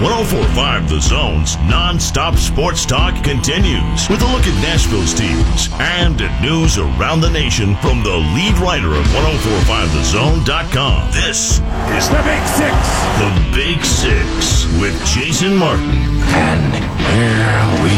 1045 0.00 0.88
The 0.88 1.00
Zone's 1.00 1.56
non-stop 1.66 2.36
sports 2.36 2.86
talk 2.86 3.20
continues 3.24 4.08
with 4.08 4.22
a 4.22 4.26
look 4.26 4.46
at 4.46 4.54
Nashville's 4.62 5.12
teams 5.12 5.68
and 5.80 6.20
at 6.22 6.40
news 6.40 6.78
around 6.78 7.20
the 7.20 7.30
nation 7.30 7.74
from 7.82 8.04
the 8.04 8.14
lead 8.14 8.56
writer 8.58 8.94
of 8.94 9.04
1045thezone.com. 9.06 11.10
This 11.10 11.58
is 11.98 12.08
the 12.08 12.22
Big 12.22 12.46
Six. 12.46 12.76
the 13.18 13.30
Big 13.50 13.84
Six 13.84 14.66
with 14.80 14.94
Jason 15.04 15.56
Martin. 15.56 15.90
And 16.30 16.74
here 17.10 17.66
we 17.82 17.90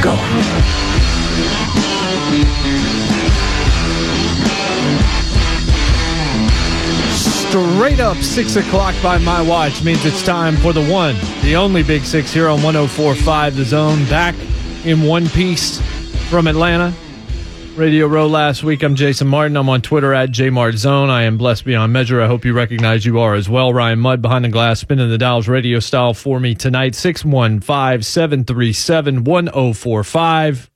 go. 0.00 0.16
Straight 7.50 7.98
up 7.98 8.16
six 8.18 8.54
o'clock 8.54 8.94
by 9.02 9.18
my 9.18 9.42
watch 9.42 9.82
means 9.82 10.06
it's 10.06 10.24
time 10.24 10.56
for 10.58 10.72
the 10.72 10.86
one, 10.86 11.16
the 11.42 11.56
only 11.56 11.82
Big 11.82 12.04
Six 12.04 12.32
here 12.32 12.46
on 12.46 12.62
1045 12.62 13.56
The 13.56 13.64
Zone. 13.64 14.04
Back 14.04 14.36
in 14.84 15.02
one 15.02 15.28
piece 15.30 15.80
from 16.30 16.46
Atlanta. 16.46 16.94
Radio 17.74 18.06
Row 18.06 18.28
last 18.28 18.62
week. 18.62 18.84
I'm 18.84 18.94
Jason 18.94 19.26
Martin. 19.26 19.56
I'm 19.56 19.68
on 19.68 19.82
Twitter 19.82 20.14
at 20.14 20.30
JMartZone. 20.30 21.10
I 21.10 21.24
am 21.24 21.38
blessed 21.38 21.64
beyond 21.64 21.92
measure. 21.92 22.22
I 22.22 22.28
hope 22.28 22.44
you 22.44 22.52
recognize 22.52 23.04
you 23.04 23.18
are 23.18 23.34
as 23.34 23.48
well. 23.48 23.72
Ryan 23.72 23.98
Mudd 23.98 24.22
behind 24.22 24.44
the 24.44 24.48
glass, 24.48 24.78
spinning 24.78 25.10
the 25.10 25.18
dials 25.18 25.48
radio 25.48 25.80
style 25.80 26.14
for 26.14 26.38
me 26.38 26.54
tonight. 26.54 26.94
615 26.94 28.02
737 28.02 29.24
1045. 29.24 30.70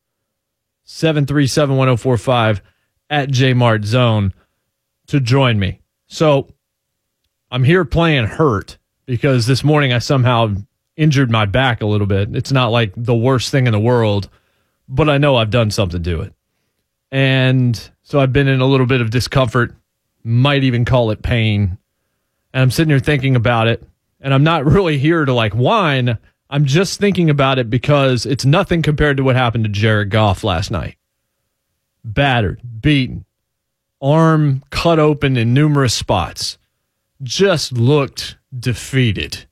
737 0.83 1.77
1045 1.77 2.62
at 3.11 3.28
JMartZone 3.28 4.33
to 5.06 5.20
join 5.20 5.61
me. 5.61 5.81
So 6.09 6.48
I'm 7.55 7.62
here 7.62 7.84
playing 7.84 8.27
hurt 8.27 8.78
because 9.06 9.47
this 9.47 9.62
morning 9.62 9.92
I 9.92 10.00
somehow 10.00 10.56
injured 10.97 11.30
my 11.30 11.44
back 11.44 11.83
a 11.83 11.86
little 11.86 12.08
bit. 12.08 12.34
It's 12.34 12.50
not 12.50 12.72
like 12.72 12.92
the 12.97 13.14
worst 13.14 13.52
thing 13.52 13.69
in 13.69 13.72
the 13.72 13.78
world, 13.78 14.28
but 14.88 15.08
I 15.08 15.19
know 15.19 15.36
I've 15.36 15.52
done 15.52 15.70
something 15.70 16.02
to 16.02 16.22
it. 16.22 16.34
And 17.12 17.91
so 18.02 18.19
I've 18.19 18.32
been 18.32 18.48
in 18.48 18.60
a 18.60 18.66
little 18.66 18.86
bit 18.86 19.00
of 19.00 19.10
discomfort, 19.10 19.72
might 20.25 20.64
even 20.64 20.84
call 20.84 21.12
it 21.12 21.22
pain. 21.22 21.78
And 22.52 22.60
I'm 22.60 22.72
sitting 22.72 22.91
here 22.91 22.98
thinking 22.98 23.36
about 23.36 23.69
it. 23.69 23.86
And 24.20 24.34
I'm 24.34 24.42
not 24.42 24.64
really 24.66 24.98
here 24.98 25.25
to 25.25 25.32
like 25.32 25.52
whine. 25.52 26.19
I'm 26.50 26.64
just 26.64 26.98
thinking 26.98 27.30
about 27.30 27.60
it 27.60 27.70
because 27.70 28.27
it's 28.27 28.44
nothing 28.44 28.82
compared 28.82 29.19
to 29.19 29.22
what 29.22 29.36
happened 29.36 29.62
to 29.62 29.70
Jared 29.70 30.10
Goff 30.10 30.42
last 30.42 30.72
night. 30.72 30.97
Battered, 32.02 32.82
beaten, 32.82 33.25
arm 34.02 34.64
cut 34.70 34.98
open 34.98 35.36
in 35.36 35.55
numerous 35.55 35.94
spots. 35.94 36.58
Just 37.25 37.72
looked 37.72 38.36
defeated 38.56 39.47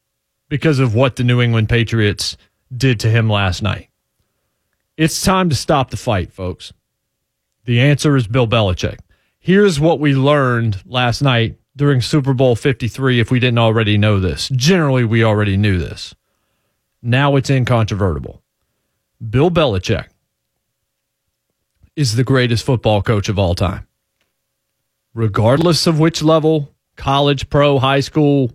because 0.50 0.78
of 0.78 0.94
what 0.94 1.16
the 1.16 1.24
New 1.24 1.40
England 1.40 1.70
Patriots 1.70 2.36
did 2.74 3.00
to 3.00 3.08
him 3.08 3.30
last 3.30 3.62
night. 3.62 3.88
It's 4.98 5.22
time 5.22 5.48
to 5.48 5.56
stop 5.56 5.88
the 5.90 5.96
fight, 5.96 6.32
folks. 6.32 6.74
The 7.64 7.80
answer 7.80 8.14
is 8.14 8.26
Bill 8.26 8.46
Belichick. 8.46 8.98
Here's 9.38 9.80
what 9.80 9.98
we 10.00 10.14
learned 10.14 10.82
last 10.84 11.22
night 11.22 11.58
during 11.74 12.02
Super 12.02 12.34
Bowl 12.34 12.54
53 12.54 13.20
if 13.20 13.30
we 13.30 13.40
didn't 13.40 13.58
already 13.58 13.96
know 13.96 14.20
this. 14.20 14.50
Generally, 14.50 15.04
we 15.04 15.24
already 15.24 15.56
knew 15.56 15.78
this. 15.78 16.14
Now 17.00 17.36
it's 17.36 17.48
incontrovertible. 17.48 18.42
Bill 19.30 19.50
Belichick 19.50 20.08
is 21.96 22.16
the 22.16 22.24
greatest 22.24 22.64
football 22.66 23.00
coach 23.00 23.30
of 23.30 23.38
all 23.38 23.54
time. 23.54 23.86
Regardless 25.14 25.86
of 25.86 25.98
which 25.98 26.22
level, 26.22 26.71
college, 26.96 27.48
pro, 27.48 27.78
high 27.78 28.00
school, 28.00 28.52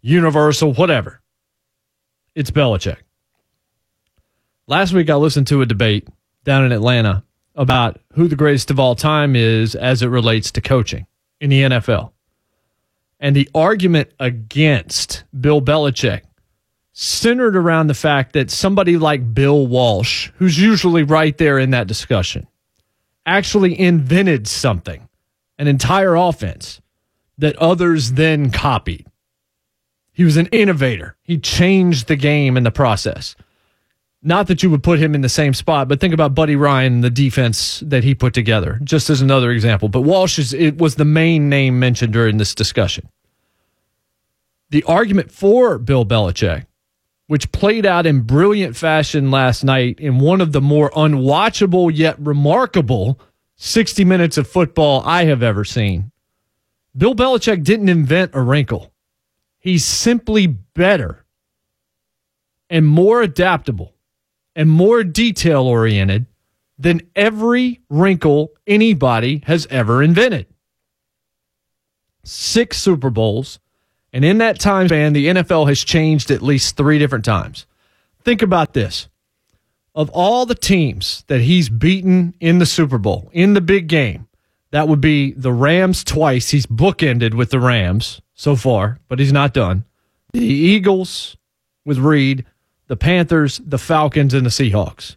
universal, 0.00 0.72
whatever. 0.72 1.20
It's 2.34 2.50
Belichick. 2.50 2.98
Last 4.66 4.92
week, 4.92 5.10
I 5.10 5.14
listened 5.14 5.46
to 5.48 5.62
a 5.62 5.66
debate 5.66 6.08
down 6.44 6.64
in 6.64 6.72
Atlanta 6.72 7.24
about 7.54 8.00
who 8.14 8.28
the 8.28 8.36
greatest 8.36 8.70
of 8.70 8.80
all 8.80 8.94
time 8.94 9.36
is 9.36 9.74
as 9.74 10.02
it 10.02 10.06
relates 10.06 10.50
to 10.52 10.60
coaching 10.60 11.06
in 11.40 11.50
the 11.50 11.62
NFL. 11.62 12.12
And 13.20 13.34
the 13.34 13.48
argument 13.54 14.10
against 14.18 15.24
Bill 15.38 15.62
Belichick 15.62 16.22
centered 16.92 17.56
around 17.56 17.86
the 17.86 17.94
fact 17.94 18.32
that 18.32 18.50
somebody 18.50 18.96
like 18.96 19.34
Bill 19.34 19.66
Walsh, 19.66 20.30
who's 20.36 20.58
usually 20.58 21.02
right 21.02 21.36
there 21.38 21.58
in 21.58 21.70
that 21.70 21.86
discussion, 21.86 22.46
actually 23.26 23.78
invented 23.78 24.46
something, 24.46 25.08
an 25.58 25.66
entire 25.66 26.14
offense 26.14 26.80
that 27.38 27.56
others 27.56 28.12
then 28.12 28.50
copied. 28.50 29.06
He 30.12 30.24
was 30.24 30.36
an 30.36 30.46
innovator. 30.46 31.16
He 31.22 31.38
changed 31.38 32.06
the 32.06 32.16
game 32.16 32.56
in 32.56 32.62
the 32.62 32.70
process. 32.70 33.34
Not 34.22 34.46
that 34.46 34.62
you 34.62 34.70
would 34.70 34.82
put 34.82 35.00
him 35.00 35.14
in 35.14 35.20
the 35.20 35.28
same 35.28 35.52
spot, 35.52 35.86
but 35.86 36.00
think 36.00 36.14
about 36.14 36.34
Buddy 36.34 36.56
Ryan 36.56 36.94
and 36.94 37.04
the 37.04 37.10
defense 37.10 37.80
that 37.80 38.04
he 38.04 38.14
put 38.14 38.32
together, 38.32 38.80
just 38.82 39.10
as 39.10 39.20
another 39.20 39.50
example. 39.50 39.88
But 39.88 40.02
Walsh 40.02 40.38
is, 40.38 40.54
it 40.54 40.78
was 40.78 40.94
the 40.94 41.04
main 41.04 41.50
name 41.50 41.78
mentioned 41.78 42.12
during 42.12 42.38
this 42.38 42.54
discussion. 42.54 43.08
The 44.70 44.82
argument 44.84 45.30
for 45.30 45.78
Bill 45.78 46.06
Belichick, 46.06 46.64
which 47.26 47.52
played 47.52 47.84
out 47.84 48.06
in 48.06 48.20
brilliant 48.22 48.76
fashion 48.76 49.30
last 49.30 49.62
night 49.62 50.00
in 50.00 50.18
one 50.18 50.40
of 50.40 50.52
the 50.52 50.60
more 50.60 50.90
unwatchable 50.92 51.90
yet 51.94 52.18
remarkable 52.18 53.20
60 53.56 54.04
minutes 54.04 54.38
of 54.38 54.48
football 54.48 55.02
I 55.04 55.24
have 55.24 55.42
ever 55.42 55.64
seen. 55.64 56.10
Bill 56.96 57.14
Belichick 57.14 57.64
didn't 57.64 57.88
invent 57.88 58.32
a 58.34 58.40
wrinkle. 58.40 58.92
He's 59.58 59.84
simply 59.84 60.46
better 60.46 61.24
and 62.70 62.86
more 62.86 63.22
adaptable 63.22 63.94
and 64.54 64.70
more 64.70 65.02
detail 65.02 65.62
oriented 65.62 66.26
than 66.78 67.02
every 67.14 67.80
wrinkle 67.88 68.50
anybody 68.66 69.42
has 69.46 69.66
ever 69.70 70.02
invented. 70.02 70.46
Six 72.24 72.78
Super 72.78 73.10
Bowls. 73.10 73.58
And 74.12 74.24
in 74.24 74.38
that 74.38 74.60
time 74.60 74.88
span, 74.88 75.12
the 75.12 75.26
NFL 75.26 75.68
has 75.68 75.82
changed 75.82 76.30
at 76.30 76.42
least 76.42 76.76
three 76.76 76.98
different 76.98 77.24
times. 77.24 77.66
Think 78.22 78.42
about 78.42 78.72
this. 78.72 79.08
Of 79.94 80.10
all 80.10 80.46
the 80.46 80.54
teams 80.54 81.24
that 81.28 81.40
he's 81.40 81.68
beaten 81.68 82.34
in 82.40 82.58
the 82.58 82.66
Super 82.66 82.98
Bowl, 82.98 83.30
in 83.32 83.54
the 83.54 83.60
big 83.60 83.88
game, 83.88 84.28
that 84.74 84.88
would 84.88 85.00
be 85.00 85.30
the 85.30 85.52
Rams 85.52 86.02
twice. 86.02 86.50
He's 86.50 86.66
bookended 86.66 87.34
with 87.34 87.50
the 87.50 87.60
Rams 87.60 88.20
so 88.34 88.56
far, 88.56 88.98
but 89.06 89.20
he's 89.20 89.32
not 89.32 89.54
done. 89.54 89.84
The 90.32 90.44
Eagles 90.44 91.36
with 91.84 91.98
Reid, 91.98 92.44
the 92.88 92.96
Panthers, 92.96 93.60
the 93.64 93.78
Falcons, 93.78 94.34
and 94.34 94.44
the 94.44 94.50
Seahawks. 94.50 95.14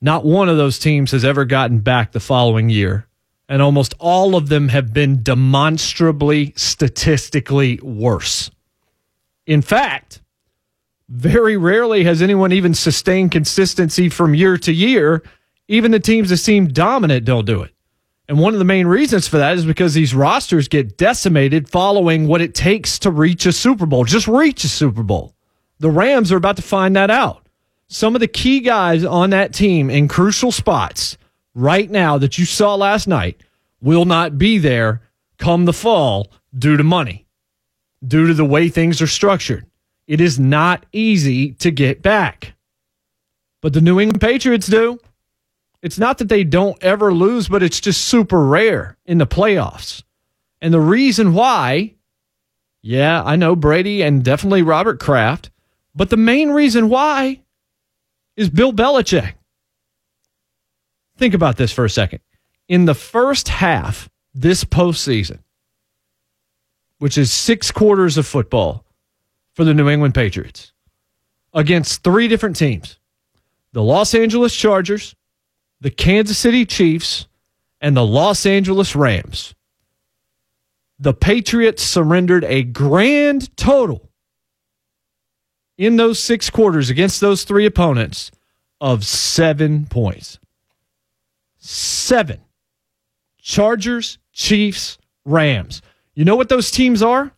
Not 0.00 0.24
one 0.24 0.48
of 0.48 0.56
those 0.56 0.78
teams 0.78 1.10
has 1.10 1.22
ever 1.22 1.44
gotten 1.44 1.80
back 1.80 2.12
the 2.12 2.18
following 2.18 2.70
year, 2.70 3.06
and 3.46 3.60
almost 3.60 3.92
all 3.98 4.34
of 4.34 4.48
them 4.48 4.68
have 4.68 4.94
been 4.94 5.22
demonstrably 5.22 6.54
statistically 6.56 7.78
worse. 7.82 8.50
In 9.46 9.60
fact, 9.60 10.22
very 11.10 11.58
rarely 11.58 12.04
has 12.04 12.22
anyone 12.22 12.52
even 12.52 12.72
sustained 12.72 13.32
consistency 13.32 14.08
from 14.08 14.34
year 14.34 14.56
to 14.56 14.72
year. 14.72 15.22
Even 15.68 15.90
the 15.90 16.00
teams 16.00 16.30
that 16.30 16.38
seem 16.38 16.68
dominant 16.68 17.26
don't 17.26 17.44
do 17.44 17.62
it. 17.62 17.74
And 18.28 18.38
one 18.38 18.52
of 18.52 18.58
the 18.58 18.64
main 18.64 18.86
reasons 18.86 19.26
for 19.26 19.38
that 19.38 19.56
is 19.56 19.64
because 19.64 19.94
these 19.94 20.14
rosters 20.14 20.68
get 20.68 20.98
decimated 20.98 21.68
following 21.68 22.28
what 22.28 22.42
it 22.42 22.54
takes 22.54 22.98
to 23.00 23.10
reach 23.10 23.46
a 23.46 23.52
Super 23.52 23.86
Bowl. 23.86 24.04
Just 24.04 24.28
reach 24.28 24.64
a 24.64 24.68
Super 24.68 25.02
Bowl. 25.02 25.34
The 25.78 25.90
Rams 25.90 26.30
are 26.30 26.36
about 26.36 26.56
to 26.56 26.62
find 26.62 26.94
that 26.96 27.10
out. 27.10 27.46
Some 27.88 28.14
of 28.14 28.20
the 28.20 28.28
key 28.28 28.60
guys 28.60 29.02
on 29.02 29.30
that 29.30 29.54
team 29.54 29.88
in 29.88 30.08
crucial 30.08 30.52
spots 30.52 31.16
right 31.54 31.90
now 31.90 32.18
that 32.18 32.36
you 32.36 32.44
saw 32.44 32.74
last 32.74 33.08
night 33.08 33.42
will 33.80 34.04
not 34.04 34.36
be 34.36 34.58
there 34.58 35.00
come 35.38 35.64
the 35.64 35.72
fall 35.72 36.30
due 36.56 36.76
to 36.76 36.84
money, 36.84 37.26
due 38.06 38.26
to 38.26 38.34
the 38.34 38.44
way 38.44 38.68
things 38.68 39.00
are 39.00 39.06
structured. 39.06 39.64
It 40.06 40.20
is 40.20 40.38
not 40.38 40.84
easy 40.92 41.52
to 41.52 41.70
get 41.70 42.02
back. 42.02 42.54
But 43.62 43.72
the 43.72 43.80
New 43.80 44.00
England 44.00 44.20
Patriots 44.20 44.66
do. 44.66 44.98
It's 45.82 45.98
not 45.98 46.18
that 46.18 46.28
they 46.28 46.44
don't 46.44 46.82
ever 46.82 47.12
lose, 47.12 47.48
but 47.48 47.62
it's 47.62 47.80
just 47.80 48.04
super 48.04 48.44
rare 48.44 48.96
in 49.06 49.18
the 49.18 49.26
playoffs. 49.26 50.02
And 50.60 50.74
the 50.74 50.80
reason 50.80 51.34
why 51.34 51.94
Yeah, 52.82 53.22
I 53.22 53.36
know 53.36 53.56
Brady 53.56 54.02
and 54.02 54.24
definitely 54.24 54.62
Robert 54.62 54.98
Kraft. 55.00 55.50
But 55.94 56.10
the 56.10 56.16
main 56.16 56.50
reason 56.50 56.88
why 56.88 57.42
is 58.36 58.48
Bill 58.50 58.72
Belichick. 58.72 59.34
Think 61.16 61.34
about 61.34 61.56
this 61.56 61.72
for 61.72 61.84
a 61.84 61.90
second. 61.90 62.20
In 62.68 62.84
the 62.84 62.94
first 62.94 63.48
half 63.48 64.08
this 64.32 64.62
postseason, 64.62 65.40
which 66.98 67.18
is 67.18 67.32
six 67.32 67.70
quarters 67.72 68.16
of 68.16 68.26
football 68.26 68.84
for 69.54 69.64
the 69.64 69.74
New 69.74 69.88
England 69.88 70.14
Patriots, 70.14 70.72
against 71.52 72.04
three 72.04 72.28
different 72.28 72.56
teams 72.56 72.98
the 73.72 73.82
Los 73.82 74.14
Angeles 74.14 74.54
Chargers, 74.54 75.16
the 75.80 75.90
Kansas 75.90 76.38
City 76.38 76.64
Chiefs, 76.64 77.26
and 77.80 77.96
the 77.96 78.04
Los 78.04 78.44
Angeles 78.44 78.96
Rams. 78.96 79.54
The 80.98 81.14
Patriots 81.14 81.82
surrendered 81.82 82.44
a 82.44 82.64
grand 82.64 83.56
total 83.56 84.10
in 85.76 85.96
those 85.96 86.18
six 86.18 86.50
quarters 86.50 86.90
against 86.90 87.20
those 87.20 87.44
three 87.44 87.64
opponents 87.64 88.32
of 88.80 89.04
seven 89.04 89.86
points. 89.86 90.40
Seven. 91.58 92.40
Chargers, 93.40 94.18
Chiefs, 94.32 94.98
Rams. 95.24 95.80
You 96.14 96.24
know 96.24 96.36
what 96.36 96.48
those 96.48 96.70
teams 96.70 97.02
are? 97.02 97.32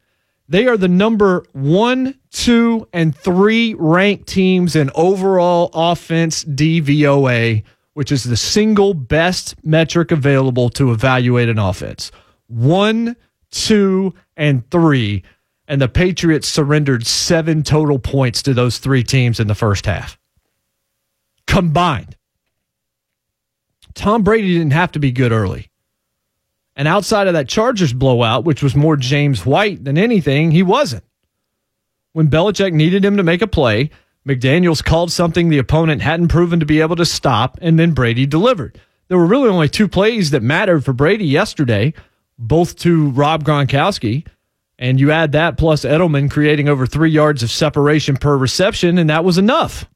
They 0.49 0.67
are 0.67 0.77
the 0.77 0.89
number 0.89 1.45
one, 1.53 2.19
two, 2.33 2.89
and 2.93 3.15
three 3.15 3.75
ranked 3.75 4.27
teams 4.27 4.75
in 4.75 4.91
overall 4.95 5.71
offense 5.75 6.45
DVOA, 6.45 7.63
which 8.00 8.11
is 8.11 8.25
the 8.25 8.35
single 8.35 8.94
best 8.94 9.55
metric 9.62 10.11
available 10.11 10.70
to 10.70 10.91
evaluate 10.91 11.50
an 11.50 11.58
offense. 11.58 12.11
One, 12.47 13.14
two, 13.50 14.14
and 14.38 14.67
three. 14.70 15.23
And 15.69 15.82
the 15.82 15.87
Patriots 15.87 16.49
surrendered 16.49 17.06
seven 17.06 17.62
total 17.62 17.99
points 17.99 18.43
to 18.44 18.55
those 18.55 18.79
three 18.79 19.02
teams 19.02 19.38
in 19.38 19.49
the 19.49 19.55
first 19.55 19.85
half 19.85 20.19
combined. 21.47 22.17
Tom 23.93 24.23
Brady 24.23 24.55
didn't 24.55 24.73
have 24.73 24.93
to 24.93 24.99
be 24.99 25.12
good 25.12 25.31
early. 25.31 25.70
And 26.76 26.88
outside 26.88 27.26
of 27.26 27.35
that 27.35 27.50
Chargers 27.50 27.93
blowout, 27.93 28.47
which 28.47 28.62
was 28.62 28.75
more 28.75 28.97
James 28.97 29.44
White 29.44 29.85
than 29.85 29.99
anything, 29.99 30.52
he 30.52 30.62
wasn't. 30.62 31.05
When 32.14 32.31
Belichick 32.31 32.73
needed 32.73 33.05
him 33.05 33.19
to 33.19 33.23
make 33.23 33.43
a 33.43 33.47
play, 33.47 33.91
McDaniels 34.27 34.85
called 34.85 35.11
something 35.11 35.49
the 35.49 35.59
opponent 35.59 36.03
hadn't 36.03 36.29
proven 36.29 36.61
to 36.61 36.67
be 36.67 36.81
able 36.81 36.97
to 36.97 37.07
stop, 37.07 37.59
and 37.63 37.79
then 37.79 37.93
Brady 37.93 38.27
delivered. 38.27 38.81
There 39.09 39.19
were 39.19 39.27
really 39.27 39.49
only 39.49 39.69
two 39.69 39.89
plays 39.89 40.31
that 40.31 40.43
mattered 40.43 40.85
for 40.85 40.93
Brady 40.93 41.25
yesterday, 41.25 41.95
both 42.39 42.77
to 42.81 43.11
Rob 43.11 43.45
Gronkowski. 43.45 44.27
And 44.79 45.01
you 45.01 45.11
add 45.11 45.33
that 45.33 45.59
plus 45.59 45.85
Edelman 45.85 46.31
creating 46.31 46.69
over 46.69 46.87
three 46.87 47.11
yards 47.11 47.43
of 47.43 47.51
separation 47.51 48.17
per 48.17 48.37
reception, 48.37 48.99
and 48.99 49.11
that 49.11 49.25
was 49.25 49.37
enough. 49.37 49.87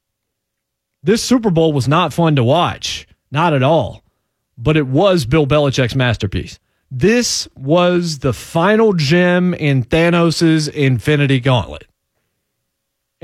This 1.01 1.23
Super 1.23 1.49
Bowl 1.49 1.71
was 1.71 1.87
not 1.87 2.13
fun 2.13 2.35
to 2.35 2.43
watch, 2.43 3.07
not 3.31 3.53
at 3.53 3.63
all, 3.63 4.03
but 4.57 4.77
it 4.77 4.87
was 4.87 5.25
Bill 5.25 5.47
Belichick's 5.47 5.95
masterpiece. 5.95 6.59
This 6.91 7.47
was 7.55 8.19
the 8.19 8.33
final 8.33 8.93
gem 8.93 9.53
in 9.53 9.83
Thanos' 9.83 10.69
Infinity 10.71 11.39
Gauntlet. 11.39 11.87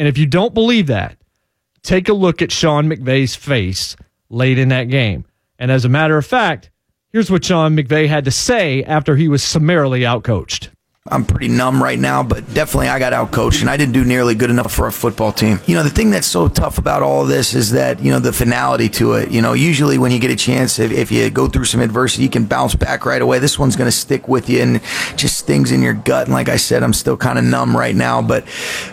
And 0.01 0.07
if 0.07 0.18
you 0.18 0.25
don't 0.25 0.56
believe 0.56 0.88
that, 0.88 1.15
take 1.83 2.09
a 2.09 2.13
look 2.13 2.42
at 2.42 2.51
Sean 2.51 2.89
McVay's 2.89 3.36
face 3.36 3.95
late 4.31 4.57
in 4.57 4.69
that 4.69 4.86
game. 4.86 5.25
And 5.59 5.69
as 5.69 5.86
a 5.86 5.89
matter 5.89 6.18
of 6.18 6.25
fact, 6.25 6.71
here's 7.09 7.30
what 7.30 7.45
Sean 7.45 7.77
McVay 7.77 8.07
had 8.07 8.25
to 8.25 8.31
say 8.31 8.83
after 8.83 9.15
he 9.15 9.27
was 9.27 9.44
summarily 9.44 10.00
outcoached. 10.00 10.69
I'm 11.09 11.25
pretty 11.25 11.48
numb 11.48 11.81
right 11.81 11.98
now, 11.98 12.21
but 12.21 12.53
definitely 12.53 12.88
I 12.88 13.00
got 13.00 13.12
outcoached 13.12 13.62
and 13.62 13.71
I 13.71 13.75
didn't 13.75 13.94
do 13.94 14.06
nearly 14.06 14.36
good 14.36 14.51
enough 14.51 14.71
for 14.71 14.86
a 14.86 14.92
football 14.92 15.31
team. 15.31 15.59
You 15.65 15.74
know, 15.74 15.81
the 15.81 15.89
thing 15.89 16.12
that's 16.12 16.27
so 16.27 16.48
tough 16.48 16.77
about 16.77 17.01
all 17.01 17.24
of 17.24 17.27
this 17.27 17.56
is 17.56 17.71
that, 17.71 18.00
you 18.01 18.12
know, 18.12 18.19
the 18.19 18.31
finality 18.31 18.88
to 18.89 19.13
it. 19.13 19.31
You 19.31 19.42
know, 19.42 19.53
usually 19.53 19.98
when 19.98 20.12
you 20.12 20.19
get 20.19 20.30
a 20.30 20.36
chance, 20.36 20.77
if, 20.77 20.92
if 20.92 21.12
you 21.12 21.27
go 21.31 21.48
through 21.48 21.65
some 21.65 21.81
adversity, 21.81 22.21
you 22.21 22.30
can 22.30 22.45
bounce 22.45 22.75
back 22.75 23.03
right 23.03 23.19
away. 23.19 23.39
This 23.39 23.57
one's 23.57 23.75
going 23.75 23.88
to 23.88 23.92
stick 23.92 24.27
with 24.27 24.48
you 24.48 24.62
and 24.62 24.80
just 25.15 25.39
stings 25.39 25.71
in 25.71 25.81
your 25.81 25.95
gut. 25.95 26.27
And 26.27 26.36
like 26.36 26.50
I 26.50 26.57
said, 26.57 26.83
I'm 26.83 26.94
still 26.94 27.18
kind 27.18 27.39
of 27.39 27.45
numb 27.45 27.75
right 27.75 27.95
now, 27.95 28.21
but 28.21 28.44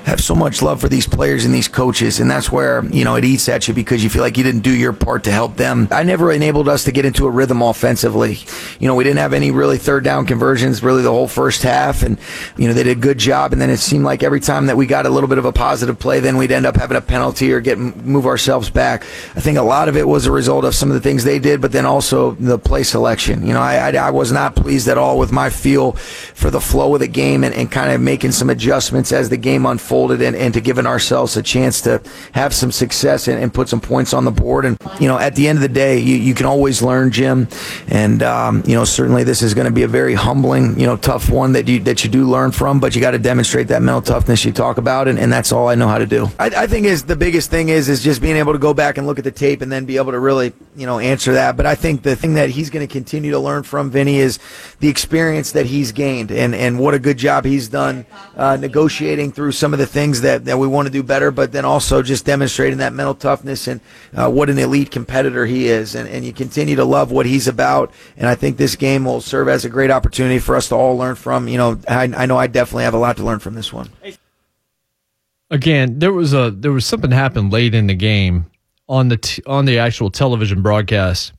I 0.06 0.08
have 0.08 0.22
so 0.22 0.34
much 0.34 0.62
love 0.62 0.80
for 0.80 0.88
these 0.88 1.06
players 1.06 1.44
and 1.44 1.52
these 1.52 1.68
coaches. 1.68 2.20
And 2.20 2.30
that's 2.30 2.50
where, 2.50 2.86
you 2.86 3.04
know, 3.04 3.16
it 3.16 3.24
eats 3.26 3.50
at 3.50 3.68
you 3.68 3.74
because 3.74 4.02
you 4.02 4.08
feel 4.08 4.22
like 4.22 4.38
you 4.38 4.44
didn't 4.44 4.62
do 4.62 4.74
your 4.74 4.94
part 4.94 5.24
to 5.24 5.30
help 5.30 5.58
them. 5.58 5.88
I 5.90 6.04
never 6.04 6.32
enabled 6.32 6.70
us 6.70 6.84
to 6.84 6.92
get 6.92 7.04
into 7.04 7.26
a 7.26 7.30
rhythm 7.30 7.60
offensively. 7.60 8.38
You 8.80 8.88
know, 8.88 8.94
we 8.94 9.04
didn't 9.04 9.18
have 9.18 9.34
any 9.34 9.50
really 9.50 9.76
third 9.76 10.04
down 10.04 10.24
conversions 10.24 10.82
really 10.82 11.02
the 11.02 11.10
whole 11.10 11.28
first 11.28 11.62
half. 11.62 11.97
And, 12.02 12.18
you 12.56 12.68
know, 12.68 12.74
they 12.74 12.82
did 12.82 12.96
a 12.96 13.00
good 13.00 13.18
job. 13.18 13.52
And 13.52 13.60
then 13.60 13.70
it 13.70 13.78
seemed 13.78 14.04
like 14.04 14.22
every 14.22 14.40
time 14.40 14.66
that 14.66 14.76
we 14.76 14.86
got 14.86 15.06
a 15.06 15.10
little 15.10 15.28
bit 15.28 15.38
of 15.38 15.44
a 15.44 15.52
positive 15.52 15.98
play, 15.98 16.20
then 16.20 16.36
we'd 16.36 16.52
end 16.52 16.66
up 16.66 16.76
having 16.76 16.96
a 16.96 17.00
penalty 17.00 17.52
or 17.52 17.60
get 17.60 17.78
move 17.78 18.26
ourselves 18.26 18.70
back. 18.70 19.02
I 19.34 19.40
think 19.40 19.58
a 19.58 19.62
lot 19.62 19.88
of 19.88 19.96
it 19.96 20.06
was 20.06 20.26
a 20.26 20.32
result 20.32 20.64
of 20.64 20.74
some 20.74 20.90
of 20.90 20.94
the 20.94 21.00
things 21.00 21.24
they 21.24 21.38
did, 21.38 21.60
but 21.60 21.72
then 21.72 21.86
also 21.86 22.32
the 22.32 22.58
play 22.58 22.82
selection. 22.82 23.46
You 23.46 23.54
know, 23.54 23.60
I, 23.60 23.90
I, 23.90 24.08
I 24.08 24.10
was 24.10 24.32
not 24.32 24.56
pleased 24.56 24.88
at 24.88 24.98
all 24.98 25.18
with 25.18 25.32
my 25.32 25.50
feel 25.50 25.92
for 25.92 26.50
the 26.50 26.60
flow 26.60 26.94
of 26.94 27.00
the 27.00 27.08
game 27.08 27.44
and, 27.44 27.54
and 27.54 27.70
kind 27.70 27.92
of 27.92 28.00
making 28.00 28.32
some 28.32 28.50
adjustments 28.50 29.12
as 29.12 29.28
the 29.28 29.36
game 29.36 29.66
unfolded 29.66 30.22
and, 30.22 30.36
and 30.36 30.54
to 30.54 30.60
giving 30.60 30.86
ourselves 30.86 31.36
a 31.36 31.42
chance 31.42 31.80
to 31.82 32.02
have 32.32 32.54
some 32.54 32.72
success 32.72 33.28
and, 33.28 33.42
and 33.42 33.52
put 33.52 33.68
some 33.68 33.80
points 33.80 34.12
on 34.12 34.24
the 34.24 34.30
board. 34.30 34.64
And, 34.64 34.78
you 35.00 35.08
know, 35.08 35.18
at 35.18 35.34
the 35.36 35.48
end 35.48 35.58
of 35.58 35.62
the 35.62 35.68
day, 35.68 35.98
you, 35.98 36.16
you 36.16 36.34
can 36.34 36.46
always 36.46 36.82
learn, 36.82 37.10
Jim. 37.10 37.48
And, 37.88 38.22
um, 38.22 38.62
you 38.66 38.74
know, 38.74 38.84
certainly 38.84 39.24
this 39.24 39.42
is 39.42 39.54
going 39.54 39.66
to 39.66 39.72
be 39.72 39.82
a 39.82 39.88
very 39.88 40.14
humbling, 40.14 40.78
you 40.78 40.86
know, 40.86 40.96
tough 40.96 41.30
one 41.30 41.52
that 41.52 41.68
you, 41.68 41.80
that 41.88 42.04
you 42.04 42.10
do 42.10 42.28
learn 42.28 42.52
from, 42.52 42.80
but 42.80 42.94
you 42.94 43.00
got 43.00 43.12
to 43.12 43.18
demonstrate 43.18 43.68
that 43.68 43.80
mental 43.80 44.02
toughness 44.02 44.44
you 44.44 44.52
talk 44.52 44.76
about, 44.76 45.08
and, 45.08 45.18
and 45.18 45.32
that's 45.32 45.52
all 45.52 45.68
I 45.68 45.74
know 45.74 45.88
how 45.88 45.96
to 45.96 46.06
do. 46.06 46.28
I, 46.38 46.46
I, 46.48 46.66
think 46.66 46.84
is 46.84 47.02
the 47.04 47.16
biggest 47.16 47.50
thing 47.50 47.70
is 47.70 47.88
is 47.88 48.04
just 48.04 48.20
being 48.20 48.36
able 48.36 48.52
to 48.52 48.58
go 48.58 48.74
back 48.74 48.98
and 48.98 49.06
look 49.06 49.18
at 49.18 49.24
the 49.24 49.30
tape 49.30 49.62
and 49.62 49.72
then 49.72 49.86
be 49.86 49.96
able 49.96 50.12
to 50.12 50.18
really 50.18 50.52
you 50.76 50.84
know 50.84 50.98
answer 50.98 51.32
that. 51.32 51.56
But 51.56 51.64
I 51.64 51.74
think 51.74 52.02
the 52.02 52.14
thing 52.14 52.34
that 52.34 52.50
he's 52.50 52.68
going 52.68 52.86
to 52.86 52.92
continue 52.92 53.30
to 53.30 53.38
learn 53.38 53.62
from 53.62 53.90
Vinny 53.90 54.18
is 54.18 54.38
the 54.80 54.88
experience 54.88 55.52
that 55.52 55.64
he's 55.64 55.90
gained, 55.92 56.30
and 56.30 56.54
and 56.54 56.78
what 56.78 56.92
a 56.92 56.98
good 56.98 57.16
job 57.16 57.46
he's 57.46 57.68
done 57.68 58.04
uh, 58.36 58.56
negotiating 58.56 59.32
through 59.32 59.52
some 59.52 59.72
of 59.72 59.78
the 59.78 59.86
things 59.86 60.20
that 60.20 60.44
that 60.44 60.58
we 60.58 60.68
want 60.68 60.86
to 60.86 60.92
do 60.92 61.02
better, 61.02 61.30
but 61.30 61.52
then 61.52 61.64
also 61.64 62.02
just 62.02 62.26
demonstrating 62.26 62.78
that 62.78 62.92
mental 62.92 63.14
toughness 63.14 63.66
and 63.66 63.80
uh, 64.14 64.30
what 64.30 64.50
an 64.50 64.58
elite 64.58 64.90
competitor 64.90 65.46
he 65.46 65.68
is, 65.68 65.94
and 65.94 66.06
and 66.06 66.22
you 66.22 66.34
continue 66.34 66.76
to 66.76 66.84
love 66.84 67.10
what 67.10 67.24
he's 67.24 67.48
about, 67.48 67.90
and 68.18 68.28
I 68.28 68.34
think 68.34 68.58
this 68.58 68.76
game 68.76 69.06
will 69.06 69.22
serve 69.22 69.48
as 69.48 69.64
a 69.64 69.70
great 69.70 69.90
opportunity 69.90 70.38
for 70.38 70.54
us 70.54 70.68
to 70.68 70.74
all 70.74 70.98
learn 70.98 71.14
from. 71.14 71.48
You 71.48 71.56
know, 71.56 71.77
I, 71.86 72.04
I 72.04 72.26
know 72.26 72.36
I 72.36 72.46
definitely 72.46 72.84
have 72.84 72.94
a 72.94 72.98
lot 72.98 73.16
to 73.18 73.24
learn 73.24 73.38
from 73.38 73.54
this 73.54 73.72
one. 73.72 73.90
Again, 75.50 75.98
there 75.98 76.12
was 76.12 76.34
a 76.34 76.50
there 76.50 76.72
was 76.72 76.84
something 76.84 77.10
happened 77.10 77.52
late 77.52 77.74
in 77.74 77.86
the 77.86 77.94
game 77.94 78.46
on 78.88 79.08
the 79.08 79.16
t- 79.16 79.42
on 79.46 79.64
the 79.64 79.78
actual 79.78 80.10
television 80.10 80.62
broadcast 80.62 81.32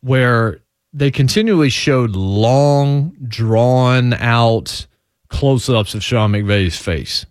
where 0.00 0.60
they 0.92 1.10
continually 1.10 1.70
showed 1.70 2.14
long, 2.14 3.16
drawn 3.26 4.12
out 4.14 4.86
close 5.28 5.68
ups 5.68 5.94
of 5.94 6.04
Sean 6.04 6.32
McVay's 6.32 6.76
face. 6.76 7.24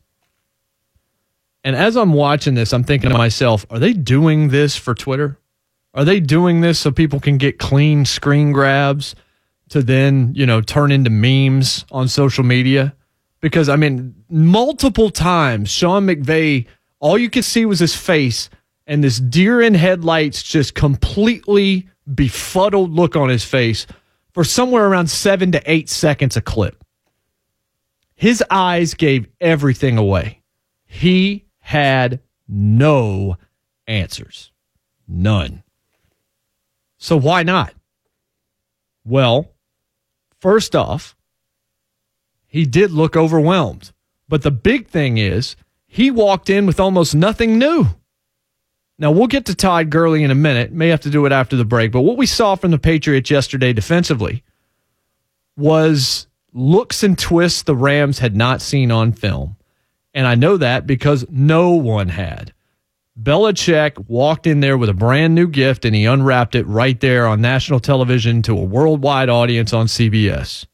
And 1.63 1.75
as 1.75 1.95
I'm 1.95 2.13
watching 2.13 2.55
this, 2.55 2.73
I'm 2.73 2.83
thinking 2.83 3.11
to 3.11 3.17
myself, 3.17 3.65
are 3.69 3.77
they 3.77 3.93
doing 3.93 4.47
this 4.47 4.75
for 4.75 4.95
Twitter? 4.95 5.37
Are 5.93 6.03
they 6.05 6.19
doing 6.19 6.61
this 6.61 6.79
so 6.79 6.91
people 6.91 7.19
can 7.19 7.37
get 7.37 7.59
clean 7.59 8.05
screen 8.05 8.51
grabs 8.51 9.13
to 9.71 9.81
then, 9.81 10.33
you 10.35 10.45
know, 10.45 10.61
turn 10.61 10.91
into 10.91 11.09
memes 11.09 11.85
on 11.91 12.07
social 12.07 12.43
media? 12.43 12.95
Because, 13.41 13.67
I 13.67 13.75
mean, 13.75 14.15
multiple 14.29 15.09
times, 15.09 15.69
Sean 15.69 16.05
McVay, 16.05 16.67
all 16.99 17.17
you 17.17 17.29
could 17.29 17.45
see 17.45 17.65
was 17.65 17.79
his 17.79 17.95
face 17.95 18.49
and 18.85 19.03
this 19.03 19.19
deer 19.19 19.61
in 19.61 19.73
headlights, 19.73 20.43
just 20.43 20.75
completely 20.75 21.87
befuddled 22.13 22.91
look 22.91 23.15
on 23.15 23.29
his 23.29 23.43
face 23.43 23.87
for 24.33 24.43
somewhere 24.43 24.87
around 24.87 25.09
seven 25.09 25.51
to 25.53 25.61
eight 25.71 25.89
seconds 25.89 26.35
a 26.35 26.41
clip. 26.41 26.83
His 28.15 28.43
eyes 28.49 28.93
gave 28.93 29.27
everything 29.39 29.97
away. 29.97 30.41
He 30.85 31.45
had 31.59 32.19
no 32.47 33.37
answers. 33.87 34.51
None. 35.07 35.63
So 36.97 37.17
why 37.17 37.43
not? 37.43 37.73
Well, 39.05 39.51
first 40.41 40.75
off, 40.75 41.15
he 42.47 42.65
did 42.65 42.91
look 42.91 43.15
overwhelmed. 43.15 43.93
But 44.27 44.41
the 44.41 44.51
big 44.51 44.87
thing 44.87 45.17
is, 45.17 45.55
he 45.87 46.11
walked 46.11 46.49
in 46.49 46.65
with 46.65 46.79
almost 46.79 47.15
nothing 47.15 47.57
new. 47.57 47.87
Now, 48.97 49.11
we'll 49.11 49.27
get 49.27 49.45
to 49.45 49.55
Todd 49.55 49.89
Gurley 49.89 50.23
in 50.23 50.31
a 50.31 50.35
minute. 50.35 50.71
May 50.71 50.89
have 50.89 51.01
to 51.01 51.09
do 51.09 51.25
it 51.25 51.31
after 51.31 51.55
the 51.55 51.65
break. 51.65 51.91
But 51.91 52.01
what 52.01 52.17
we 52.17 52.25
saw 52.25 52.55
from 52.55 52.71
the 52.71 52.77
Patriots 52.77 53.31
yesterday 53.31 53.73
defensively 53.73 54.43
was 55.57 56.27
looks 56.53 57.03
and 57.03 57.17
twists 57.17 57.63
the 57.63 57.75
Rams 57.75 58.19
had 58.19 58.35
not 58.35 58.61
seen 58.61 58.91
on 58.91 59.11
film. 59.11 59.55
And 60.13 60.27
I 60.27 60.35
know 60.35 60.57
that 60.57 60.85
because 60.85 61.25
no 61.29 61.71
one 61.71 62.09
had. 62.09 62.53
Belichick 63.21 64.09
walked 64.09 64.47
in 64.47 64.61
there 64.61 64.77
with 64.77 64.89
a 64.89 64.93
brand 64.93 65.35
new 65.35 65.47
gift 65.47 65.85
and 65.85 65.95
he 65.95 66.05
unwrapped 66.05 66.55
it 66.55 66.65
right 66.65 66.99
there 66.99 67.27
on 67.27 67.41
national 67.41 67.79
television 67.79 68.41
to 68.43 68.57
a 68.57 68.63
worldwide 68.63 69.29
audience 69.29 69.73
on 69.73 69.85
CBS. 69.87 70.65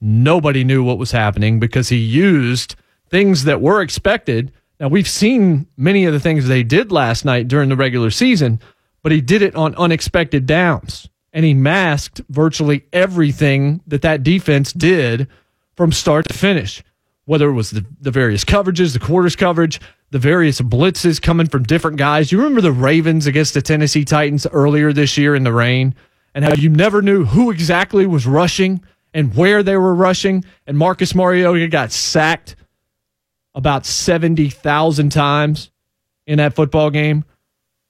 Nobody 0.00 0.64
knew 0.64 0.84
what 0.84 0.98
was 0.98 1.12
happening 1.12 1.58
because 1.60 1.88
he 1.88 1.96
used 1.96 2.74
things 3.08 3.44
that 3.44 3.60
were 3.60 3.80
expected. 3.80 4.52
Now, 4.78 4.88
we've 4.88 5.08
seen 5.08 5.66
many 5.76 6.04
of 6.04 6.12
the 6.12 6.20
things 6.20 6.46
they 6.46 6.62
did 6.62 6.92
last 6.92 7.24
night 7.24 7.48
during 7.48 7.70
the 7.70 7.76
regular 7.76 8.10
season, 8.10 8.60
but 9.02 9.12
he 9.12 9.20
did 9.20 9.40
it 9.40 9.54
on 9.54 9.74
unexpected 9.76 10.44
downs 10.44 11.08
and 11.32 11.44
he 11.44 11.54
masked 11.54 12.20
virtually 12.28 12.84
everything 12.92 13.80
that 13.86 14.02
that 14.02 14.22
defense 14.22 14.72
did 14.72 15.26
from 15.76 15.90
start 15.90 16.28
to 16.28 16.34
finish, 16.34 16.82
whether 17.26 17.48
it 17.48 17.54
was 17.54 17.70
the, 17.70 17.84
the 18.00 18.10
various 18.10 18.44
coverages, 18.44 18.92
the 18.92 18.98
quarters 18.98 19.36
coverage, 19.36 19.80
the 20.10 20.18
various 20.18 20.60
blitzes 20.60 21.20
coming 21.20 21.48
from 21.48 21.62
different 21.62 21.96
guys. 21.96 22.30
You 22.30 22.38
remember 22.38 22.60
the 22.60 22.72
Ravens 22.72 23.26
against 23.26 23.54
the 23.54 23.62
Tennessee 23.62 24.04
Titans 24.04 24.46
earlier 24.46 24.92
this 24.92 25.16
year 25.16 25.34
in 25.34 25.44
the 25.44 25.52
rain 25.52 25.94
and 26.34 26.44
how 26.44 26.54
you 26.54 26.68
never 26.68 27.00
knew 27.00 27.24
who 27.24 27.50
exactly 27.50 28.06
was 28.06 28.26
rushing 28.26 28.82
and 29.12 29.34
where 29.34 29.62
they 29.62 29.76
were 29.76 29.94
rushing. 29.94 30.44
And 30.66 30.76
Marcus 30.76 31.14
Mariota 31.14 31.68
got 31.68 31.92
sacked 31.92 32.56
about 33.54 33.86
70,000 33.86 35.10
times 35.10 35.70
in 36.26 36.38
that 36.38 36.54
football 36.54 36.90
game. 36.90 37.24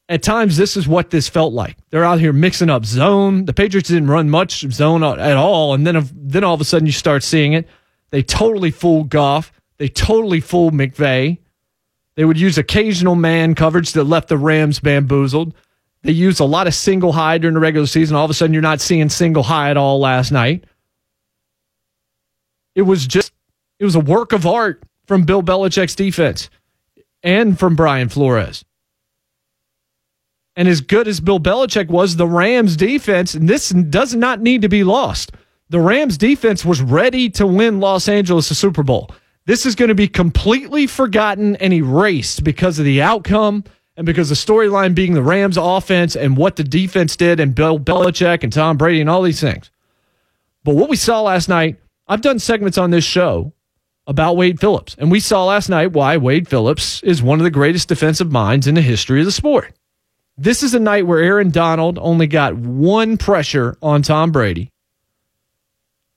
At 0.06 0.22
times, 0.22 0.58
this 0.58 0.76
is 0.76 0.86
what 0.86 1.08
this 1.08 1.30
felt 1.30 1.54
like. 1.54 1.78
They're 1.88 2.04
out 2.04 2.20
here 2.20 2.34
mixing 2.34 2.68
up 2.68 2.84
zone. 2.84 3.46
The 3.46 3.54
Patriots 3.54 3.88
didn't 3.88 4.08
run 4.08 4.28
much 4.28 4.60
zone 4.70 5.02
at 5.02 5.36
all. 5.38 5.72
And 5.72 5.86
then, 5.86 6.10
then 6.14 6.44
all 6.44 6.52
of 6.54 6.60
a 6.60 6.64
sudden, 6.64 6.84
you 6.84 6.92
start 6.92 7.22
seeing 7.22 7.54
it. 7.54 7.66
They 8.14 8.22
totally 8.22 8.70
fooled 8.70 9.08
Goff. 9.08 9.52
They 9.78 9.88
totally 9.88 10.38
fooled 10.38 10.72
McVay. 10.72 11.38
They 12.14 12.24
would 12.24 12.38
use 12.38 12.56
occasional 12.56 13.16
man 13.16 13.56
coverage 13.56 13.92
that 13.94 14.04
left 14.04 14.28
the 14.28 14.38
Rams 14.38 14.78
bamboozled. 14.78 15.52
They 16.02 16.12
used 16.12 16.38
a 16.38 16.44
lot 16.44 16.68
of 16.68 16.74
single 16.74 17.10
high 17.10 17.38
during 17.38 17.54
the 17.54 17.60
regular 17.60 17.88
season. 17.88 18.14
All 18.14 18.24
of 18.24 18.30
a 18.30 18.34
sudden, 18.34 18.52
you're 18.52 18.62
not 18.62 18.80
seeing 18.80 19.08
single 19.08 19.42
high 19.42 19.70
at 19.70 19.76
all 19.76 19.98
last 19.98 20.30
night. 20.30 20.62
It 22.76 22.82
was 22.82 23.04
just, 23.04 23.32
it 23.80 23.84
was 23.84 23.96
a 23.96 24.00
work 24.00 24.32
of 24.32 24.46
art 24.46 24.84
from 25.08 25.24
Bill 25.24 25.42
Belichick's 25.42 25.96
defense 25.96 26.50
and 27.24 27.58
from 27.58 27.74
Brian 27.74 28.08
Flores. 28.08 28.64
And 30.54 30.68
as 30.68 30.80
good 30.80 31.08
as 31.08 31.18
Bill 31.18 31.40
Belichick 31.40 31.88
was, 31.88 32.14
the 32.14 32.28
Rams 32.28 32.76
defense, 32.76 33.34
and 33.34 33.48
this 33.48 33.70
does 33.70 34.14
not 34.14 34.40
need 34.40 34.62
to 34.62 34.68
be 34.68 34.84
lost. 34.84 35.32
The 35.70 35.80
Rams 35.80 36.18
defense 36.18 36.64
was 36.64 36.82
ready 36.82 37.30
to 37.30 37.46
win 37.46 37.80
Los 37.80 38.08
Angeles 38.08 38.50
a 38.50 38.54
Super 38.54 38.82
Bowl. 38.82 39.10
This 39.46 39.64
is 39.64 39.74
going 39.74 39.88
to 39.88 39.94
be 39.94 40.08
completely 40.08 40.86
forgotten 40.86 41.56
and 41.56 41.72
erased 41.72 42.44
because 42.44 42.78
of 42.78 42.84
the 42.84 43.02
outcome 43.02 43.64
and 43.96 44.04
because 44.04 44.28
the 44.28 44.34
storyline 44.34 44.94
being 44.94 45.14
the 45.14 45.22
Rams 45.22 45.56
offense 45.56 46.16
and 46.16 46.36
what 46.36 46.56
the 46.56 46.64
defense 46.64 47.16
did 47.16 47.40
and 47.40 47.54
Bill 47.54 47.78
Belichick 47.78 48.42
and 48.42 48.52
Tom 48.52 48.76
Brady 48.76 49.00
and 49.00 49.08
all 49.08 49.22
these 49.22 49.40
things. 49.40 49.70
But 50.64 50.74
what 50.74 50.88
we 50.88 50.96
saw 50.96 51.22
last 51.22 51.48
night, 51.48 51.78
I've 52.08 52.22
done 52.22 52.38
segments 52.38 52.78
on 52.78 52.90
this 52.90 53.04
show 53.04 53.52
about 54.06 54.36
Wade 54.36 54.60
Phillips. 54.60 54.96
And 54.98 55.10
we 55.10 55.20
saw 55.20 55.46
last 55.46 55.68
night 55.68 55.92
why 55.92 56.16
Wade 56.16 56.48
Phillips 56.48 57.02
is 57.02 57.22
one 57.22 57.40
of 57.40 57.44
the 57.44 57.50
greatest 57.50 57.88
defensive 57.88 58.30
minds 58.30 58.66
in 58.66 58.74
the 58.74 58.82
history 58.82 59.20
of 59.20 59.26
the 59.26 59.32
sport. 59.32 59.72
This 60.36 60.62
is 60.62 60.74
a 60.74 60.80
night 60.80 61.06
where 61.06 61.20
Aaron 61.20 61.50
Donald 61.50 61.98
only 61.98 62.26
got 62.26 62.56
one 62.56 63.16
pressure 63.16 63.76
on 63.80 64.02
Tom 64.02 64.32
Brady. 64.32 64.70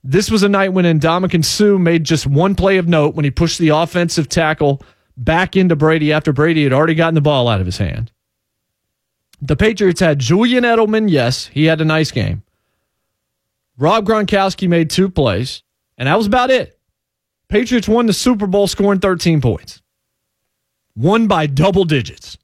This 0.04 0.32
was 0.32 0.44
a 0.44 0.50
night 0.50 0.74
when 0.74 0.86
Ndamukong 0.86 1.44
Suh 1.44 1.77
made 1.77 2.04
just 2.04 2.27
one 2.27 2.56
play 2.56 2.77
of 2.77 2.88
note 2.88 3.16
when 3.16 3.25
he 3.25 3.32
pushed 3.32 3.60
the 3.60 3.70
offensive 3.70 4.30
tackle 4.30 4.82
back 5.18 5.56
into 5.56 5.75
Brady 5.75 6.13
after 6.13 6.32
Brady 6.32 6.63
had 6.63 6.74
already 6.74 6.96
gotten 6.96 7.16
the 7.16 7.22
ball 7.22 7.48
out 7.48 7.60
of 7.60 7.66
his 7.66 7.77
hand. 7.77 8.12
The 9.42 9.56
Patriots 9.56 10.00
had 10.00 10.20
Julian 10.20 10.63
Edelman. 10.63 11.10
Yes, 11.10 11.48
he 11.48 11.66
had 11.66 11.82
a 11.82 11.86
nice 11.86 12.12
game. 12.12 12.44
Rob 13.77 14.06
Gronkowski 14.06 14.68
made 14.68 14.89
two 14.89 15.10
plays, 15.10 15.62
and 15.98 16.08
that 16.08 16.18
was 16.18 16.25
about 16.25 16.50
it. 16.50 16.80
Patriots 17.50 17.88
won 17.88 18.08
the 18.08 18.13
Super 18.13 18.48
Bowl 18.48 18.68
scoring 18.68 19.00
13 19.00 19.42
points. 19.42 19.82
Won 20.96 21.27
by 21.27 21.46
double 21.46 21.86
digits. 21.86 22.38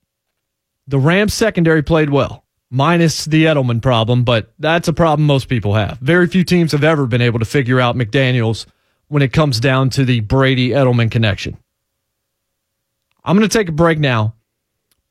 The 0.87 0.99
Rams 0.99 1.33
secondary 1.33 1.81
played 1.81 2.09
well, 2.09 2.42
minus 2.73 3.25
the 3.25 3.45
Edelman 3.45 3.81
problem, 3.81 4.23
but 4.23 4.51
that's 4.57 4.87
a 4.87 4.93
problem 4.93 5.27
most 5.27 5.47
people 5.47 5.75
have. 5.75 5.99
Very 5.99 6.27
few 6.27 6.43
teams 6.43 6.71
have 6.71 6.83
ever 6.83 7.05
been 7.05 7.21
able 7.21 7.37
to 7.37 7.45
figure 7.45 7.79
out 7.79 7.95
McDaniels 7.95 8.65
when 9.09 9.21
it 9.21 9.31
comes 9.31 9.59
down 9.59 9.91
to 9.91 10.03
the 10.03 10.21
Brady 10.21 10.69
Edelman 10.69 11.11
connection. 11.11 11.55
I'm 13.23 13.37
going 13.37 13.47
to 13.47 13.57
take 13.57 13.69
a 13.69 13.73
break 13.73 13.99
now, 13.99 14.33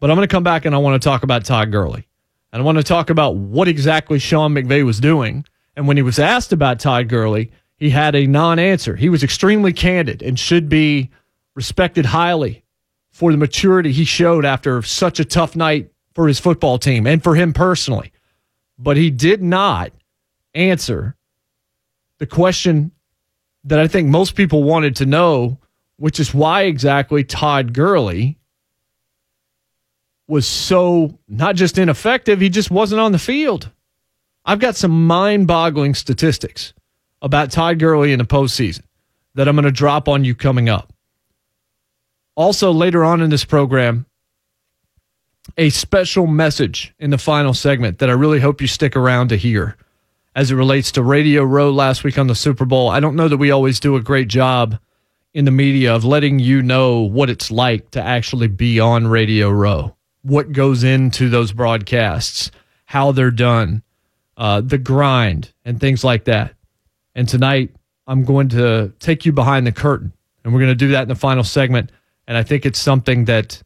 but 0.01 0.11
I'm 0.11 0.17
going 0.17 0.27
to 0.27 0.33
come 0.33 0.43
back 0.43 0.65
and 0.65 0.75
I 0.75 0.79
want 0.79 1.01
to 1.01 1.09
talk 1.09 1.23
about 1.23 1.45
Todd 1.45 1.71
Gurley. 1.71 2.09
And 2.53 2.61
I 2.61 2.65
want 2.65 2.79
to 2.79 2.85
talk 2.85 3.11
about 3.11 3.37
what 3.37 3.69
exactly 3.69 4.19
Sean 4.19 4.53
McVay 4.53 4.85
was 4.85 4.99
doing. 4.99 5.47
And 5.77 5.87
when 5.87 5.97
he 5.97 6.03
was 6.03 6.19
asked 6.19 6.53
about 6.53 6.81
Todd 6.81 7.09
Gurley, 7.09 7.53
he 7.77 7.91
had 7.91 8.17
a 8.17 8.27
non 8.27 8.59
answer. 8.59 8.97
He 8.97 9.09
was 9.09 9.23
extremely 9.23 9.73
candid 9.73 10.21
and 10.21 10.39
should 10.39 10.69
be 10.69 11.11
respected 11.55 12.07
highly 12.07 12.65
for 13.13 13.31
the 13.31 13.39
maturity 13.39 13.93
he 13.93 14.05
showed 14.05 14.45
after 14.45 14.83
such 14.83 15.21
a 15.21 15.25
tough 15.25 15.55
night 15.55 15.92
for 16.15 16.29
his 16.29 16.39
football 16.39 16.79
team 16.79 17.07
and 17.07 17.23
for 17.23 17.35
him 17.35 17.53
personally. 17.53 18.13
But 18.79 18.97
he 18.97 19.11
did 19.11 19.43
not 19.43 19.93
answer 20.55 21.17
the 22.19 22.27
question 22.27 22.93
that 23.65 23.79
I 23.79 23.89
think 23.89 24.09
most 24.09 24.35
people 24.35 24.63
wanted 24.63 24.97
to 24.97 25.07
know 25.07 25.59
which 25.97 26.19
is 26.19 26.35
why 26.35 26.63
exactly 26.63 27.23
Todd 27.23 27.73
Gurley 27.73 28.37
was 30.27 30.49
so 30.49 31.19
not 31.29 31.55
just 31.55 31.79
ineffective, 31.79 32.41
he 32.41 32.49
just 32.49 32.71
wasn't 32.71 33.01
on 33.01 33.13
the 33.13 33.19
field. 33.19 33.71
I've 34.45 34.59
got 34.59 34.75
some 34.75 35.07
mind 35.07 35.47
boggling 35.47 35.95
statistics 35.95 36.75
about 37.21 37.53
Todd 37.53 37.79
Gurley 37.79 38.13
in 38.13 38.19
the 38.19 38.25
postseason 38.25 38.83
that 39.35 39.47
I'm 39.47 39.55
going 39.55 39.65
to 39.65 39.71
drop 39.71 40.09
on 40.09 40.25
you 40.25 40.35
coming 40.35 40.69
up. 40.69 40.93
Also, 42.35 42.73
later 42.73 43.05
on 43.05 43.21
in 43.21 43.31
this 43.31 43.45
program, 43.45 44.07
a 45.57 45.71
special 45.71 46.27
message 46.27 46.95
in 46.99 47.11
the 47.11 47.19
final 47.19 47.55
segment 47.55 47.99
that 47.99 48.11
I 48.11 48.15
really 48.15 48.41
hope 48.41 48.61
you 48.61 48.67
stick 48.67 48.97
around 48.97 49.29
to 49.29 49.37
hear 49.37 49.77
as 50.35 50.51
it 50.51 50.55
relates 50.57 50.93
to 50.93 51.03
Radio 51.03 51.45
Row 51.45 51.71
last 51.71 52.05
week 52.05 52.19
on 52.19 52.27
the 52.27 52.35
Super 52.35 52.65
Bowl. 52.65 52.89
I 52.89 53.01
don't 53.01 53.17
know 53.17 53.29
that 53.29 53.37
we 53.37 53.51
always 53.51 53.81
do 53.81 53.97
a 53.97 54.03
great 54.03 54.29
job 54.29 54.79
in 55.35 55.45
the 55.45 55.51
media 55.51 55.95
of 55.95 56.05
letting 56.05 56.39
you 56.39 56.63
know 56.63 57.01
what 57.01 57.31
it's 57.31 57.51
like 57.51 57.91
to 57.91 58.03
actually 58.03 58.49
be 58.49 58.81
on 58.81 59.07
Radio 59.07 59.51
Row, 59.51 59.95
what 60.23 60.53
goes 60.53 60.85
into 60.85 61.29
those 61.29 61.53
broadcasts, 61.53 62.51
how 62.85 63.13
they're 63.13 63.31
done, 63.31 63.83
uh, 64.37 64.61
the 64.61 64.79
grind, 64.79 65.53
and 65.65 65.81
things 65.81 66.05
like 66.05 66.25
that. 66.25 66.55
And 67.15 67.29
tonight, 67.29 67.75
I'm 68.07 68.25
going 68.25 68.49
to 68.51 68.93
take 68.99 69.25
you 69.25 69.33
behind 69.33 69.67
the 69.67 69.73
curtain, 69.73 70.13
and 70.45 70.53
we're 70.53 70.61
going 70.61 70.71
to 70.71 70.75
do 70.75 70.89
that 70.89 71.03
in 71.03 71.09
the 71.09 71.15
final 71.15 71.45
segment. 71.45 71.91
And 72.27 72.37
I 72.37 72.43
think 72.43 72.67
it's 72.67 72.79
something 72.79 73.27
that 73.27 73.63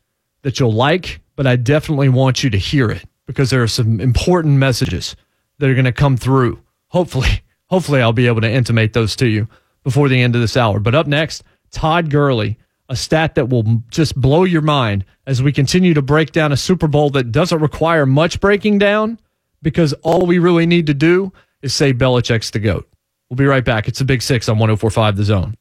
that 0.46 0.60
you'll 0.60 0.72
like, 0.72 1.18
but 1.34 1.44
I 1.44 1.56
definitely 1.56 2.08
want 2.08 2.44
you 2.44 2.50
to 2.50 2.56
hear 2.56 2.88
it 2.88 3.04
because 3.26 3.50
there 3.50 3.64
are 3.64 3.66
some 3.66 4.00
important 4.00 4.58
messages 4.58 5.16
that 5.58 5.68
are 5.68 5.74
going 5.74 5.86
to 5.86 5.92
come 5.92 6.16
through. 6.16 6.60
Hopefully, 6.86 7.42
hopefully, 7.66 8.00
I'll 8.00 8.12
be 8.12 8.28
able 8.28 8.42
to 8.42 8.48
intimate 8.48 8.92
those 8.92 9.16
to 9.16 9.26
you 9.26 9.48
before 9.82 10.08
the 10.08 10.22
end 10.22 10.36
of 10.36 10.40
this 10.40 10.56
hour. 10.56 10.78
But 10.78 10.94
up 10.94 11.08
next. 11.08 11.42
Todd 11.72 12.10
Gurley, 12.10 12.58
a 12.88 12.94
stat 12.94 13.34
that 13.34 13.48
will 13.48 13.82
just 13.90 14.14
blow 14.14 14.44
your 14.44 14.62
mind 14.62 15.04
as 15.26 15.42
we 15.42 15.50
continue 15.50 15.94
to 15.94 16.00
break 16.00 16.30
down 16.30 16.52
a 16.52 16.56
Super 16.56 16.86
Bowl 16.86 17.10
that 17.10 17.32
doesn't 17.32 17.58
require 17.58 18.06
much 18.06 18.38
breaking 18.38 18.78
down 18.78 19.18
because 19.62 19.94
all 20.04 20.26
we 20.26 20.38
really 20.38 20.64
need 20.64 20.86
to 20.86 20.94
do 20.94 21.32
is 21.60 21.74
say 21.74 21.92
Belichick's 21.92 22.50
the 22.50 22.60
GOAT. 22.60 22.88
We'll 23.28 23.36
be 23.36 23.46
right 23.46 23.64
back. 23.64 23.88
It's 23.88 23.98
the 23.98 24.04
Big 24.04 24.22
Six 24.22 24.48
on 24.48 24.60
1045 24.60 25.16
The 25.16 25.24
Zone. 25.24 25.56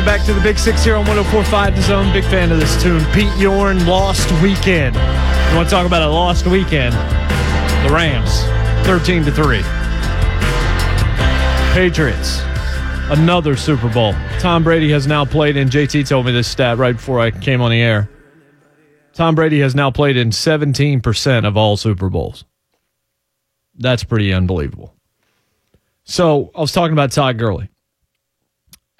Back 0.00 0.24
to 0.26 0.34
the 0.34 0.40
Big 0.40 0.58
Six 0.58 0.82
here 0.82 0.96
on 0.96 1.06
1045 1.06 1.76
The 1.76 1.82
Zone. 1.82 2.12
Big 2.12 2.24
fan 2.24 2.50
of 2.50 2.58
this 2.58 2.82
tune. 2.82 3.04
Pete 3.12 3.34
Yorn, 3.38 3.86
Lost 3.86 4.30
Weekend. 4.42 4.96
You 4.96 5.56
want 5.56 5.68
to 5.68 5.74
talk 5.74 5.86
about 5.86 6.02
a 6.02 6.08
lost 6.08 6.46
weekend? 6.46 6.94
The 7.86 7.94
Rams, 7.94 8.42
13 8.86 9.24
to 9.24 9.30
3. 9.30 9.62
Patriots, 11.72 12.40
another 13.10 13.54
Super 13.54 13.88
Bowl. 13.88 14.14
Tom 14.40 14.64
Brady 14.64 14.90
has 14.90 15.06
now 15.06 15.24
played 15.24 15.56
in, 15.56 15.68
JT 15.68 16.08
told 16.08 16.26
me 16.26 16.32
this 16.32 16.48
stat 16.48 16.78
right 16.78 16.96
before 16.96 17.20
I 17.20 17.30
came 17.30 17.60
on 17.60 17.70
the 17.70 17.80
air. 17.80 18.10
Tom 19.12 19.34
Brady 19.34 19.60
has 19.60 19.74
now 19.74 19.90
played 19.90 20.16
in 20.16 20.30
17% 20.30 21.46
of 21.46 21.56
all 21.56 21.76
Super 21.76 22.08
Bowls. 22.08 22.44
That's 23.78 24.04
pretty 24.04 24.32
unbelievable. 24.32 24.94
So 26.04 26.50
I 26.56 26.60
was 26.60 26.72
talking 26.72 26.92
about 26.92 27.12
Todd 27.12 27.38
Gurley 27.38 27.68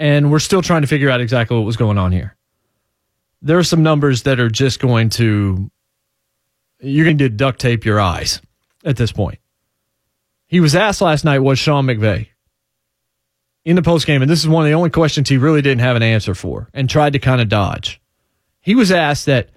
and 0.02 0.32
we're 0.32 0.40
still 0.40 0.62
trying 0.62 0.82
to 0.82 0.88
figure 0.88 1.08
out 1.08 1.20
exactly 1.20 1.56
what 1.56 1.64
was 1.64 1.76
going 1.76 1.96
on 1.96 2.10
here. 2.10 2.34
There 3.40 3.56
are 3.56 3.62
some 3.62 3.84
numbers 3.84 4.24
that 4.24 4.40
are 4.40 4.50
just 4.50 4.80
going 4.80 5.10
to 5.10 5.70
you're 6.80 7.04
going 7.04 7.18
to 7.18 7.28
duct 7.28 7.60
tape 7.60 7.84
your 7.84 8.00
eyes 8.00 8.42
at 8.84 8.96
this 8.96 9.12
point. 9.12 9.38
He 10.48 10.58
was 10.58 10.74
asked 10.74 11.00
last 11.00 11.24
night 11.24 11.38
was 11.38 11.60
Sean 11.60 11.86
McVay 11.86 12.26
in 13.64 13.76
the 13.76 13.82
post 13.82 14.04
game, 14.04 14.22
and 14.22 14.30
this 14.30 14.40
is 14.40 14.48
one 14.48 14.64
of 14.64 14.68
the 14.68 14.74
only 14.74 14.90
questions 14.90 15.28
he 15.28 15.38
really 15.38 15.62
didn't 15.62 15.82
have 15.82 15.94
an 15.94 16.02
answer 16.02 16.34
for 16.34 16.68
and 16.74 16.90
tried 16.90 17.12
to 17.12 17.20
kind 17.20 17.40
of 17.40 17.48
dodge. 17.48 18.00
He 18.60 18.74
was 18.74 18.90
asked 18.90 19.26
that 19.26 19.50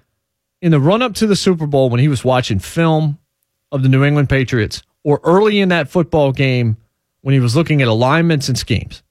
in 0.61 0.71
the 0.71 0.79
run 0.79 1.01
up 1.01 1.15
to 1.15 1.25
the 1.25 1.35
Super 1.35 1.65
Bowl 1.65 1.89
when 1.89 1.99
he 1.99 2.07
was 2.07 2.23
watching 2.23 2.59
film 2.59 3.17
of 3.71 3.81
the 3.81 3.89
New 3.89 4.03
England 4.03 4.29
Patriots 4.29 4.83
or 5.03 5.19
early 5.23 5.59
in 5.59 5.69
that 5.69 5.89
football 5.89 6.31
game 6.31 6.77
when 7.21 7.33
he 7.33 7.39
was 7.39 7.55
looking 7.55 7.81
at 7.81 7.87
alignments 7.87 8.47
and 8.47 8.59
schemes, 8.59 9.01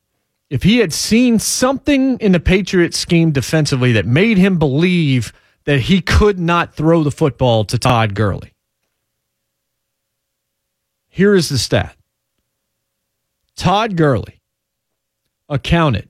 if 0.54 0.62
he 0.62 0.78
had 0.78 0.92
seen 0.92 1.40
something 1.40 2.16
in 2.20 2.30
the 2.30 2.38
Patriots 2.38 2.96
scheme 2.96 3.32
defensively 3.32 3.90
that 3.90 4.06
made 4.06 4.38
him 4.38 4.56
believe 4.56 5.32
that 5.64 5.80
he 5.80 6.00
could 6.00 6.38
not 6.38 6.76
throw 6.76 7.02
the 7.02 7.10
football 7.10 7.64
to 7.64 7.76
Todd 7.76 8.14
Gurley. 8.14 8.52
Here 11.08 11.34
is 11.34 11.48
the 11.48 11.58
stat 11.58 11.96
Todd 13.56 13.96
Gurley 13.96 14.40
accounted 15.48 16.08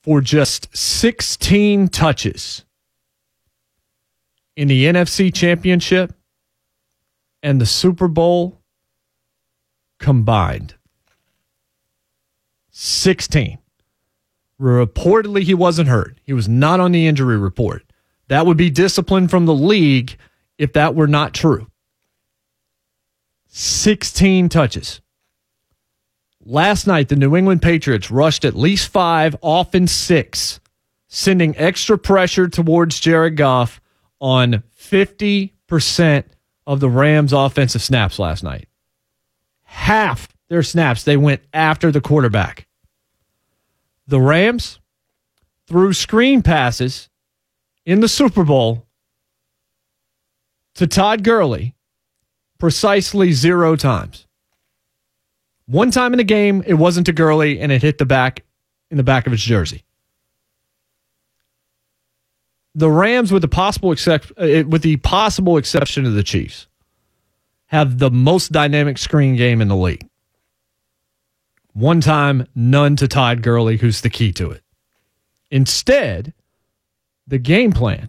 for 0.00 0.22
just 0.22 0.74
16 0.74 1.88
touches 1.88 2.64
in 4.56 4.68
the 4.68 4.86
NFC 4.86 5.34
Championship 5.34 6.14
and 7.42 7.60
the 7.60 7.66
Super 7.66 8.08
Bowl 8.08 8.62
combined. 9.98 10.77
16. 12.80 13.58
Reportedly, 14.60 15.42
he 15.42 15.52
wasn't 15.52 15.88
hurt. 15.88 16.16
He 16.22 16.32
was 16.32 16.48
not 16.48 16.78
on 16.78 16.92
the 16.92 17.08
injury 17.08 17.36
report. 17.36 17.82
That 18.28 18.46
would 18.46 18.56
be 18.56 18.70
discipline 18.70 19.26
from 19.26 19.46
the 19.46 19.54
league 19.54 20.16
if 20.58 20.74
that 20.74 20.94
were 20.94 21.08
not 21.08 21.34
true. 21.34 21.66
16 23.48 24.48
touches. 24.48 25.00
Last 26.44 26.86
night, 26.86 27.08
the 27.08 27.16
New 27.16 27.34
England 27.34 27.62
Patriots 27.62 28.12
rushed 28.12 28.44
at 28.44 28.54
least 28.54 28.90
five, 28.90 29.34
often 29.42 29.88
six, 29.88 30.60
sending 31.08 31.56
extra 31.56 31.98
pressure 31.98 32.46
towards 32.46 33.00
Jared 33.00 33.36
Goff 33.36 33.80
on 34.20 34.62
50% 34.80 36.24
of 36.64 36.78
the 36.78 36.88
Rams' 36.88 37.32
offensive 37.32 37.82
snaps 37.82 38.20
last 38.20 38.44
night. 38.44 38.68
Half 39.64 40.28
their 40.48 40.62
snaps, 40.62 41.02
they 41.02 41.16
went 41.16 41.42
after 41.52 41.90
the 41.90 42.00
quarterback. 42.00 42.67
The 44.08 44.20
Rams 44.20 44.80
threw 45.66 45.92
screen 45.92 46.42
passes 46.42 47.10
in 47.84 48.00
the 48.00 48.08
Super 48.08 48.42
Bowl 48.42 48.86
to 50.76 50.86
Todd 50.86 51.22
Gurley 51.22 51.74
precisely 52.58 53.32
zero 53.32 53.76
times. 53.76 54.26
One 55.66 55.90
time 55.90 56.14
in 56.14 56.16
the 56.16 56.24
game, 56.24 56.64
it 56.66 56.74
wasn't 56.74 57.04
to 57.06 57.12
Gurley 57.12 57.60
and 57.60 57.70
it 57.70 57.82
hit 57.82 57.98
the 57.98 58.06
back 58.06 58.44
in 58.90 58.96
the 58.96 59.02
back 59.02 59.26
of 59.26 59.32
his 59.32 59.42
jersey. 59.42 59.84
The 62.74 62.90
Rams, 62.90 63.30
with 63.30 63.42
the 63.42 63.48
possible 63.48 63.92
except, 63.92 64.32
uh, 64.38 64.64
with 64.66 64.80
the 64.82 64.96
possible 64.98 65.58
exception 65.58 66.06
of 66.06 66.14
the 66.14 66.22
Chiefs, 66.22 66.66
have 67.66 67.98
the 67.98 68.10
most 68.10 68.52
dynamic 68.52 68.96
screen 68.96 69.36
game 69.36 69.60
in 69.60 69.68
the 69.68 69.76
league. 69.76 70.08
One 71.78 72.00
time, 72.00 72.48
none 72.56 72.96
to 72.96 73.06
Todd 73.06 73.40
Gurley, 73.40 73.76
who's 73.76 74.00
the 74.00 74.10
key 74.10 74.32
to 74.32 74.50
it. 74.50 74.62
Instead, 75.48 76.34
the 77.24 77.38
game 77.38 77.70
plan, 77.70 78.08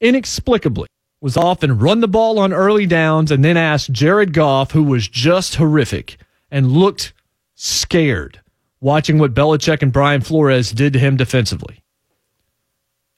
inexplicably, 0.00 0.88
was 1.20 1.36
often 1.36 1.78
run 1.78 2.00
the 2.00 2.08
ball 2.08 2.38
on 2.38 2.54
early 2.54 2.86
downs 2.86 3.30
and 3.30 3.44
then 3.44 3.58
ask 3.58 3.90
Jared 3.90 4.32
Goff, 4.32 4.70
who 4.70 4.82
was 4.82 5.06
just 5.06 5.56
horrific 5.56 6.16
and 6.50 6.72
looked 6.72 7.12
scared 7.56 8.40
watching 8.80 9.18
what 9.18 9.34
Belichick 9.34 9.82
and 9.82 9.92
Brian 9.92 10.22
Flores 10.22 10.70
did 10.70 10.94
to 10.94 10.98
him 10.98 11.18
defensively. 11.18 11.84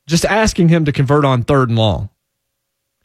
Just 0.09 0.25
asking 0.25 0.71
him 0.71 0.85
to 0.85 0.91
convert 0.91 1.25
on 1.25 1.45
third 1.45 1.69
and 1.69 1.79
long. 1.79 2.09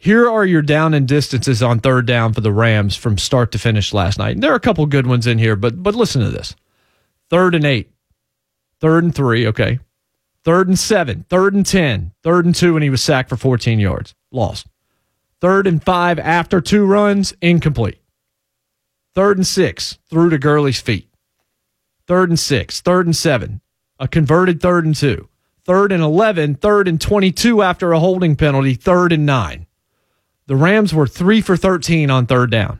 Here 0.05 0.29
are 0.29 0.45
your 0.45 0.61
down 0.61 0.93
and 0.93 1.07
distances 1.07 1.63
on 1.63 1.79
third 1.79 2.05
down 2.05 2.31
for 2.31 2.41
the 2.41 2.51
Rams 2.51 2.95
from 2.95 3.17
start 3.17 3.51
to 3.53 3.57
finish 3.57 3.91
last 3.91 4.19
night. 4.19 4.35
And 4.35 4.43
there 4.43 4.51
are 4.51 4.55
a 4.55 4.59
couple 4.59 4.85
good 4.85 5.07
ones 5.07 5.25
in 5.25 5.39
here, 5.39 5.55
but 5.55 5.81
but 5.81 5.95
listen 5.95 6.21
to 6.21 6.29
this. 6.29 6.55
Third 7.31 7.55
and 7.55 7.65
eight, 7.65 7.89
third 8.79 9.03
and 9.03 9.15
three, 9.15 9.47
okay. 9.47 9.79
Third 10.43 10.67
and 10.67 10.77
seven, 10.77 11.25
third 11.27 11.55
and 11.55 11.65
ten, 11.65 12.11
third 12.21 12.45
and 12.45 12.53
two, 12.53 12.75
and 12.75 12.83
he 12.83 12.91
was 12.91 13.01
sacked 13.01 13.29
for 13.29 13.35
14 13.35 13.79
yards. 13.79 14.13
Lost. 14.31 14.67
Third 15.41 15.65
and 15.65 15.83
five 15.83 16.19
after 16.19 16.61
two 16.61 16.85
runs, 16.85 17.33
incomplete. 17.41 17.99
Third 19.15 19.37
and 19.37 19.47
six, 19.47 19.97
threw 20.07 20.29
to 20.29 20.37
Gurley's 20.37 20.79
feet. 20.79 21.09
Third 22.05 22.29
and 22.29 22.39
six, 22.39 22.79
third 22.79 23.07
and 23.07 23.15
seven, 23.15 23.59
a 23.97 24.07
converted 24.07 24.61
third 24.61 24.85
and 24.85 24.95
two. 24.95 25.29
Third 25.63 25.91
and 25.91 26.03
11, 26.03 26.57
third 26.57 26.87
and 26.87 27.01
22 27.01 27.63
after 27.63 27.91
a 27.91 27.99
holding 27.99 28.35
penalty, 28.35 28.75
third 28.75 29.11
and 29.11 29.25
nine. 29.25 29.64
The 30.47 30.55
Rams 30.55 30.93
were 30.93 31.07
three 31.07 31.41
for 31.41 31.57
13 31.57 32.09
on 32.09 32.25
third 32.25 32.51
down. 32.51 32.79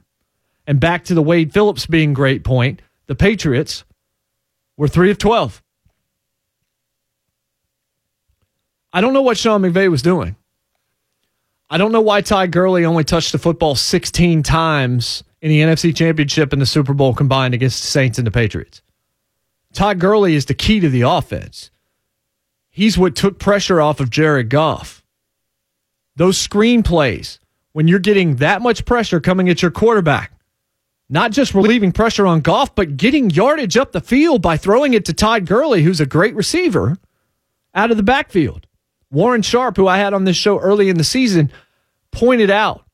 And 0.68 0.80
back 0.80 1.06
to 1.06 1.14
the 1.14 1.22
Wade 1.22 1.54
Phillips 1.54 1.86
being 1.86 2.14
great 2.14 2.44
point, 2.44 2.82
the 3.08 3.16
Patriots 3.16 3.84
were 4.78 4.88
three 4.88 5.12
of 5.12 5.18
12. 5.18 5.62
I 8.94 9.02
don't 9.02 9.14
know 9.14 9.22
what 9.22 9.38
Sean 9.38 9.62
McVay 9.62 9.90
was 9.90 10.02
doing. 10.02 10.36
I 11.70 11.78
don't 11.78 11.92
know 11.92 12.02
why 12.02 12.22
Ty 12.22 12.48
Gurley 12.48 12.86
only 12.86 13.04
touched 13.04 13.32
the 13.32 13.40
football 13.40 13.76
16 13.76 14.44
times 14.44 15.24
in 15.42 15.50
the 15.50 15.62
NFC 15.62 15.96
Championship 15.96 16.54
and 16.54 16.62
the 16.62 16.66
Super 16.66 16.94
Bowl 16.94 17.14
combined 17.14 17.54
against 17.54 17.82
the 17.82 17.88
Saints 17.88 18.18
and 18.18 18.26
the 18.26 18.32
Patriots. 18.32 18.82
Ty 19.74 19.96
Gurley 19.96 20.36
is 20.36 20.46
the 20.46 20.54
key 20.54 20.80
to 20.80 20.90
the 20.90 21.02
offense. 21.02 21.72
He's 22.70 22.98
what 22.98 23.16
took 23.16 23.40
pressure 23.40 23.82
off 23.82 24.00
of 24.00 24.10
Jared 24.10 24.50
Goff. 24.50 25.04
Those 26.16 26.38
screen 26.38 26.82
plays, 26.84 27.40
when 27.76 27.90
you're 27.90 28.00
getting 28.00 28.38
that 28.38 28.62
much 28.62 28.86
pressure 28.86 29.20
coming 29.20 29.50
at 29.50 29.62
your 29.62 29.70
quarterback, 29.70 30.32
not 31.10 31.34
just 31.34 31.54
relieving 31.54 31.92
pressure 31.92 32.26
on 32.26 32.40
Goff, 32.40 32.74
but 32.74 32.96
getting 32.96 33.30
yardage 33.30 33.76
up 33.76 33.92
the 33.92 34.00
field 34.00 34.42
by 34.42 34.56
throwing 34.56 34.94
it 34.94 35.04
to 35.04 35.14
Todd 35.14 35.46
Gurley, 35.46 35.84
who's 35.84 36.00
a 36.00 36.06
great 36.06 36.34
receiver, 36.36 36.96
out 37.74 37.92
of 37.92 37.98
the 37.98 38.02
backfield. 38.02 38.66
Warren 39.12 39.42
Sharp, 39.42 39.76
who 39.76 39.90
I 39.90 39.98
had 39.98 40.14
on 40.14 40.24
this 40.24 40.38
show 40.38 40.58
early 40.58 40.88
in 40.88 40.98
the 40.98 41.04
season, 41.04 41.52
pointed 42.12 42.50
out 42.50 42.86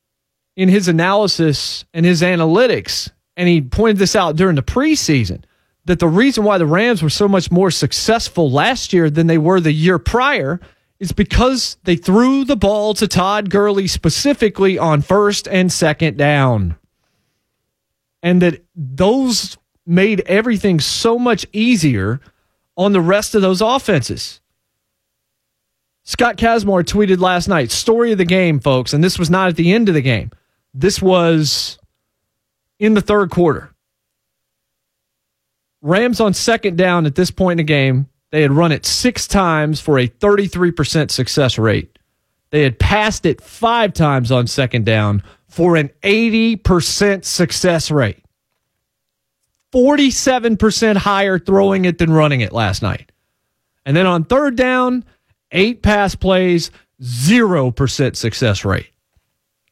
in 0.56 0.68
his 0.68 0.88
analysis 0.88 1.84
and 1.94 2.04
his 2.04 2.20
analytics, 2.20 3.08
and 3.36 3.48
he 3.48 3.60
pointed 3.60 3.98
this 3.98 4.16
out 4.16 4.34
during 4.34 4.56
the 4.56 4.64
preseason, 4.64 5.44
that 5.84 6.00
the 6.00 6.08
reason 6.08 6.42
why 6.42 6.58
the 6.58 6.66
Rams 6.66 7.04
were 7.04 7.08
so 7.08 7.28
much 7.28 7.52
more 7.52 7.70
successful 7.70 8.50
last 8.50 8.92
year 8.92 9.10
than 9.10 9.28
they 9.28 9.38
were 9.38 9.60
the 9.60 9.70
year 9.70 10.00
prior 10.00 10.58
is 11.02 11.10
because 11.10 11.78
they 11.82 11.96
threw 11.96 12.44
the 12.44 12.54
ball 12.54 12.94
to 12.94 13.08
Todd 13.08 13.50
Gurley 13.50 13.88
specifically 13.88 14.78
on 14.78 15.02
first 15.02 15.48
and 15.48 15.70
second 15.70 16.16
down. 16.16 16.76
And 18.22 18.40
that 18.40 18.64
those 18.76 19.58
made 19.84 20.20
everything 20.26 20.78
so 20.78 21.18
much 21.18 21.44
easier 21.52 22.20
on 22.76 22.92
the 22.92 23.00
rest 23.00 23.34
of 23.34 23.42
those 23.42 23.60
offenses. 23.60 24.40
Scott 26.04 26.36
Kacsmar 26.36 26.84
tweeted 26.84 27.18
last 27.18 27.48
night, 27.48 27.72
story 27.72 28.12
of 28.12 28.18
the 28.18 28.24
game, 28.24 28.60
folks, 28.60 28.92
and 28.92 29.02
this 29.02 29.18
was 29.18 29.28
not 29.28 29.48
at 29.48 29.56
the 29.56 29.72
end 29.72 29.88
of 29.88 29.96
the 29.96 30.02
game. 30.02 30.30
This 30.72 31.02
was 31.02 31.80
in 32.78 32.94
the 32.94 33.00
third 33.00 33.28
quarter. 33.28 33.74
Rams 35.80 36.20
on 36.20 36.32
second 36.32 36.78
down 36.78 37.06
at 37.06 37.16
this 37.16 37.32
point 37.32 37.58
in 37.58 37.66
the 37.66 37.72
game, 37.72 38.06
they 38.32 38.42
had 38.42 38.50
run 38.50 38.72
it 38.72 38.84
six 38.84 39.28
times 39.28 39.80
for 39.80 39.98
a 39.98 40.08
33% 40.08 41.12
success 41.12 41.58
rate. 41.58 41.96
They 42.50 42.62
had 42.62 42.80
passed 42.80 43.24
it 43.24 43.40
five 43.40 43.92
times 43.92 44.32
on 44.32 44.48
second 44.48 44.84
down 44.84 45.22
for 45.46 45.76
an 45.76 45.90
80% 46.02 47.24
success 47.24 47.90
rate. 47.92 48.24
47% 49.72 50.96
higher 50.96 51.38
throwing 51.38 51.84
it 51.84 51.98
than 51.98 52.12
running 52.12 52.40
it 52.40 52.52
last 52.52 52.82
night. 52.82 53.12
And 53.86 53.96
then 53.96 54.06
on 54.06 54.24
third 54.24 54.56
down, 54.56 55.04
eight 55.52 55.82
pass 55.82 56.16
plays, 56.16 56.72
0% 57.00 58.16
success 58.16 58.64
rate 58.64 58.92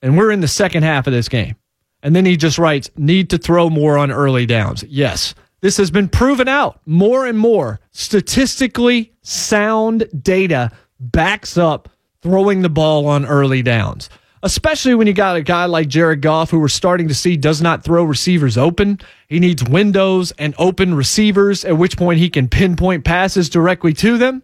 and 0.02 0.16
we're 0.16 0.30
in 0.30 0.40
the 0.40 0.48
second 0.48 0.82
half 0.82 1.06
of 1.06 1.12
this 1.12 1.28
game. 1.28 1.56
And 2.02 2.16
then 2.16 2.24
he 2.24 2.36
just 2.36 2.58
writes, 2.58 2.90
need 2.96 3.30
to 3.30 3.38
throw 3.38 3.68
more 3.68 3.98
on 3.98 4.10
early 4.10 4.46
downs. 4.46 4.82
Yes, 4.84 5.34
this 5.60 5.76
has 5.76 5.90
been 5.90 6.08
proven 6.08 6.48
out 6.48 6.80
more 6.86 7.26
and 7.26 7.38
more. 7.38 7.80
Statistically 7.92 9.12
sound 9.22 10.08
data 10.22 10.70
backs 11.00 11.56
up 11.58 11.88
throwing 12.22 12.62
the 12.62 12.68
ball 12.68 13.06
on 13.06 13.26
early 13.26 13.62
downs, 13.62 14.10
especially 14.42 14.94
when 14.94 15.06
you 15.06 15.12
got 15.12 15.36
a 15.36 15.42
guy 15.42 15.64
like 15.64 15.88
Jared 15.88 16.20
Goff, 16.20 16.50
who 16.50 16.60
we're 16.60 16.68
starting 16.68 17.08
to 17.08 17.14
see 17.14 17.36
does 17.36 17.60
not 17.60 17.82
throw 17.82 18.04
receivers 18.04 18.56
open. 18.56 19.00
He 19.28 19.40
needs 19.40 19.64
windows 19.64 20.32
and 20.32 20.54
open 20.58 20.94
receivers, 20.94 21.64
at 21.64 21.78
which 21.78 21.96
point 21.96 22.20
he 22.20 22.30
can 22.30 22.48
pinpoint 22.48 23.04
passes 23.04 23.48
directly 23.48 23.92
to 23.94 24.18
them. 24.18 24.42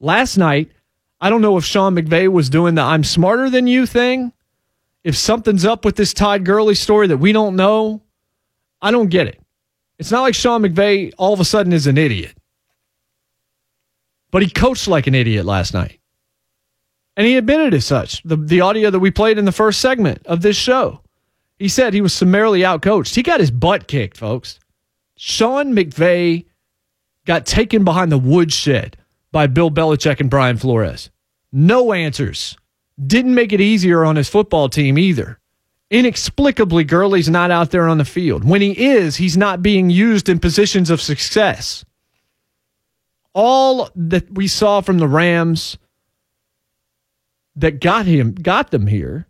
Last 0.00 0.36
night, 0.36 0.72
I 1.20 1.30
don't 1.30 1.40
know 1.40 1.56
if 1.56 1.64
Sean 1.64 1.94
McVay 1.94 2.28
was 2.28 2.50
doing 2.50 2.74
the 2.74 2.82
I'm 2.82 3.04
smarter 3.04 3.48
than 3.48 3.66
you 3.66 3.86
thing. 3.86 4.32
If 5.02 5.16
something's 5.16 5.64
up 5.64 5.84
with 5.84 5.96
this 5.96 6.12
Todd 6.12 6.44
Gurley 6.44 6.74
story 6.74 7.06
that 7.06 7.16
we 7.18 7.32
don't 7.32 7.56
know, 7.56 8.02
I 8.82 8.90
don't 8.90 9.08
get 9.08 9.28
it. 9.28 9.40
It's 9.98 10.10
not 10.10 10.22
like 10.22 10.34
Sean 10.34 10.62
McVay 10.62 11.12
all 11.16 11.32
of 11.32 11.40
a 11.40 11.44
sudden 11.44 11.72
is 11.72 11.86
an 11.86 11.98
idiot. 11.98 12.36
But 14.30 14.42
he 14.42 14.50
coached 14.50 14.88
like 14.88 15.06
an 15.06 15.14
idiot 15.14 15.46
last 15.46 15.72
night. 15.72 16.00
And 17.16 17.26
he 17.26 17.36
admitted 17.36 17.72
as 17.72 17.86
such. 17.86 18.22
The, 18.24 18.36
the 18.36 18.60
audio 18.60 18.90
that 18.90 18.98
we 18.98 19.10
played 19.10 19.38
in 19.38 19.46
the 19.46 19.52
first 19.52 19.80
segment 19.80 20.26
of 20.26 20.42
this 20.42 20.56
show. 20.56 21.00
He 21.58 21.68
said 21.68 21.94
he 21.94 22.02
was 22.02 22.12
summarily 22.12 22.60
outcoached. 22.60 23.14
He 23.14 23.22
got 23.22 23.40
his 23.40 23.50
butt 23.50 23.88
kicked, 23.88 24.18
folks. 24.18 24.58
Sean 25.16 25.72
McVay 25.72 26.44
got 27.24 27.46
taken 27.46 27.84
behind 27.84 28.12
the 28.12 28.18
woodshed 28.18 28.98
by 29.32 29.46
Bill 29.46 29.70
Belichick 29.70 30.20
and 30.20 30.28
Brian 30.28 30.58
Flores. 30.58 31.10
No 31.52 31.94
answers. 31.94 32.56
Didn't 33.04 33.34
make 33.34 33.52
it 33.54 33.60
easier 33.62 34.04
on 34.04 34.16
his 34.16 34.28
football 34.28 34.68
team 34.68 34.98
either. 34.98 35.38
Inexplicably, 35.90 36.84
Gurley's 36.84 37.28
not 37.28 37.50
out 37.50 37.70
there 37.70 37.86
on 37.86 37.98
the 37.98 38.04
field. 38.04 38.44
When 38.44 38.60
he 38.60 38.72
is, 38.72 39.16
he's 39.16 39.36
not 39.36 39.62
being 39.62 39.88
used 39.88 40.28
in 40.28 40.40
positions 40.40 40.90
of 40.90 41.00
success. 41.00 41.84
All 43.32 43.90
that 43.94 44.32
we 44.32 44.48
saw 44.48 44.80
from 44.80 44.98
the 44.98 45.06
Rams 45.06 45.78
that 47.54 47.80
got 47.80 48.06
him, 48.06 48.32
got 48.34 48.70
them 48.70 48.88
here, 48.88 49.28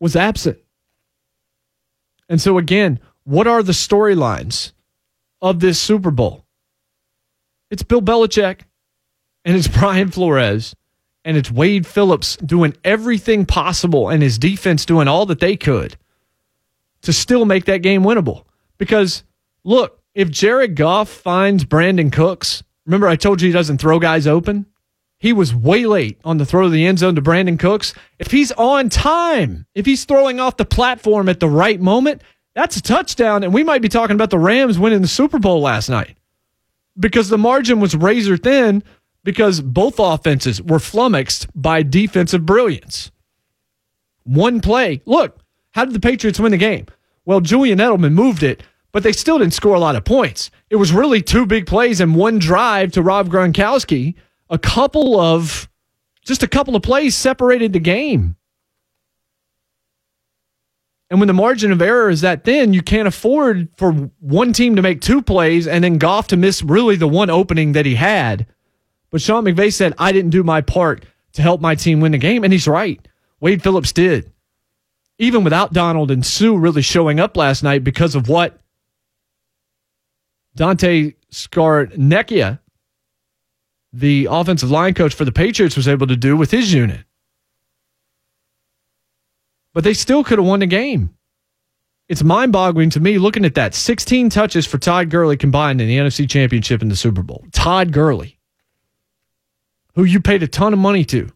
was 0.00 0.16
absent. 0.16 0.58
And 2.28 2.40
so, 2.40 2.58
again, 2.58 3.00
what 3.24 3.46
are 3.46 3.62
the 3.62 3.72
storylines 3.72 4.72
of 5.40 5.60
this 5.60 5.80
Super 5.80 6.10
Bowl? 6.10 6.44
It's 7.70 7.82
Bill 7.82 8.02
Belichick 8.02 8.60
and 9.44 9.56
it's 9.56 9.68
Brian 9.78 10.10
Flores 10.10 10.74
and 11.28 11.36
it's 11.36 11.50
Wade 11.50 11.86
Phillips 11.86 12.36
doing 12.38 12.74
everything 12.84 13.44
possible 13.44 14.08
and 14.08 14.22
his 14.22 14.38
defense 14.38 14.86
doing 14.86 15.08
all 15.08 15.26
that 15.26 15.40
they 15.40 15.58
could 15.58 15.94
to 17.02 17.12
still 17.12 17.44
make 17.44 17.66
that 17.66 17.82
game 17.82 18.02
winnable. 18.02 18.44
Because 18.78 19.24
look, 19.62 20.00
if 20.14 20.30
Jared 20.30 20.74
Goff 20.74 21.10
finds 21.10 21.66
Brandin 21.66 22.10
Cooks, 22.10 22.62
remember 22.86 23.08
I 23.08 23.16
told 23.16 23.42
you 23.42 23.48
he 23.48 23.52
doesn't 23.52 23.76
throw 23.76 23.98
guys 23.98 24.26
open? 24.26 24.64
He 25.18 25.34
was 25.34 25.54
way 25.54 25.84
late 25.84 26.18
on 26.24 26.38
the 26.38 26.46
throw 26.46 26.62
to 26.62 26.70
the 26.70 26.86
end 26.86 27.00
zone 27.00 27.16
to 27.16 27.20
Brandin 27.20 27.58
Cooks. 27.58 27.92
If 28.18 28.30
he's 28.30 28.50
on 28.52 28.88
time, 28.88 29.66
if 29.74 29.84
he's 29.84 30.06
throwing 30.06 30.40
off 30.40 30.56
the 30.56 30.64
platform 30.64 31.28
at 31.28 31.40
the 31.40 31.48
right 31.50 31.78
moment, 31.78 32.22
that's 32.54 32.78
a 32.78 32.82
touchdown. 32.82 33.44
And 33.44 33.52
we 33.52 33.64
might 33.64 33.82
be 33.82 33.90
talking 33.90 34.14
about 34.14 34.30
the 34.30 34.38
Rams 34.38 34.78
winning 34.78 35.02
the 35.02 35.08
Super 35.08 35.38
Bowl 35.38 35.60
last 35.60 35.90
night 35.90 36.16
because 36.98 37.28
the 37.28 37.36
margin 37.36 37.80
was 37.80 37.94
razor 37.94 38.38
thin 38.38 38.82
because 39.28 39.60
both 39.60 39.96
offenses 39.98 40.62
were 40.62 40.78
flummoxed 40.78 41.48
by 41.54 41.82
defensive 41.82 42.46
brilliance. 42.46 43.10
One 44.24 44.62
play. 44.62 45.02
Look, 45.04 45.40
how 45.72 45.84
did 45.84 45.92
the 45.92 46.00
Patriots 46.00 46.40
win 46.40 46.50
the 46.50 46.56
game? 46.56 46.86
Well, 47.26 47.42
Julian 47.42 47.78
Edelman 47.78 48.14
moved 48.14 48.42
it, 48.42 48.62
but 48.90 49.02
they 49.02 49.12
still 49.12 49.38
didn't 49.38 49.52
score 49.52 49.74
a 49.74 49.80
lot 49.80 49.96
of 49.96 50.06
points. 50.06 50.50
It 50.70 50.76
was 50.76 50.94
really 50.94 51.20
two 51.20 51.44
big 51.44 51.66
plays 51.66 52.00
and 52.00 52.14
one 52.14 52.38
drive 52.38 52.92
to 52.92 53.02
Rob 53.02 53.28
Gronkowski. 53.28 54.14
A 54.48 54.58
couple 54.58 55.20
of, 55.20 55.68
just 56.24 56.42
a 56.42 56.48
couple 56.48 56.74
of 56.74 56.82
plays 56.82 57.14
separated 57.14 57.74
the 57.74 57.80
game. 57.80 58.34
And 61.10 61.20
when 61.20 61.26
the 61.26 61.34
margin 61.34 61.70
of 61.70 61.82
error 61.82 62.08
is 62.08 62.22
that 62.22 62.44
thin, 62.44 62.72
you 62.72 62.80
can't 62.80 63.06
afford 63.06 63.68
for 63.76 63.92
one 64.20 64.54
team 64.54 64.76
to 64.76 64.80
make 64.80 65.02
two 65.02 65.20
plays 65.20 65.66
and 65.66 65.84
then 65.84 65.98
Goff 65.98 66.28
to 66.28 66.38
miss 66.38 66.62
really 66.62 66.96
the 66.96 67.06
one 67.06 67.28
opening 67.28 67.72
that 67.72 67.84
he 67.84 67.96
had. 67.96 68.46
But 69.10 69.22
Sean 69.22 69.44
McVay 69.44 69.72
said, 69.72 69.94
I 69.98 70.12
didn't 70.12 70.30
do 70.30 70.42
my 70.42 70.60
part 70.60 71.04
to 71.32 71.42
help 71.42 71.60
my 71.60 71.74
team 71.74 72.00
win 72.00 72.12
the 72.12 72.18
game. 72.18 72.44
And 72.44 72.52
he's 72.52 72.68
right. 72.68 73.00
Wade 73.40 73.62
Phillips 73.62 73.92
did. 73.92 74.32
Even 75.18 75.44
without 75.44 75.72
Donald 75.72 76.10
and 76.10 76.24
Suh 76.24 76.54
really 76.54 76.82
showing 76.82 77.18
up 77.18 77.36
last 77.36 77.62
night 77.62 77.82
because 77.84 78.14
of 78.14 78.28
what 78.28 78.60
Dante 80.54 81.14
Scarnecchia, 81.32 82.60
the 83.92 84.28
offensive 84.30 84.70
line 84.70 84.94
coach 84.94 85.14
for 85.14 85.24
the 85.24 85.32
Patriots, 85.32 85.76
was 85.76 85.88
able 85.88 86.06
to 86.06 86.16
do 86.16 86.36
with 86.36 86.50
his 86.50 86.72
unit 86.72 87.04
but 89.78 89.84
they 89.84 89.94
still 89.94 90.24
could 90.24 90.40
have 90.40 90.46
won 90.46 90.58
the 90.58 90.66
game. 90.66 91.14
It's 92.08 92.24
mind 92.24 92.52
boggling 92.52 92.90
to 92.90 93.00
me 93.00 93.18
looking 93.18 93.44
at 93.44 93.54
that 93.54 93.76
16 93.76 94.30
touches 94.30 94.66
for 94.66 94.78
Todd 94.78 95.08
Gurley 95.08 95.36
combined 95.36 95.80
in 95.80 95.86
the 95.86 95.98
NFC 95.98 96.28
Championship 96.28 96.80
and 96.82 96.90
the 96.90 96.96
Super 96.96 97.22
Bowl. 97.22 97.44
Todd 97.52 97.92
Gurley, 97.92 98.37
who 99.98 100.04
you 100.04 100.20
paid 100.20 100.44
a 100.44 100.46
ton 100.46 100.72
of 100.72 100.78
money 100.78 101.04
to. 101.04 101.28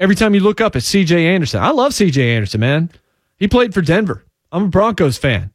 Every 0.00 0.16
time 0.16 0.34
you 0.34 0.40
look 0.40 0.60
up 0.60 0.74
at 0.74 0.82
CJ 0.82 1.12
Anderson, 1.22 1.62
I 1.62 1.70
love 1.70 1.92
CJ 1.92 2.34
Anderson, 2.34 2.58
man. 2.58 2.90
He 3.36 3.46
played 3.46 3.72
for 3.72 3.80
Denver. 3.80 4.24
I'm 4.50 4.64
a 4.64 4.68
Broncos 4.68 5.18
fan. 5.18 5.52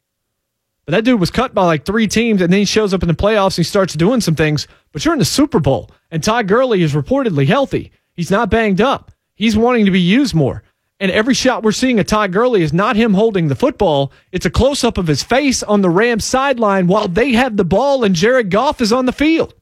But 0.85 0.93
that 0.93 1.03
dude 1.03 1.19
was 1.19 1.29
cut 1.29 1.53
by 1.53 1.65
like 1.65 1.83
three 1.83 2.07
teams, 2.07 2.41
and 2.41 2.53
then 2.53 2.59
he 2.59 2.65
shows 2.65 2.93
up 2.93 3.03
in 3.03 3.09
the 3.09 3.13
playoffs 3.13 3.57
and 3.57 3.57
he 3.57 3.63
starts 3.63 3.95
doing 3.95 4.21
some 4.21 4.35
things. 4.35 4.65
But 4.93 5.03
you're 5.03 5.13
in 5.13 5.19
the 5.19 5.25
Super 5.25 5.59
Bowl, 5.59 5.91
and 6.09 6.23
Todd 6.23 6.47
Gurley 6.47 6.81
is 6.83 6.93
reportedly 6.93 7.45
healthy. 7.45 7.91
He's 8.13 8.31
not 8.31 8.49
banged 8.49 8.79
up. 8.79 9.11
He's 9.35 9.57
wanting 9.57 9.83
to 9.83 9.91
be 9.91 9.99
used 9.99 10.33
more. 10.33 10.63
And 11.01 11.11
every 11.11 11.33
shot 11.33 11.63
we're 11.63 11.73
seeing 11.73 11.99
of 11.99 12.05
Todd 12.05 12.31
Gurley 12.31 12.61
is 12.61 12.71
not 12.71 12.95
him 12.95 13.13
holding 13.13 13.49
the 13.49 13.55
football. 13.55 14.13
It's 14.31 14.45
a 14.45 14.49
close 14.49 14.85
up 14.85 14.97
of 14.97 15.07
his 15.07 15.21
face 15.21 15.63
on 15.63 15.81
the 15.81 15.89
Rams 15.89 16.23
sideline 16.23 16.87
while 16.87 17.09
they 17.09 17.33
have 17.33 17.57
the 17.57 17.65
ball 17.65 18.05
and 18.05 18.15
Jared 18.15 18.49
Goff 18.49 18.79
is 18.79 18.93
on 18.93 19.05
the 19.05 19.11
field. 19.11 19.53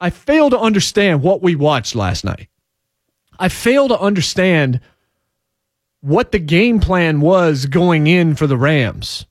I 0.00 0.10
fail 0.10 0.50
to 0.50 0.58
understand 0.58 1.22
what 1.22 1.42
we 1.42 1.54
watched 1.54 1.94
last 1.94 2.24
night. 2.24 2.48
I 3.38 3.48
fail 3.48 3.88
to 3.88 3.98
understand 3.98 4.80
what 6.00 6.32
the 6.32 6.38
game 6.38 6.80
plan 6.80 7.20
was 7.20 7.66
going 7.66 8.06
in 8.06 8.34
for 8.34 8.46
the 8.46 8.56
Rams. 8.56 9.26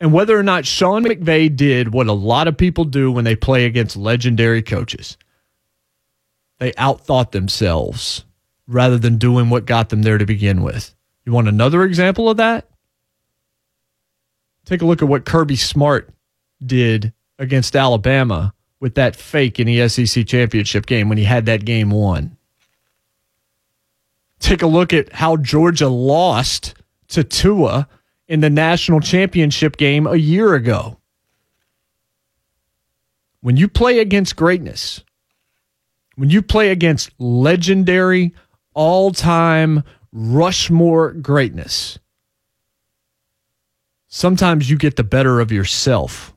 And 0.00 0.12
whether 0.12 0.38
or 0.38 0.44
not 0.44 0.64
Sean 0.64 1.04
McVay 1.04 1.54
did 1.54 1.92
what 1.92 2.06
a 2.06 2.12
lot 2.12 2.46
of 2.46 2.56
people 2.56 2.84
do 2.84 3.10
when 3.10 3.24
they 3.24 3.34
play 3.34 3.64
against 3.64 3.96
legendary 3.96 4.62
coaches. 4.62 5.18
They 6.58 6.72
outthought 6.72 7.32
themselves 7.32 8.24
rather 8.68 8.98
than 8.98 9.18
doing 9.18 9.50
what 9.50 9.66
got 9.66 9.88
them 9.88 10.02
there 10.02 10.18
to 10.18 10.26
begin 10.26 10.62
with. 10.62 10.94
You 11.24 11.32
want 11.32 11.48
another 11.48 11.82
example 11.82 12.30
of 12.30 12.36
that? 12.36 12.68
Take 14.64 14.82
a 14.82 14.86
look 14.86 15.02
at 15.02 15.08
what 15.08 15.24
Kirby 15.24 15.56
Smart 15.56 16.10
did 16.64 17.12
against 17.38 17.74
Alabama 17.74 18.54
with 18.80 18.94
that 18.94 19.16
fake 19.16 19.58
in 19.58 19.66
the 19.66 19.88
SEC 19.88 20.26
championship 20.26 20.86
game 20.86 21.08
when 21.08 21.18
he 21.18 21.24
had 21.24 21.46
that 21.46 21.64
game 21.64 21.90
won. 21.90 22.36
Take 24.38 24.62
a 24.62 24.66
look 24.66 24.92
at 24.92 25.12
how 25.12 25.36
Georgia 25.36 25.88
lost 25.88 26.74
to 27.08 27.24
Tua 27.24 27.88
in 28.28 28.40
the 28.40 28.50
national 28.50 29.00
championship 29.00 29.76
game 29.76 30.06
a 30.06 30.16
year 30.16 30.54
ago. 30.54 30.98
When 33.40 33.56
you 33.56 33.68
play 33.68 33.98
against 33.98 34.36
greatness, 34.36 35.02
when 36.16 36.30
you 36.30 36.42
play 36.42 36.70
against 36.70 37.10
legendary 37.18 38.34
all 38.74 39.10
time 39.12 39.82
Rushmore 40.12 41.12
greatness. 41.12 41.98
Sometimes 44.08 44.70
you 44.70 44.78
get 44.78 44.96
the 44.96 45.04
better 45.04 45.40
of 45.40 45.52
yourself. 45.52 46.34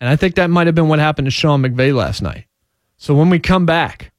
And 0.00 0.08
I 0.08 0.16
think 0.16 0.34
that 0.34 0.50
might 0.50 0.66
have 0.66 0.74
been 0.74 0.88
what 0.88 0.98
happened 0.98 1.26
to 1.26 1.30
Sean 1.30 1.62
McVay 1.62 1.94
last 1.94 2.22
night. 2.22 2.46
So 2.96 3.14
when 3.14 3.30
we 3.30 3.38
come 3.38 3.66
back, 3.66 4.12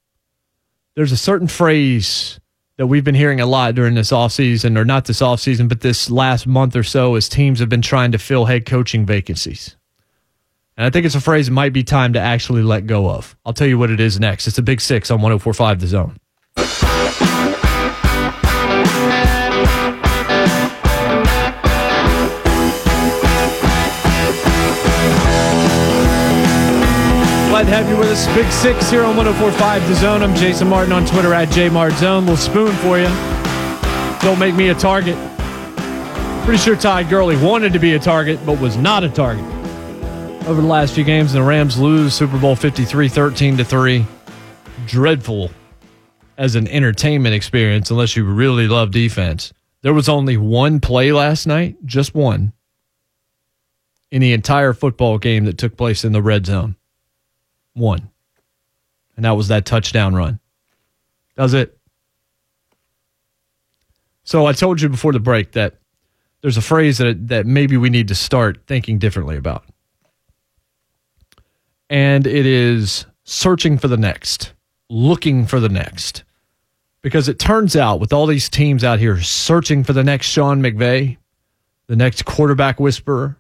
there's 0.96 1.12
a 1.12 1.17
certain 1.17 1.48
phrase 1.48 2.39
that 2.78 2.88
we've 2.88 3.04
been 3.04 3.15
hearing 3.15 3.39
a 3.39 3.46
lot 3.46 3.76
during 3.76 3.96
this 3.96 4.12
offseason, 4.12 4.78
or 4.78 4.86
not 4.86 5.06
this 5.06 5.22
offseason, 5.22 5.70
but 5.70 5.82
this 5.82 6.10
last 6.10 6.48
month 6.48 6.76
or 6.76 6.84
so 6.84 7.15
as 7.15 7.30
teams 7.30 7.60
have 7.60 7.70
been 7.70 7.82
trying 7.82 8.12
to 8.12 8.17
fill 8.17 8.46
head 8.46 8.65
coaching 8.65 9.06
vacancies. 9.06 9.76
And 10.78 10.86
I 10.86 10.89
think 10.89 11.06
it's 11.06 11.15
a 11.15 11.22
phrase 11.22 11.48
it 11.48 11.52
might 11.52 11.74
be 11.74 11.84
time 11.84 12.13
to 12.13 12.20
actually 12.20 12.63
let 12.63 12.88
go 12.88 13.10
of. 13.10 13.36
I'll 13.46 13.54
tell 13.54 13.67
you 13.67 13.78
what 13.78 13.91
it 13.91 14.00
is 14.00 14.20
next. 14.20 14.48
It's 14.48 14.58
a 14.58 14.63
big 14.63 14.82
six 14.82 15.12
on 15.12 15.22
1045 15.22 15.80
The 15.80 15.88
Zone. 15.88 16.90
To 27.71 27.77
have 27.77 27.89
you 27.89 27.95
with 27.95 28.10
us. 28.10 28.27
Big 28.36 28.51
six 28.51 28.89
here 28.89 29.03
on 29.03 29.15
1045 29.15 29.88
The 29.88 29.95
Zone. 29.95 30.21
I'm 30.23 30.36
Jason 30.36 30.67
Martin 30.67 30.91
on 30.91 31.05
Twitter 31.05 31.34
at 31.34 31.47
JMartzone. 31.49 32.21
Little 32.21 32.36
spoon 32.36 32.75
for 32.77 32.99
you. 32.99 33.07
Don't 34.19 34.39
make 34.39 34.55
me 34.55 34.69
a 34.69 34.75
target. 34.75 35.15
Pretty 36.43 36.57
sure 36.57 36.75
Ty 36.75 37.03
Gurley 37.03 37.38
wanted 37.38 37.71
to 37.71 37.79
be 37.79 37.93
a 37.93 37.99
target, 37.99 38.45
but 38.45 38.60
was 38.60 38.75
not 38.75 39.05
a 39.05 39.10
target 39.10 39.45
over 40.47 40.60
the 40.60 40.67
last 40.67 40.93
few 40.93 41.05
games. 41.05 41.31
The 41.31 41.41
Rams 41.41 41.79
lose 41.79 42.13
Super 42.13 42.38
Bowl 42.38 42.57
53 42.57 43.07
13 43.07 43.55
to 43.57 43.63
3. 43.63 44.05
Dreadful 44.86 45.51
as 46.38 46.55
an 46.55 46.67
entertainment 46.67 47.36
experience 47.36 47.89
unless 47.89 48.17
you 48.17 48.25
really 48.25 48.67
love 48.67 48.91
defense. 48.91 49.53
There 49.81 49.93
was 49.93 50.10
only 50.10 50.36
one 50.36 50.81
play 50.81 51.13
last 51.13 51.47
night, 51.47 51.77
just 51.86 52.13
one, 52.13 52.51
in 54.12 54.21
the 54.21 54.34
entire 54.34 54.73
football 54.73 55.17
game 55.17 55.45
that 55.45 55.57
took 55.57 55.77
place 55.77 56.03
in 56.03 56.12
the 56.12 56.21
red 56.21 56.45
zone. 56.45 56.75
One. 57.73 58.10
And 59.15 59.25
that 59.25 59.31
was 59.31 59.49
that 59.49 59.65
touchdown 59.65 60.15
run. 60.15 60.39
Was 61.38 61.53
it. 61.53 61.77
So 64.23 64.45
I 64.45 64.53
told 64.53 64.81
you 64.81 64.89
before 64.89 65.13
the 65.13 65.19
break 65.19 65.53
that 65.53 65.79
there's 66.41 66.57
a 66.57 66.62
phrase 66.62 66.97
that 66.99 67.27
that 67.29 67.45
maybe 67.45 67.77
we 67.77 67.89
need 67.89 68.07
to 68.10 68.15
start 68.15 68.62
thinking 68.67 68.99
differently 68.99 69.38
about 69.38 69.65
and 71.91 72.25
it 72.25 72.45
is 72.45 73.05
searching 73.25 73.77
for 73.77 73.89
the 73.89 73.97
next, 73.97 74.53
looking 74.89 75.45
for 75.45 75.60
the 75.60 75.69
next. 75.69 76.23
Because 77.01 77.27
it 77.27 77.38
turns 77.38 77.75
out, 77.75 77.99
with 77.99 78.13
all 78.13 78.27
these 78.27 78.47
teams 78.47 78.84
out 78.84 78.99
here 78.99 79.21
searching 79.21 79.84
for 79.84 79.91
the 79.91 80.03
next 80.03 80.27
Sean 80.27 80.62
McVay, 80.62 81.17
the 81.88 81.95
next 81.97 82.23
quarterback 82.23 82.79
whisperer, 82.79 83.38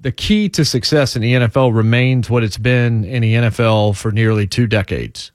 the 0.00 0.12
key 0.12 0.48
to 0.50 0.64
success 0.64 1.16
in 1.16 1.22
the 1.22 1.34
NFL 1.34 1.74
remains 1.74 2.30
what 2.30 2.44
it's 2.44 2.58
been 2.58 3.04
in 3.04 3.22
the 3.22 3.34
NFL 3.34 3.96
for 3.96 4.12
nearly 4.12 4.46
two 4.46 4.66
decades 4.66 5.32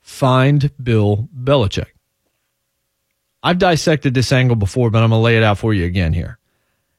find 0.00 0.70
Bill 0.82 1.28
Belichick. 1.34 1.86
I've 3.42 3.58
dissected 3.58 4.14
this 4.14 4.30
angle 4.30 4.56
before, 4.56 4.90
but 4.90 5.02
I'm 5.02 5.10
going 5.10 5.18
to 5.18 5.24
lay 5.24 5.36
it 5.36 5.42
out 5.42 5.58
for 5.58 5.72
you 5.72 5.84
again 5.84 6.12
here. 6.12 6.38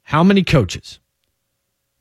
How 0.01 0.23
many 0.23 0.43
coaches? 0.43 0.99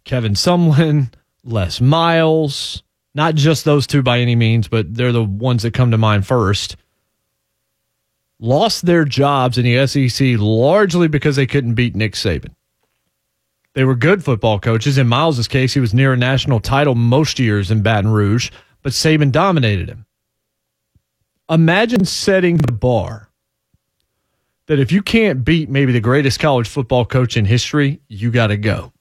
Kevin 0.05 0.33
Sumlin, 0.33 1.13
Les 1.45 1.81
Miles, 1.81 2.83
not 3.15 3.35
just 3.35 3.65
those 3.65 3.87
two 3.87 4.03
by 4.03 4.21
any 4.21 4.35
means, 4.35 4.69
but 4.69 4.95
they're 4.95 5.13
the 5.13 5.23
ones 5.23 5.63
that 5.63 5.75
come 5.75 5.91
to 5.91 5.99
mind 5.99 6.27
first. 6.27 6.77
Lost 8.41 8.87
their 8.87 9.05
jobs 9.05 9.59
in 9.59 9.65
the 9.65 9.87
SEC 9.87 10.39
largely 10.39 11.07
because 11.07 11.37
they 11.37 11.47
couldn't 11.47 11.75
beat 11.75 11.95
Nick 11.95 12.15
Saban. 12.15 12.55
They 13.75 13.85
were 13.85 13.95
good 13.95 14.23
football 14.23 14.59
coaches. 14.59 14.99
In 14.99 15.09
Miles's 15.09 15.49
case, 15.49 15.73
he 15.73 15.81
was 15.81 15.95
near 15.95 16.13
a 16.13 16.17
national 16.17 16.61
title 16.61 16.95
most 16.95 17.39
years 17.39 17.71
in 17.71 17.83
Baton 17.83 18.11
Rouge, 18.11 18.51
but 18.83 18.93
Saban 18.93 19.33
dominated 19.33 19.89
him. 19.89 20.05
Imagine 21.49 22.05
setting 22.05 22.59
the 22.59 22.73
bar 22.73 23.31
that 24.67 24.79
if 24.79 24.93
you 24.93 25.03
can't 25.03 25.45
beat 25.45 25.69
maybe 25.69 25.93
the 25.93 26.01
greatest 26.01 26.39
college 26.39 26.69
football 26.69 27.05
coach 27.05 27.37
in 27.37 27.45
history, 27.45 28.01
you 28.09 28.31
got 28.31 28.49
to 28.49 28.57
go. 28.57 28.93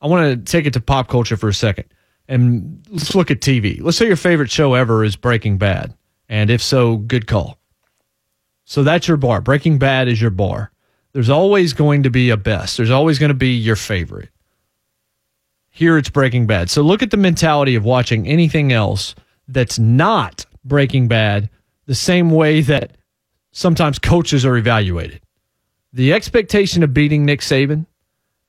I 0.00 0.06
want 0.06 0.46
to 0.46 0.52
take 0.52 0.66
it 0.66 0.72
to 0.74 0.80
pop 0.80 1.08
culture 1.08 1.36
for 1.36 1.48
a 1.48 1.54
second 1.54 1.86
and 2.28 2.84
let's 2.90 3.14
look 3.14 3.30
at 3.30 3.40
TV. 3.40 3.80
Let's 3.80 3.96
say 3.96 4.06
your 4.06 4.16
favorite 4.16 4.50
show 4.50 4.74
ever 4.74 5.04
is 5.04 5.16
Breaking 5.16 5.58
Bad. 5.58 5.94
And 6.28 6.50
if 6.50 6.62
so, 6.62 6.96
good 6.96 7.26
call. 7.26 7.58
So 8.64 8.82
that's 8.82 9.06
your 9.06 9.16
bar. 9.16 9.40
Breaking 9.40 9.78
Bad 9.78 10.08
is 10.08 10.20
your 10.20 10.30
bar. 10.30 10.72
There's 11.16 11.30
always 11.30 11.72
going 11.72 12.02
to 12.02 12.10
be 12.10 12.28
a 12.28 12.36
best, 12.36 12.76
there's 12.76 12.90
always 12.90 13.18
going 13.18 13.30
to 13.30 13.34
be 13.34 13.54
your 13.54 13.74
favorite. 13.74 14.28
Here 15.70 15.96
it's 15.96 16.10
Breaking 16.10 16.46
Bad. 16.46 16.68
So 16.68 16.82
look 16.82 17.02
at 17.02 17.10
the 17.10 17.16
mentality 17.16 17.74
of 17.74 17.86
watching 17.86 18.28
anything 18.28 18.70
else 18.70 19.14
that's 19.48 19.78
not 19.78 20.44
Breaking 20.62 21.08
Bad 21.08 21.48
the 21.86 21.94
same 21.94 22.28
way 22.28 22.60
that 22.60 22.98
sometimes 23.50 23.98
coaches 23.98 24.44
are 24.44 24.58
evaluated. 24.58 25.22
The 25.94 26.12
expectation 26.12 26.82
of 26.82 26.92
beating 26.92 27.24
Nick 27.24 27.40
Saban 27.40 27.86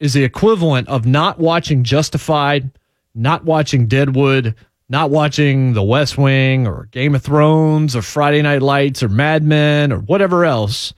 is 0.02 0.12
the 0.12 0.26
equivalent 0.26 0.90
of 0.90 1.06
not 1.06 1.40
watching 1.40 1.86
Justified, 1.86 2.70
not 3.16 3.46
watching 3.46 3.88
Deadwood, 3.88 4.56
not 4.90 5.10
watching 5.10 5.72
The 5.72 5.84
West 5.84 6.18
Wing 6.18 6.68
or 6.68 6.90
Game 6.92 7.16
of 7.16 7.24
Thrones 7.24 7.96
or 7.96 8.02
Friday 8.02 8.42
Night 8.42 8.62
Lights 8.62 9.02
or 9.02 9.08
Mad 9.08 9.42
Men 9.42 9.94
or 9.94 10.00
whatever 10.00 10.44
else, 10.44 10.94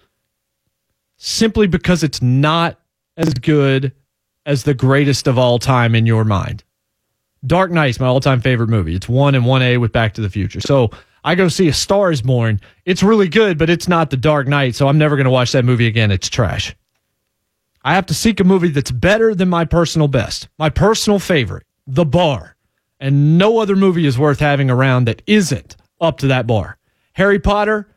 simply 1.19 1.67
because 1.67 2.01
it's 2.01 2.21
not 2.21 2.79
as 3.17 3.34
good 3.36 3.91
as 4.45 4.63
the 4.63 4.73
greatest 4.73 5.27
of 5.27 5.38
all 5.38 5.60
time 5.60 5.93
in 5.93 6.05
your 6.05 6.25
mind. 6.25 6.63
Dark 7.45 7.71
Knight's 7.71 7.99
my 7.99 8.08
all 8.08 8.19
time 8.19 8.41
favorite 8.41 8.69
movie. 8.69 8.95
It's 8.95 9.08
one 9.08 9.36
and 9.36 9.45
1A 9.45 9.79
with 9.79 9.91
Back 9.91 10.15
to 10.15 10.21
the 10.21 10.29
Future. 10.29 10.62
So 10.62 10.89
I 11.23 11.36
go 11.36 11.47
see 11.47 11.67
A 11.67 11.73
Star 11.73 12.12
is 12.12 12.21
Born. 12.21 12.60
It's 12.86 13.03
really 13.03 13.27
good, 13.27 13.58
but 13.58 13.69
it's 13.69 13.88
not 13.88 14.10
The 14.10 14.17
Dark 14.17 14.47
Knight, 14.47 14.75
so 14.75 14.88
I'm 14.88 14.97
never 14.97 15.15
going 15.15 15.25
to 15.25 15.32
watch 15.32 15.51
that 15.51 15.65
movie 15.65 15.88
again. 15.88 16.12
It's 16.12 16.29
trash. 16.29 16.75
I 17.84 17.93
have 17.93 18.05
to 18.08 18.13
seek 18.13 18.39
a 18.39 18.43
movie 18.43 18.69
that's 18.69 18.91
better 18.91 19.36
than 19.36 19.49
my 19.49 19.65
personal 19.65 20.08
best, 20.08 20.47
my 20.58 20.69
personal 20.69 21.19
favorite, 21.19 21.65
The 21.86 22.05
Bar. 22.05 22.55
And 22.99 23.38
no 23.38 23.60
other 23.60 23.77
movie 23.77 24.05
is 24.05 24.17
worth 24.17 24.39
having 24.39 24.69
around 24.69 25.05
that 25.05 25.21
isn't 25.27 25.77
up 26.01 26.17
to 26.19 26.27
that 26.27 26.47
bar. 26.47 26.77
Harry 27.13 27.39
Potter, 27.39 27.89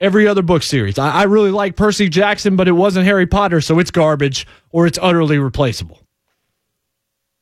every 0.00 0.26
other 0.26 0.42
book 0.42 0.62
series. 0.62 0.98
I, 0.98 1.10
I 1.10 1.22
really 1.24 1.50
like 1.50 1.76
Percy 1.76 2.08
Jackson, 2.08 2.56
but 2.56 2.68
it 2.68 2.72
wasn't 2.72 3.06
Harry 3.06 3.26
Potter, 3.26 3.60
so 3.60 3.78
it's 3.78 3.90
garbage 3.90 4.46
or 4.70 4.86
it's 4.86 4.98
utterly 5.00 5.38
replaceable. 5.38 6.00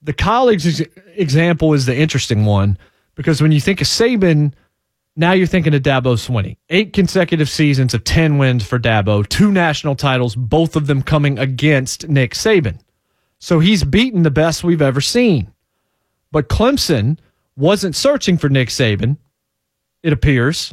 The 0.03 0.13
college 0.13 0.81
example 1.15 1.75
is 1.75 1.87
the 1.87 1.97
interesting 1.97 2.45
one 2.45 2.79
because 3.15 3.43
when 3.43 3.53
you 3.53 3.61
think 3.61 3.81
of 3.81 3.87
Saban, 3.87 4.53
now 5.17 5.33
you're 5.33 5.49
thinking 5.49 5.75
of 5.75 5.83
Dabo 5.83 6.15
Swinney. 6.15 6.57
Eight 6.71 6.93
consecutive 6.93 7.51
seasons 7.51 7.95
of 7.95 8.05
10 8.05 8.39
wins 8.39 8.65
for 8.65 8.79
Dabo, 8.79 9.29
two 9.29 9.51
national 9.51 9.97
titles, 9.97 10.37
both 10.37 10.77
of 10.77 10.87
them 10.87 11.03
coming 11.03 11.39
against 11.39 12.09
Nick 12.09 12.35
Saban. 12.35 12.79
So 13.41 13.59
he's 13.59 13.83
beaten 13.83 14.23
the 14.23 14.31
best 14.31 14.63
we've 14.63 14.83
ever 14.83 15.01
seen. 15.01 15.53
But 16.31 16.49
Clemson 16.49 17.19
wasn't 17.57 17.97
searching 17.97 18.39
for 18.39 18.49
Nick 18.49 18.69
Saban, 18.69 19.17
it 20.03 20.13
appears. 20.13 20.73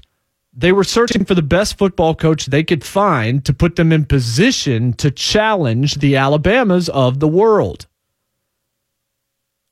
They 0.57 0.71
were 0.71 0.85
searching 0.85 1.25
for 1.25 1.35
the 1.35 1.41
best 1.41 1.77
football 1.77 2.15
coach 2.15 2.45
they 2.45 2.63
could 2.63 2.83
find 2.83 3.43
to 3.43 3.53
put 3.53 3.75
them 3.75 3.91
in 3.91 4.05
position 4.05 4.93
to 4.93 5.11
challenge 5.11 5.95
the 5.95 6.15
Alabamas 6.15 6.87
of 6.87 7.19
the 7.19 7.27
world. 7.27 7.87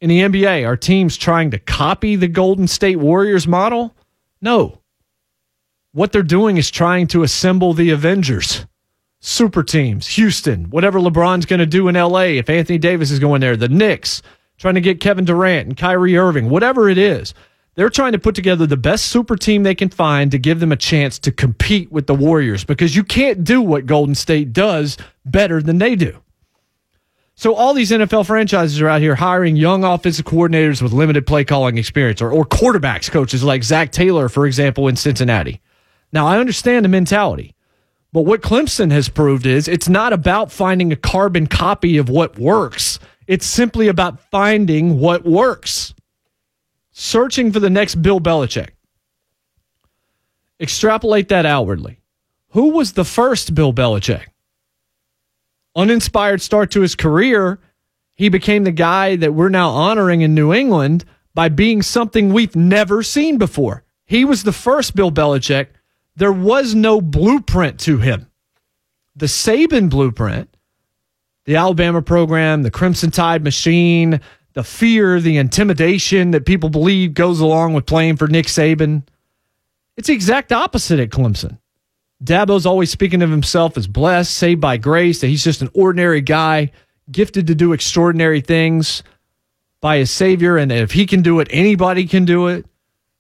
In 0.01 0.09
the 0.09 0.19
NBA, 0.19 0.67
are 0.67 0.75
teams 0.75 1.15
trying 1.15 1.51
to 1.51 1.59
copy 1.59 2.17
the 2.17 2.27
Golden 2.27 2.67
State 2.67 2.97
Warriors 2.97 3.47
model? 3.47 3.95
No. 4.41 4.81
What 5.93 6.11
they're 6.11 6.21
doing 6.21 6.57
is 6.57 6.69
trying 6.69 7.07
to 7.07 7.23
assemble 7.23 7.73
the 7.73 7.91
Avengers, 7.91 8.65
super 9.21 9.63
teams, 9.63 10.07
Houston, 10.07 10.65
whatever 10.65 10.99
LeBron's 10.99 11.45
going 11.45 11.61
to 11.61 11.65
do 11.65 11.87
in 11.87 11.95
LA, 11.95 12.23
if 12.23 12.49
Anthony 12.49 12.77
Davis 12.77 13.11
is 13.11 13.19
going 13.19 13.39
there, 13.39 13.55
the 13.55 13.69
Knicks, 13.69 14.21
trying 14.57 14.75
to 14.75 14.81
get 14.81 14.99
Kevin 14.99 15.23
Durant 15.23 15.67
and 15.67 15.77
Kyrie 15.77 16.17
Irving, 16.17 16.49
whatever 16.49 16.89
it 16.89 16.97
is. 16.97 17.33
They're 17.75 17.89
trying 17.89 18.11
to 18.11 18.19
put 18.19 18.35
together 18.35 18.67
the 18.67 18.77
best 18.77 19.07
super 19.07 19.35
team 19.35 19.63
they 19.63 19.73
can 19.73 19.89
find 19.89 20.29
to 20.31 20.37
give 20.37 20.59
them 20.59 20.71
a 20.71 20.77
chance 20.77 21.17
to 21.19 21.31
compete 21.31 21.91
with 21.91 22.05
the 22.05 22.13
Warriors 22.13 22.63
because 22.63 22.95
you 22.95 23.03
can't 23.03 23.43
do 23.43 23.61
what 23.61 23.87
Golden 23.87 24.13
State 24.13 24.53
does 24.53 24.97
better 25.25 25.61
than 25.61 25.79
they 25.79 25.95
do. 25.95 26.19
So 27.35 27.55
all 27.55 27.73
these 27.73 27.89
NFL 27.89 28.27
franchises 28.27 28.79
are 28.79 28.87
out 28.87 29.01
here 29.01 29.15
hiring 29.15 29.55
young 29.55 29.83
offensive 29.83 30.25
coordinators 30.25 30.83
with 30.83 30.93
limited 30.93 31.25
play 31.25 31.43
calling 31.43 31.79
experience 31.79 32.21
or, 32.21 32.31
or 32.31 32.45
quarterbacks 32.45 33.09
coaches 33.09 33.43
like 33.43 33.63
Zac 33.63 33.91
Taylor, 33.91 34.29
for 34.29 34.45
example, 34.45 34.87
in 34.87 34.95
Cincinnati. 34.95 35.59
Now, 36.11 36.27
I 36.27 36.37
understand 36.37 36.85
the 36.85 36.89
mentality, 36.89 37.55
but 38.11 38.21
what 38.21 38.41
Clemson 38.43 38.91
has 38.91 39.09
proved 39.09 39.47
is 39.47 39.67
it's 39.67 39.89
not 39.89 40.13
about 40.13 40.51
finding 40.51 40.91
a 40.91 40.95
carbon 40.95 41.47
copy 41.47 41.97
of 41.97 42.07
what 42.07 42.37
works. 42.37 42.99
It's 43.25 43.47
simply 43.47 43.87
about 43.87 44.19
finding 44.29 44.99
what 44.99 45.25
works. 45.25 45.92
Searching 46.93 47.51
for 47.51 47.59
the 47.59 47.69
next 47.69 47.95
Bill 47.95 48.19
Belichick. 48.21 48.69
Extrapolate 50.59 51.27
that 51.29 51.45
outwardly. 51.45 51.99
Who 52.49 52.69
was 52.69 52.93
the 52.93 53.03
first 53.03 53.53
Bill 53.53 53.73
Belichick? 53.73 54.27
uninspired 55.75 56.41
start 56.41 56.71
to 56.71 56.81
his 56.81 56.95
career, 56.95 57.59
he 58.15 58.29
became 58.29 58.63
the 58.63 58.71
guy 58.71 59.15
that 59.15 59.33
we're 59.33 59.49
now 59.49 59.69
honoring 59.69 60.21
in 60.21 60.35
New 60.35 60.53
England 60.53 61.03
by 61.33 61.49
being 61.49 61.81
something 61.81 62.31
we've 62.31 62.55
never 62.55 63.01
seen 63.01 63.37
before. 63.37 63.83
He 64.05 64.23
was 64.23 64.43
the 64.43 64.51
first 64.51 64.95
Bill 64.95 65.11
Belichick. 65.11 65.67
There 66.15 66.31
was 66.31 66.75
no 66.75 67.01
blueprint 67.01 67.79
to 67.81 67.97
him. 67.97 68.27
The 69.15 69.25
Saban 69.25 69.89
blueprint, 69.89 70.55
the 71.45 71.55
Alabama 71.55 72.01
program, 72.01 72.63
the 72.63 72.71
Crimson 72.71 73.09
Tide 73.09 73.43
machine, 73.43 74.21
the 74.53 74.63
fear, 74.63 75.19
the 75.19 75.37
intimidation 75.37 76.31
that 76.31 76.45
people 76.45 76.69
believe 76.69 77.13
goes 77.13 77.39
along 77.39 77.73
with 77.73 77.85
playing 77.85 78.17
for 78.17 78.27
Nick 78.27 78.45
Saban, 78.45 79.03
it's 79.97 80.07
the 80.07 80.13
exact 80.13 80.51
opposite 80.51 80.99
at 80.99 81.09
Clemson. 81.09 81.57
Dabo's 82.23 82.65
always 82.65 82.89
speaking 82.89 83.21
of 83.21 83.29
himself 83.29 83.77
as 83.77 83.87
blessed, 83.87 84.33
saved 84.33 84.61
by 84.61 84.77
grace, 84.77 85.21
that 85.21 85.27
he's 85.27 85.43
just 85.43 85.61
an 85.61 85.69
ordinary 85.73 86.21
guy, 86.21 86.71
gifted 87.11 87.47
to 87.47 87.55
do 87.55 87.73
extraordinary 87.73 88.41
things 88.41 89.03
by 89.81 89.97
his 89.97 90.09
Savior. 90.09 90.57
And 90.57 90.71
if 90.71 90.91
he 90.91 91.05
can 91.05 91.21
do 91.21 91.39
it, 91.39 91.47
anybody 91.51 92.05
can 92.05 92.23
do 92.23 92.47
it. 92.47 92.65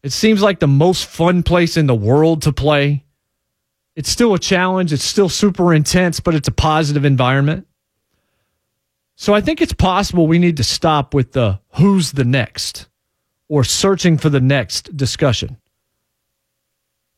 It 0.03 0.11
seems 0.11 0.41
like 0.41 0.59
the 0.59 0.67
most 0.67 1.05
fun 1.05 1.43
place 1.43 1.77
in 1.77 1.87
the 1.87 1.95
world 1.95 2.43
to 2.43 2.53
play. 2.53 3.03
It's 3.95 4.09
still 4.09 4.33
a 4.33 4.39
challenge, 4.39 4.91
it's 4.91 5.03
still 5.03 5.29
super 5.29 5.73
intense, 5.73 6.19
but 6.19 6.33
it's 6.33 6.47
a 6.47 6.53
positive 6.53 7.05
environment. 7.05 7.67
So 9.15 9.33
I 9.33 9.41
think 9.41 9.61
it's 9.61 9.73
possible 9.73 10.27
we 10.27 10.39
need 10.39 10.57
to 10.57 10.63
stop 10.63 11.13
with 11.13 11.33
the 11.33 11.59
who's 11.75 12.13
the 12.13 12.25
next 12.25 12.87
or 13.47 13.63
searching 13.63 14.17
for 14.17 14.29
the 14.29 14.41
next 14.41 14.95
discussion. 14.95 15.57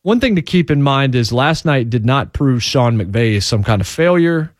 One 0.01 0.19
thing 0.19 0.35
to 0.35 0.41
keep 0.41 0.69
in 0.69 0.83
mind 0.83 1.15
is 1.15 1.31
last 1.31 1.65
night 1.65 1.89
did 1.89 2.05
not 2.05 2.33
prove 2.33 2.61
Sean 2.61 2.97
McVay 2.97 3.31
is 3.31 3.45
some 3.45 3.63
kind 3.63 3.81
of 3.81 3.87
failure, 3.87 4.53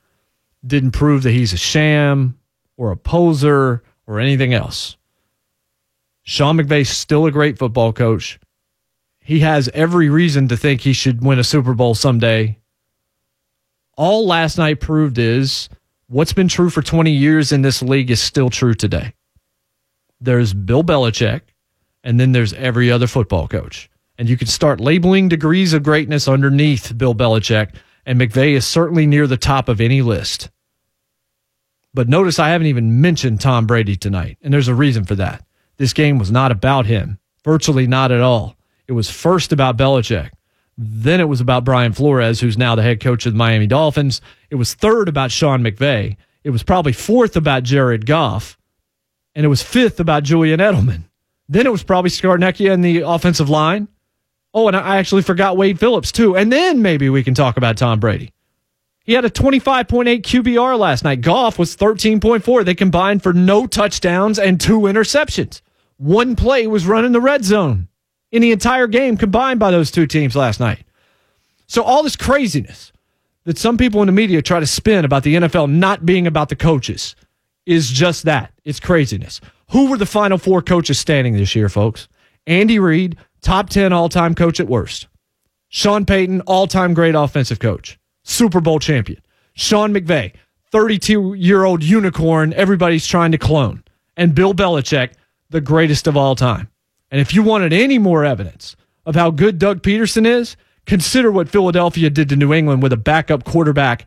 didn't 0.66 0.92
prove 0.92 1.24
that 1.24 1.32
he's 1.32 1.54
a 1.54 1.58
sham 1.58 2.40
or 2.78 2.92
a 2.92 2.98
poser 2.98 3.84
or 4.08 4.20
anything 4.20 4.54
else. 4.54 4.98
Sean 6.24 6.58
McVay's 6.58 6.90
still 6.90 7.28
a 7.28 7.32
great 7.32 7.60
football 7.60 7.94
coach. 7.94 8.40
He 9.20 9.42
has 9.42 9.70
every 9.74 10.10
reason 10.10 10.48
to 10.48 10.58
think 10.58 10.82
he 10.82 10.94
should 10.94 11.24
win 11.24 11.38
a 11.38 11.44
Super 11.44 11.74
Bowl 11.74 11.94
someday. 11.94 12.58
All 13.98 14.26
last 14.26 14.58
night 14.58 14.80
proved 14.80 15.18
is 15.20 15.70
what's 16.08 16.34
been 16.34 16.48
true 16.48 16.70
for 16.70 16.82
20 16.82 17.12
years 17.12 17.52
in 17.52 17.62
this 17.62 17.82
league 17.82 18.12
is 18.12 18.22
still 18.22 18.50
true 18.50 18.74
today. 18.74 19.14
There's 20.20 20.54
Bill 20.54 20.84
Belichick 20.84 21.42
and 22.06 22.20
then 22.20 22.32
there's 22.32 22.54
every 22.54 22.90
other 22.92 23.08
football 23.08 23.48
coach. 23.50 23.90
And 24.18 24.30
you 24.30 24.38
can 24.38 24.48
start 24.48 24.80
labeling 24.80 25.28
degrees 25.28 25.74
of 25.74 25.84
greatness 25.84 26.28
underneath 26.28 26.98
Bill 26.98 27.16
Belichick, 27.16 27.76
and 28.06 28.22
McVay 28.22 28.54
is 28.54 28.66
certainly 28.66 29.08
near 29.08 29.28
the 29.28 29.36
top 29.36 29.68
of 29.68 29.82
any 29.82 30.02
list. 30.02 30.50
But 31.94 32.08
notice 32.08 32.40
I 32.40 32.50
haven't 32.50 32.68
even 32.68 33.02
mentioned 33.02 33.42
Tom 33.42 33.66
Brady 33.66 33.96
tonight, 33.96 34.38
and 34.42 34.54
there's 34.54 34.68
a 34.68 34.76
reason 34.76 35.04
for 35.04 35.16
that. 35.16 35.44
This 35.78 35.94
game 35.94 36.20
was 36.20 36.32
not 36.32 36.52
about 36.52 36.86
him, 36.86 37.20
virtually 37.44 37.88
not 37.88 38.12
at 38.12 38.22
all. 38.22 38.56
It 38.88 38.94
was 38.94 39.10
first 39.10 39.52
about 39.52 39.78
Belichick. 39.78 40.30
Then 40.78 41.22
it 41.22 41.30
was 41.30 41.40
about 41.40 41.64
Brian 41.64 41.94
Flores, 41.94 42.42
who's 42.42 42.58
now 42.58 42.76
the 42.76 42.84
head 42.84 43.00
coach 43.00 43.26
of 43.26 43.34
the 43.34 43.38
Miami 43.38 43.68
Dolphins. 43.68 44.22
It 44.50 44.56
was 44.56 44.74
third 44.74 45.08
about 45.08 45.32
Sean 45.32 45.62
McVay. 45.62 46.18
It 46.44 46.50
was 46.50 46.64
probably 46.64 46.92
fourth 46.92 47.36
about 47.36 47.64
Jared 47.64 48.06
Goff. 48.06 48.58
And 49.34 49.46
it 49.46 49.50
was 49.50 49.64
fifth 49.64 50.00
about 50.00 50.24
Julian 50.24 50.60
Edelman. 50.60 51.04
Then 51.48 51.66
it 51.66 51.72
was 51.72 51.84
probably 51.84 52.10
Scarnecchia 52.10 52.72
in 52.72 52.82
the 52.82 53.02
offensive 53.02 53.50
line. 53.50 53.88
Oh, 54.54 54.68
and 54.68 54.76
I 54.76 54.98
actually 54.98 55.22
forgot 55.22 55.58
Wade 55.58 55.80
Phillips, 55.80 56.12
too. 56.12 56.36
And 56.36 56.52
then 56.52 56.82
maybe 56.82 57.10
we 57.10 57.24
can 57.24 57.34
talk 57.34 57.58
about 57.58 57.78
Tom 57.78 58.00
Brady. 58.00 58.34
He 59.04 59.14
had 59.14 59.26
a 59.26 59.30
25.8 59.30 60.22
QBR 60.22 60.80
last 60.80 61.04
night. 61.04 61.22
Goff 61.22 61.60
was 61.60 61.76
13.4. 61.76 62.66
They 62.66 62.74
combined 62.74 63.22
for 63.22 63.34
no 63.34 63.68
touchdowns 63.68 64.40
and 64.40 64.60
two 64.60 64.82
interceptions. 64.82 65.62
One 65.98 66.36
play 66.36 66.68
was 66.68 66.88
running 66.88 67.12
the 67.12 67.22
red 67.22 67.46
zone 67.46 67.88
in 68.36 68.42
the 68.42 68.52
entire 68.52 68.86
game 68.86 69.16
combined 69.16 69.62
by 69.62 69.72
those 69.72 69.90
two 69.90 70.06
teams 70.06 70.36
last 70.36 70.60
night. 70.60 70.84
So 71.68 71.84
all 71.84 72.04
this 72.04 72.18
craziness 72.18 72.92
that 73.46 73.58
some 73.58 73.78
people 73.78 74.02
in 74.02 74.08
the 74.08 74.12
media 74.12 74.42
try 74.42 74.60
to 74.60 74.68
spin 74.68 75.06
about 75.06 75.24
the 75.24 75.36
NFL 75.36 75.72
not 75.72 76.06
being 76.06 76.28
about 76.28 76.50
the 76.50 76.56
coaches 76.58 77.16
is 77.66 77.90
just 77.90 78.24
that. 78.24 78.52
It's 78.66 78.82
craziness. 78.82 79.40
Who 79.72 79.90
were 79.90 79.98
the 79.98 80.06
final 80.06 80.38
four 80.38 80.62
coaches 80.62 81.00
standing 81.00 81.34
this 81.34 81.56
year, 81.56 81.70
folks? 81.70 82.10
Andy 82.46 82.78
Reid, 82.78 83.16
top 83.42 83.70
10 83.70 83.94
all 83.94 84.10
time 84.10 84.36
coach 84.36 84.60
at 84.60 84.68
worst. 84.68 85.08
Sean 85.70 86.06
Payton, 86.06 86.42
all 86.42 86.68
time 86.68 86.94
great 86.94 87.16
offensive 87.16 87.60
coach, 87.60 87.98
Super 88.24 88.60
Bowl 88.60 88.80
champion. 88.80 89.22
Sean 89.54 89.94
McVay, 89.94 90.34
32 90.72 91.36
year 91.36 91.64
old 91.64 91.84
unicorn 91.84 92.52
everybody's 92.52 93.08
trying 93.08 93.32
to 93.32 93.38
clone. 93.38 93.82
And 94.18 94.36
Bill 94.36 94.54
Belichick, 94.54 95.14
the 95.52 95.62
greatest 95.62 96.06
of 96.06 96.18
all 96.18 96.36
time. 96.36 96.70
And 97.16 97.22
if 97.22 97.34
you 97.34 97.44
wanted 97.44 97.72
any 97.72 97.98
more 97.98 98.26
evidence 98.26 98.76
of 99.06 99.16
how 99.16 99.32
good 99.32 99.58
Doug 99.58 99.82
Pederson 99.82 100.26
is, 100.26 100.58
consider 100.86 101.32
what 101.32 101.48
Philadelphia 101.48 102.10
did 102.10 102.28
to 102.28 102.36
New 102.36 102.54
England 102.54 102.84
with 102.84 102.92
a 102.92 102.98
backup 102.98 103.46
quarterback 103.46 104.06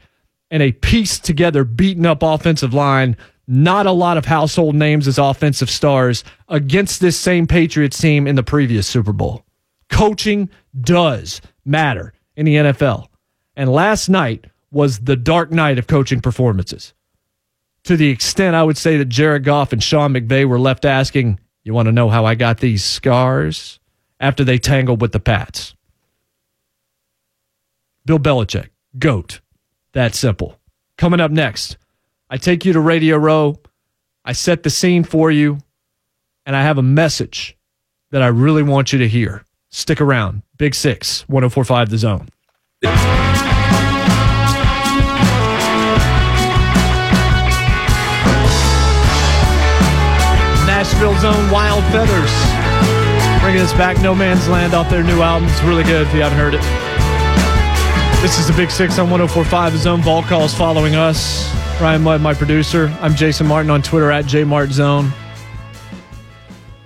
and 0.51 0.63
a 0.63 0.73
pieced 0.73 1.25
together, 1.25 1.65
beaten 1.65 2.05
up 2.05 2.23
offensive 2.23 2.75
line. 2.75 3.17
Not 3.47 3.87
a 3.87 3.93
lot 3.93 4.19
of 4.19 4.27
household 4.27 4.75
names 4.75 5.09
as 5.09 5.17
offensive 5.17 5.71
stars 5.71 6.23
against 6.51 7.01
this 7.01 7.19
same 7.19 7.47
Patriots 7.47 7.99
team 7.99 8.27
in 8.27 8.37
the 8.37 8.43
previous 8.43 8.87
Super 8.87 9.15
Bowl. 9.15 9.43
Coaching 9.89 10.51
does 10.79 11.41
matter 11.65 12.13
in 12.37 12.45
the 12.45 12.57
NFL. 12.57 13.07
And 13.57 13.73
last 13.73 14.11
night 14.11 14.49
was 14.71 14.99
the 14.99 15.17
dark 15.17 15.51
knight 15.51 15.79
of 15.79 15.87
coaching 15.87 16.21
performances. 16.21 16.93
To 17.85 17.97
the 17.97 18.11
extent 18.11 18.55
I 18.55 18.65
would 18.65 18.77
say 18.77 18.99
that 18.99 19.09
Jared 19.09 19.45
Goff 19.45 19.73
and 19.73 19.83
Sean 19.83 20.13
McVay 20.13 20.45
were 20.45 20.61
left 20.61 20.85
asking, 20.85 21.41
you 21.69 21.75
want 21.75 21.85
to 21.85 21.93
know 21.93 22.09
how 22.09 22.25
I 22.25 22.35
got 22.35 22.61
these 22.61 22.83
scars? 22.83 23.79
After 24.19 24.43
they 24.43 24.57
tangled 24.57 25.03
with 25.03 25.13
the 25.13 25.21
Pats. 25.21 25.75
Bill 28.07 28.19
Belichick, 28.19 28.71
GOAT. 28.99 29.43
That 29.93 30.15
simple. 30.15 30.59
Coming 30.97 31.21
up 31.21 31.31
next, 31.31 31.77
I 32.31 32.39
take 32.39 32.65
you 32.65 32.73
to 32.73 32.81
Radio 32.81 33.19
Row. 33.19 33.61
I 34.25 34.33
set 34.33 34.63
the 34.63 34.71
scene 34.71 35.05
for 35.05 35.31
you, 35.31 35.59
and 36.47 36.57
I 36.57 36.63
have 36.63 36.79
a 36.79 36.83
message 36.83 37.55
that 38.13 38.23
I 38.23 38.29
really 38.29 38.63
want 38.63 38.95
you 38.95 38.99
to 39.01 39.09
hear. 39.09 39.45
Stick 39.69 40.01
around. 40.01 40.43
Big 40.57 40.75
Six, 40.75 41.29
1045 41.29 41.91
The 41.91 41.99
Zone. 41.99 43.58
Nashville's 50.99 51.25
own 51.25 51.51
Wild 51.53 51.85
Feathers. 51.93 53.41
Bringing 53.41 53.63
us 53.63 53.73
back 53.75 54.03
No 54.03 54.17
Man's 54.17 54.49
Land 54.49 54.75
off 54.75 54.91
their 54.91 55.05
new 55.05 55.23
album. 55.23 55.49
It's 55.49 55.63
really 55.63 55.85
good 55.85 56.05
if 56.05 56.13
you 56.13 56.23
haven't 56.23 56.39
heard 56.39 56.55
it. 56.55 58.21
This 58.21 58.37
is 58.41 58.49
the 58.49 58.53
Big 58.55 58.69
Six 58.69 58.99
on 58.99 59.09
1045 59.09 59.75
The 59.75 59.79
Zone. 59.79 60.03
Vol 60.03 60.25
calls 60.25 60.55
following 60.55 60.97
us. 60.97 61.55
Ryan 61.81 62.03
Mudd, 62.03 62.21
my 62.21 62.35
producer. 62.35 62.93
I'm 63.01 63.15
Jason 63.15 63.47
Martin 63.47 63.71
on 63.71 63.81
Twitter 63.81 64.11
at 64.11 64.25
JMartZone. 64.25 65.13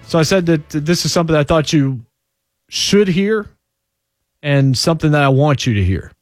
So 0.03 0.19
I 0.19 0.25
said 0.25 0.45
that 0.45 0.69
this 0.69 1.07
is 1.07 1.13
something 1.13 1.35
I 1.35 1.45
thought 1.45 1.73
you 1.73 2.05
should 2.69 3.09
hear 3.09 3.49
and 4.43 4.77
something 4.77 5.13
that 5.13 5.23
I 5.23 5.31
want 5.31 5.67
you 5.67 5.73
to 5.73 5.83
hear. 5.83 6.13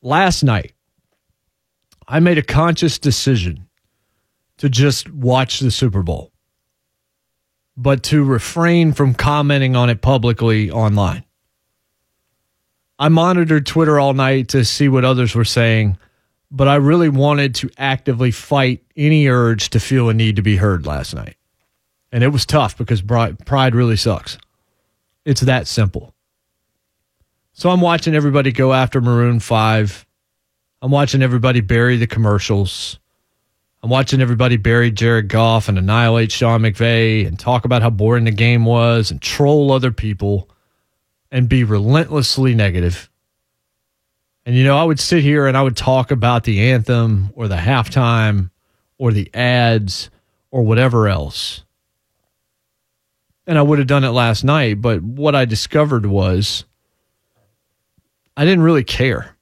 Last 0.00 0.42
night, 0.42 0.72
I 2.08 2.18
made 2.18 2.38
a 2.38 2.42
conscious 2.42 2.98
decision 2.98 3.66
to 4.60 4.68
just 4.68 5.10
watch 5.10 5.60
the 5.60 5.70
Super 5.70 6.02
Bowl, 6.02 6.29
but 7.80 8.02
to 8.02 8.22
refrain 8.22 8.92
from 8.92 9.14
commenting 9.14 9.74
on 9.74 9.88
it 9.88 10.02
publicly 10.02 10.70
online. 10.70 11.24
I 12.98 13.08
monitored 13.08 13.64
Twitter 13.64 13.98
all 13.98 14.12
night 14.12 14.48
to 14.48 14.66
see 14.66 14.86
what 14.86 15.06
others 15.06 15.34
were 15.34 15.46
saying, 15.46 15.96
but 16.50 16.68
I 16.68 16.74
really 16.74 17.08
wanted 17.08 17.54
to 17.54 17.70
actively 17.78 18.32
fight 18.32 18.84
any 18.98 19.28
urge 19.28 19.70
to 19.70 19.80
feel 19.80 20.10
a 20.10 20.14
need 20.14 20.36
to 20.36 20.42
be 20.42 20.56
heard 20.56 20.84
last 20.84 21.14
night. 21.14 21.36
And 22.12 22.22
it 22.22 22.28
was 22.28 22.44
tough 22.44 22.76
because 22.76 23.00
pride 23.00 23.74
really 23.74 23.96
sucks. 23.96 24.36
It's 25.24 25.40
that 25.40 25.66
simple. 25.66 26.14
So 27.54 27.70
I'm 27.70 27.80
watching 27.80 28.14
everybody 28.14 28.52
go 28.52 28.74
after 28.74 29.00
Maroon 29.00 29.40
5. 29.40 30.06
I'm 30.82 30.90
watching 30.90 31.22
everybody 31.22 31.62
bury 31.62 31.96
the 31.96 32.06
commercials. 32.06 32.98
I'm 33.82 33.88
watching 33.88 34.20
everybody 34.20 34.58
bury 34.58 34.90
Jared 34.90 35.28
Goff 35.28 35.68
and 35.68 35.78
annihilate 35.78 36.30
Sean 36.30 36.60
McVay 36.60 37.26
and 37.26 37.38
talk 37.38 37.64
about 37.64 37.80
how 37.80 37.88
boring 37.88 38.24
the 38.24 38.30
game 38.30 38.66
was 38.66 39.10
and 39.10 39.22
troll 39.22 39.72
other 39.72 39.90
people 39.90 40.50
and 41.30 41.48
be 41.48 41.64
relentlessly 41.64 42.54
negative. 42.54 43.08
And, 44.44 44.54
you 44.54 44.64
know, 44.64 44.76
I 44.76 44.84
would 44.84 45.00
sit 45.00 45.22
here 45.22 45.46
and 45.46 45.56
I 45.56 45.62
would 45.62 45.76
talk 45.76 46.10
about 46.10 46.44
the 46.44 46.70
anthem 46.70 47.30
or 47.34 47.48
the 47.48 47.56
halftime 47.56 48.50
or 48.98 49.12
the 49.12 49.30
ads 49.34 50.10
or 50.50 50.62
whatever 50.62 51.08
else. 51.08 51.64
And 53.46 53.58
I 53.58 53.62
would 53.62 53.78
have 53.78 53.88
done 53.88 54.04
it 54.04 54.10
last 54.10 54.44
night. 54.44 54.82
But 54.82 55.02
what 55.02 55.34
I 55.34 55.46
discovered 55.46 56.04
was 56.04 56.64
I 58.36 58.44
didn't 58.44 58.62
really 58.62 58.84
care. 58.84 59.36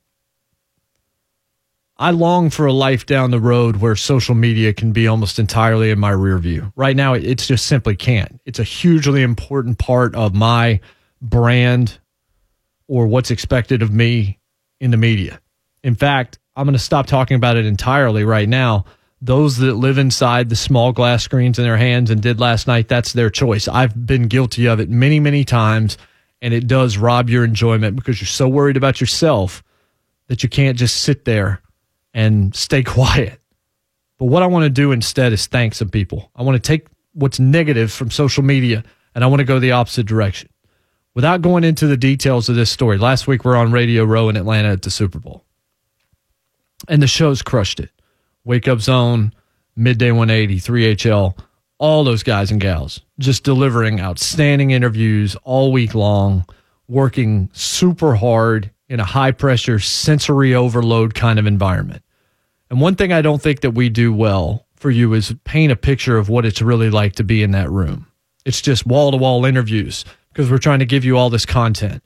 I 2.00 2.12
long 2.12 2.50
for 2.50 2.66
a 2.66 2.72
life 2.72 3.06
down 3.06 3.32
the 3.32 3.40
road 3.40 3.78
where 3.78 3.96
social 3.96 4.36
media 4.36 4.72
can 4.72 4.92
be 4.92 5.08
almost 5.08 5.40
entirely 5.40 5.90
in 5.90 5.98
my 5.98 6.10
rear 6.10 6.38
view. 6.38 6.72
Right 6.76 6.94
now, 6.94 7.14
it 7.14 7.38
just 7.38 7.66
simply 7.66 7.96
can't. 7.96 8.40
It's 8.46 8.60
a 8.60 8.64
hugely 8.64 9.22
important 9.22 9.78
part 9.78 10.14
of 10.14 10.32
my 10.32 10.78
brand 11.20 11.98
or 12.86 13.08
what's 13.08 13.32
expected 13.32 13.82
of 13.82 13.92
me 13.92 14.38
in 14.80 14.92
the 14.92 14.96
media. 14.96 15.40
In 15.82 15.96
fact, 15.96 16.38
I'm 16.54 16.66
going 16.66 16.74
to 16.74 16.78
stop 16.78 17.06
talking 17.06 17.34
about 17.34 17.56
it 17.56 17.66
entirely 17.66 18.22
right 18.22 18.48
now. 18.48 18.84
Those 19.20 19.56
that 19.56 19.74
live 19.74 19.98
inside 19.98 20.50
the 20.50 20.56
small 20.56 20.92
glass 20.92 21.24
screens 21.24 21.58
in 21.58 21.64
their 21.64 21.76
hands 21.76 22.10
and 22.10 22.22
did 22.22 22.38
last 22.38 22.68
night, 22.68 22.86
that's 22.86 23.12
their 23.12 23.28
choice. 23.28 23.66
I've 23.66 24.06
been 24.06 24.28
guilty 24.28 24.66
of 24.66 24.78
it 24.78 24.88
many, 24.88 25.18
many 25.18 25.44
times, 25.44 25.98
and 26.40 26.54
it 26.54 26.68
does 26.68 26.96
rob 26.96 27.28
your 27.28 27.42
enjoyment 27.42 27.96
because 27.96 28.20
you're 28.20 28.28
so 28.28 28.46
worried 28.48 28.76
about 28.76 29.00
yourself 29.00 29.64
that 30.28 30.44
you 30.44 30.48
can't 30.48 30.78
just 30.78 31.02
sit 31.02 31.24
there 31.24 31.60
and 32.18 32.52
stay 32.52 32.82
quiet. 32.82 33.40
But 34.18 34.24
what 34.24 34.42
I 34.42 34.46
want 34.48 34.64
to 34.64 34.70
do 34.70 34.90
instead 34.90 35.32
is 35.32 35.46
thank 35.46 35.72
some 35.76 35.88
people. 35.88 36.32
I 36.34 36.42
want 36.42 36.56
to 36.56 36.66
take 36.66 36.88
what's 37.12 37.38
negative 37.38 37.92
from 37.92 38.10
social 38.10 38.42
media 38.42 38.82
and 39.14 39.22
I 39.22 39.28
want 39.28 39.38
to 39.38 39.44
go 39.44 39.60
the 39.60 39.70
opposite 39.70 40.04
direction. 40.04 40.50
Without 41.14 41.42
going 41.42 41.62
into 41.62 41.86
the 41.86 41.96
details 41.96 42.48
of 42.48 42.56
this 42.56 42.70
story, 42.70 42.98
last 42.98 43.28
week 43.28 43.44
we 43.44 43.52
are 43.52 43.56
on 43.56 43.70
Radio 43.70 44.02
Row 44.02 44.28
in 44.28 44.36
Atlanta 44.36 44.70
at 44.70 44.82
the 44.82 44.90
Super 44.90 45.20
Bowl. 45.20 45.44
And 46.88 47.00
the 47.00 47.06
show's 47.06 47.40
crushed 47.40 47.78
it. 47.78 47.90
Wake 48.44 48.66
Up 48.66 48.80
Zone, 48.80 49.32
Midday 49.76 50.10
180, 50.10 50.58
3HL, 50.58 51.38
all 51.78 52.02
those 52.02 52.24
guys 52.24 52.50
and 52.50 52.60
gals 52.60 53.00
just 53.20 53.44
delivering 53.44 54.00
outstanding 54.00 54.72
interviews 54.72 55.36
all 55.44 55.70
week 55.70 55.94
long, 55.94 56.44
working 56.88 57.48
super 57.52 58.16
hard 58.16 58.72
in 58.88 58.98
a 58.98 59.04
high 59.04 59.30
pressure, 59.30 59.78
sensory 59.78 60.52
overload 60.52 61.14
kind 61.14 61.38
of 61.38 61.46
environment. 61.46 62.02
And 62.70 62.80
one 62.80 62.96
thing 62.96 63.12
I 63.12 63.22
don't 63.22 63.40
think 63.40 63.60
that 63.60 63.70
we 63.70 63.88
do 63.88 64.12
well 64.12 64.66
for 64.76 64.90
you 64.90 65.14
is 65.14 65.34
paint 65.44 65.72
a 65.72 65.76
picture 65.76 66.18
of 66.18 66.28
what 66.28 66.44
it's 66.44 66.62
really 66.62 66.90
like 66.90 67.14
to 67.14 67.24
be 67.24 67.42
in 67.42 67.52
that 67.52 67.70
room. 67.70 68.06
It's 68.44 68.60
just 68.60 68.86
wall 68.86 69.10
to 69.10 69.16
wall 69.16 69.44
interviews 69.44 70.04
because 70.32 70.50
we're 70.50 70.58
trying 70.58 70.78
to 70.78 70.86
give 70.86 71.04
you 71.04 71.16
all 71.16 71.30
this 71.30 71.46
content. 71.46 72.02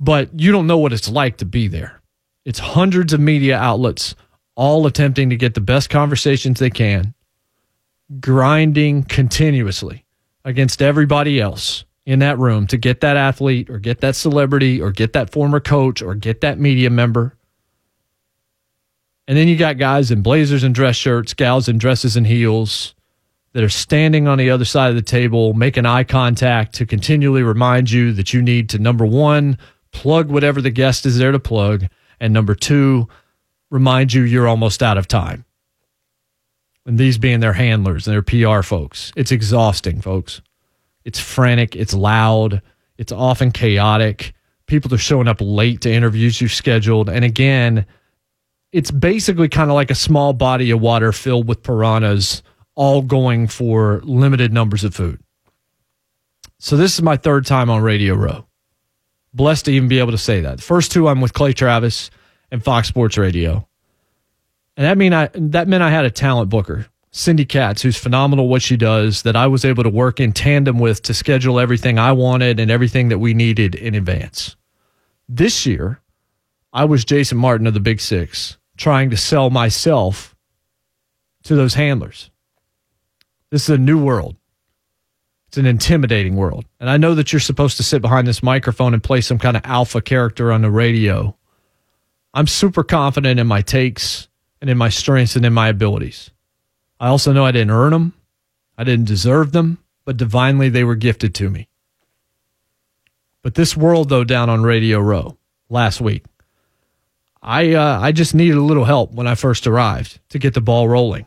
But 0.00 0.38
you 0.38 0.52
don't 0.52 0.66
know 0.66 0.78
what 0.78 0.92
it's 0.92 1.08
like 1.08 1.38
to 1.38 1.44
be 1.44 1.68
there. 1.68 2.00
It's 2.44 2.58
hundreds 2.58 3.12
of 3.12 3.20
media 3.20 3.58
outlets 3.58 4.14
all 4.54 4.86
attempting 4.86 5.30
to 5.30 5.36
get 5.36 5.54
the 5.54 5.60
best 5.60 5.90
conversations 5.90 6.58
they 6.58 6.70
can, 6.70 7.14
grinding 8.18 9.04
continuously 9.04 10.04
against 10.44 10.82
everybody 10.82 11.40
else 11.40 11.84
in 12.06 12.18
that 12.20 12.38
room 12.38 12.66
to 12.66 12.76
get 12.76 13.00
that 13.02 13.16
athlete 13.16 13.70
or 13.70 13.78
get 13.78 14.00
that 14.00 14.16
celebrity 14.16 14.80
or 14.80 14.90
get 14.90 15.12
that 15.12 15.30
former 15.30 15.60
coach 15.60 16.02
or 16.02 16.14
get 16.14 16.40
that 16.40 16.58
media 16.58 16.90
member. 16.90 17.36
And 19.28 19.36
then 19.36 19.46
you 19.46 19.56
got 19.56 19.76
guys 19.76 20.10
in 20.10 20.22
blazers 20.22 20.64
and 20.64 20.74
dress 20.74 20.96
shirts, 20.96 21.34
gals 21.34 21.68
in 21.68 21.76
dresses 21.76 22.16
and 22.16 22.26
heels 22.26 22.94
that 23.52 23.62
are 23.62 23.68
standing 23.68 24.26
on 24.26 24.38
the 24.38 24.48
other 24.48 24.64
side 24.64 24.88
of 24.88 24.96
the 24.96 25.02
table, 25.02 25.52
making 25.52 25.84
eye 25.84 26.04
contact 26.04 26.74
to 26.76 26.86
continually 26.86 27.42
remind 27.42 27.90
you 27.90 28.14
that 28.14 28.32
you 28.32 28.40
need 28.40 28.70
to, 28.70 28.78
number 28.78 29.04
one, 29.04 29.58
plug 29.92 30.30
whatever 30.30 30.62
the 30.62 30.70
guest 30.70 31.04
is 31.04 31.18
there 31.18 31.30
to 31.30 31.38
plug, 31.38 31.84
and 32.20 32.32
number 32.32 32.54
two, 32.54 33.06
remind 33.70 34.14
you 34.14 34.22
you're 34.22 34.48
almost 34.48 34.82
out 34.82 34.96
of 34.96 35.06
time. 35.06 35.44
And 36.86 36.96
these 36.96 37.18
being 37.18 37.40
their 37.40 37.52
handlers 37.52 38.08
and 38.08 38.14
their 38.14 38.22
PR 38.22 38.62
folks. 38.62 39.12
It's 39.14 39.30
exhausting, 39.30 40.00
folks. 40.00 40.40
It's 41.04 41.20
frantic, 41.20 41.76
it's 41.76 41.92
loud, 41.92 42.62
it's 42.96 43.12
often 43.12 43.52
chaotic. 43.52 44.32
People 44.66 44.92
are 44.94 44.98
showing 44.98 45.28
up 45.28 45.38
late 45.40 45.82
to 45.82 45.92
interviews 45.92 46.40
you've 46.40 46.52
scheduled. 46.52 47.10
And 47.10 47.26
again, 47.26 47.84
it's 48.72 48.90
basically 48.90 49.48
kind 49.48 49.70
of 49.70 49.74
like 49.74 49.90
a 49.90 49.94
small 49.94 50.32
body 50.32 50.70
of 50.70 50.80
water 50.80 51.12
filled 51.12 51.48
with 51.48 51.62
piranhas, 51.62 52.42
all 52.74 53.02
going 53.02 53.46
for 53.46 54.00
limited 54.04 54.52
numbers 54.52 54.84
of 54.84 54.94
food. 54.94 55.20
So 56.58 56.76
this 56.76 56.94
is 56.94 57.02
my 57.02 57.16
third 57.16 57.46
time 57.46 57.70
on 57.70 57.82
Radio 57.82 58.14
Row. 58.14 58.46
Blessed 59.32 59.66
to 59.66 59.72
even 59.72 59.88
be 59.88 59.98
able 59.98 60.12
to 60.12 60.18
say 60.18 60.40
that. 60.40 60.56
The 60.56 60.62
first 60.62 60.90
two 60.90 61.08
I'm 61.08 61.20
with 61.20 61.32
Clay 61.32 61.52
Travis 61.52 62.10
and 62.50 62.62
Fox 62.62 62.88
Sports 62.88 63.16
Radio. 63.16 63.68
And 64.76 64.86
that 64.86 64.98
mean 64.98 65.12
I 65.12 65.28
that 65.34 65.68
meant 65.68 65.82
I 65.82 65.90
had 65.90 66.04
a 66.04 66.10
talent 66.10 66.50
booker. 66.50 66.86
Cindy 67.10 67.44
Katz, 67.44 67.82
who's 67.82 67.96
phenomenal 67.96 68.48
what 68.48 68.62
she 68.62 68.76
does, 68.76 69.22
that 69.22 69.34
I 69.34 69.46
was 69.46 69.64
able 69.64 69.82
to 69.82 69.88
work 69.88 70.20
in 70.20 70.32
tandem 70.32 70.78
with 70.78 71.02
to 71.02 71.14
schedule 71.14 71.58
everything 71.58 71.98
I 71.98 72.12
wanted 72.12 72.60
and 72.60 72.70
everything 72.70 73.08
that 73.08 73.18
we 73.18 73.32
needed 73.32 73.74
in 73.74 73.94
advance. 73.94 74.56
This 75.28 75.64
year, 75.64 76.00
I 76.72 76.84
was 76.84 77.04
Jason 77.04 77.38
Martin 77.38 77.66
of 77.66 77.74
the 77.74 77.80
Big 77.80 78.00
Six, 78.00 78.57
trying 78.78 79.10
to 79.10 79.16
sell 79.16 79.50
myself 79.50 80.34
to 81.42 81.54
those 81.54 81.74
handlers. 81.74 82.30
This 83.50 83.64
is 83.64 83.70
a 83.70 83.78
new 83.78 84.02
world. 84.02 84.36
It's 85.48 85.58
an 85.58 85.66
intimidating 85.66 86.36
world. 86.36 86.66
And 86.78 86.88
I 86.88 86.96
know 86.96 87.14
that 87.14 87.32
you're 87.32 87.40
supposed 87.40 87.78
to 87.78 87.82
sit 87.82 88.02
behind 88.02 88.26
this 88.26 88.42
microphone 88.42 88.94
and 88.94 89.02
play 89.02 89.20
some 89.20 89.38
kind 89.38 89.56
of 89.56 89.64
alpha 89.64 90.00
character 90.00 90.52
on 90.52 90.62
the 90.62 90.70
radio. 90.70 91.36
I'm 92.34 92.46
super 92.46 92.84
confident 92.84 93.40
in 93.40 93.46
my 93.46 93.62
takes 93.62 94.28
and 94.60 94.68
in 94.68 94.78
my 94.78 94.90
strengths 94.90 95.36
and 95.36 95.44
in 95.44 95.52
my 95.52 95.68
abilities. 95.68 96.30
I 97.00 97.08
also 97.08 97.32
know 97.32 97.44
I 97.44 97.52
didn't 97.52 97.70
earn 97.70 97.92
them, 97.92 98.14
I 98.76 98.84
didn't 98.84 99.06
deserve 99.06 99.52
them, 99.52 99.78
but 100.04 100.16
divinely 100.16 100.68
they 100.68 100.84
were 100.84 100.96
gifted 100.96 101.34
to 101.36 101.48
me. 101.48 101.68
But 103.42 103.54
this 103.54 103.76
world, 103.76 104.08
though, 104.08 104.24
down 104.24 104.50
on 104.50 104.62
Radio 104.62 104.98
Row 104.98 105.38
last 105.70 106.00
week, 106.00 106.24
I 107.42 107.74
uh, 107.74 108.00
I 108.00 108.12
just 108.12 108.34
needed 108.34 108.56
a 108.56 108.62
little 108.62 108.84
help 108.84 109.12
when 109.12 109.26
I 109.26 109.34
first 109.34 109.66
arrived 109.66 110.20
to 110.30 110.38
get 110.38 110.54
the 110.54 110.60
ball 110.60 110.88
rolling. 110.88 111.26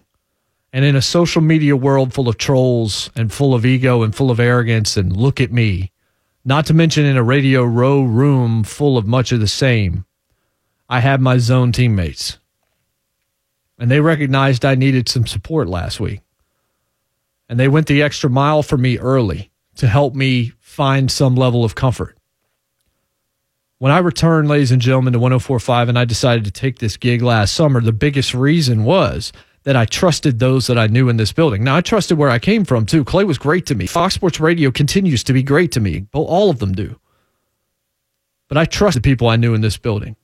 And 0.73 0.85
in 0.85 0.95
a 0.95 1.01
social 1.01 1.41
media 1.41 1.75
world 1.75 2.13
full 2.13 2.29
of 2.29 2.37
trolls 2.37 3.09
and 3.15 3.31
full 3.31 3.53
of 3.53 3.65
ego 3.65 4.03
and 4.03 4.15
full 4.15 4.31
of 4.31 4.39
arrogance 4.39 4.95
and 4.95 5.15
look 5.15 5.41
at 5.41 5.51
me, 5.51 5.91
not 6.45 6.65
to 6.67 6.73
mention 6.73 7.05
in 7.05 7.17
a 7.17 7.23
Radio 7.23 7.63
Row 7.63 8.01
room 8.01 8.63
full 8.63 8.97
of 8.97 9.05
much 9.05 9.31
of 9.31 9.41
the 9.41 9.47
same, 9.47 10.05
I 10.87 11.01
had 11.01 11.19
my 11.19 11.37
zone 11.37 11.71
teammates 11.71 12.37
and 13.81 13.89
they 13.89 13.99
recognized 13.99 14.63
I 14.63 14.75
needed 14.75 15.09
some 15.09 15.25
support 15.25 15.67
last 15.67 15.99
week. 15.99 16.21
And 17.49 17.59
they 17.59 17.67
went 17.67 17.87
the 17.87 18.03
extra 18.03 18.29
mile 18.29 18.61
for 18.61 18.77
me 18.77 18.99
early 18.99 19.49
to 19.77 19.87
help 19.87 20.13
me 20.13 20.53
find 20.59 21.09
some 21.09 21.33
level 21.33 21.65
of 21.65 21.73
comfort. 21.73 22.15
When 23.81 23.91
I 23.91 23.97
returned, 23.97 24.47
ladies 24.47 24.71
and 24.71 24.79
gentlemen, 24.79 25.13
to 25.13 25.17
1045 25.17 25.89
and 25.89 25.97
I 25.97 26.05
decided 26.05 26.45
to 26.45 26.51
take 26.51 26.77
this 26.77 26.97
gig 26.97 27.23
last 27.23 27.55
summer, 27.55 27.81
the 27.81 27.91
biggest 27.91 28.35
reason 28.35 28.83
was 28.83 29.33
that 29.63 29.75
I 29.75 29.85
trusted 29.85 30.37
those 30.37 30.67
that 30.67 30.77
I 30.77 30.85
knew 30.85 31.09
in 31.09 31.17
this 31.17 31.33
building. 31.33 31.63
Now, 31.63 31.77
I 31.77 31.81
trusted 31.81 32.15
where 32.15 32.29
I 32.29 32.37
came 32.37 32.63
from 32.63 32.85
too. 32.85 33.03
Clay 33.03 33.23
was 33.23 33.39
great 33.39 33.65
to 33.65 33.73
me. 33.73 33.87
Fox 33.87 34.13
Sports 34.13 34.39
Radio 34.39 34.69
continues 34.69 35.23
to 35.23 35.33
be 35.33 35.41
great 35.41 35.71
to 35.71 35.79
me. 35.79 36.05
All 36.13 36.51
of 36.51 36.59
them 36.59 36.73
do. 36.73 36.99
But 38.49 38.59
I 38.59 38.65
trust 38.65 38.93
the 38.93 39.01
people 39.01 39.27
I 39.29 39.35
knew 39.35 39.55
in 39.55 39.61
this 39.61 39.77
building. 39.77 40.15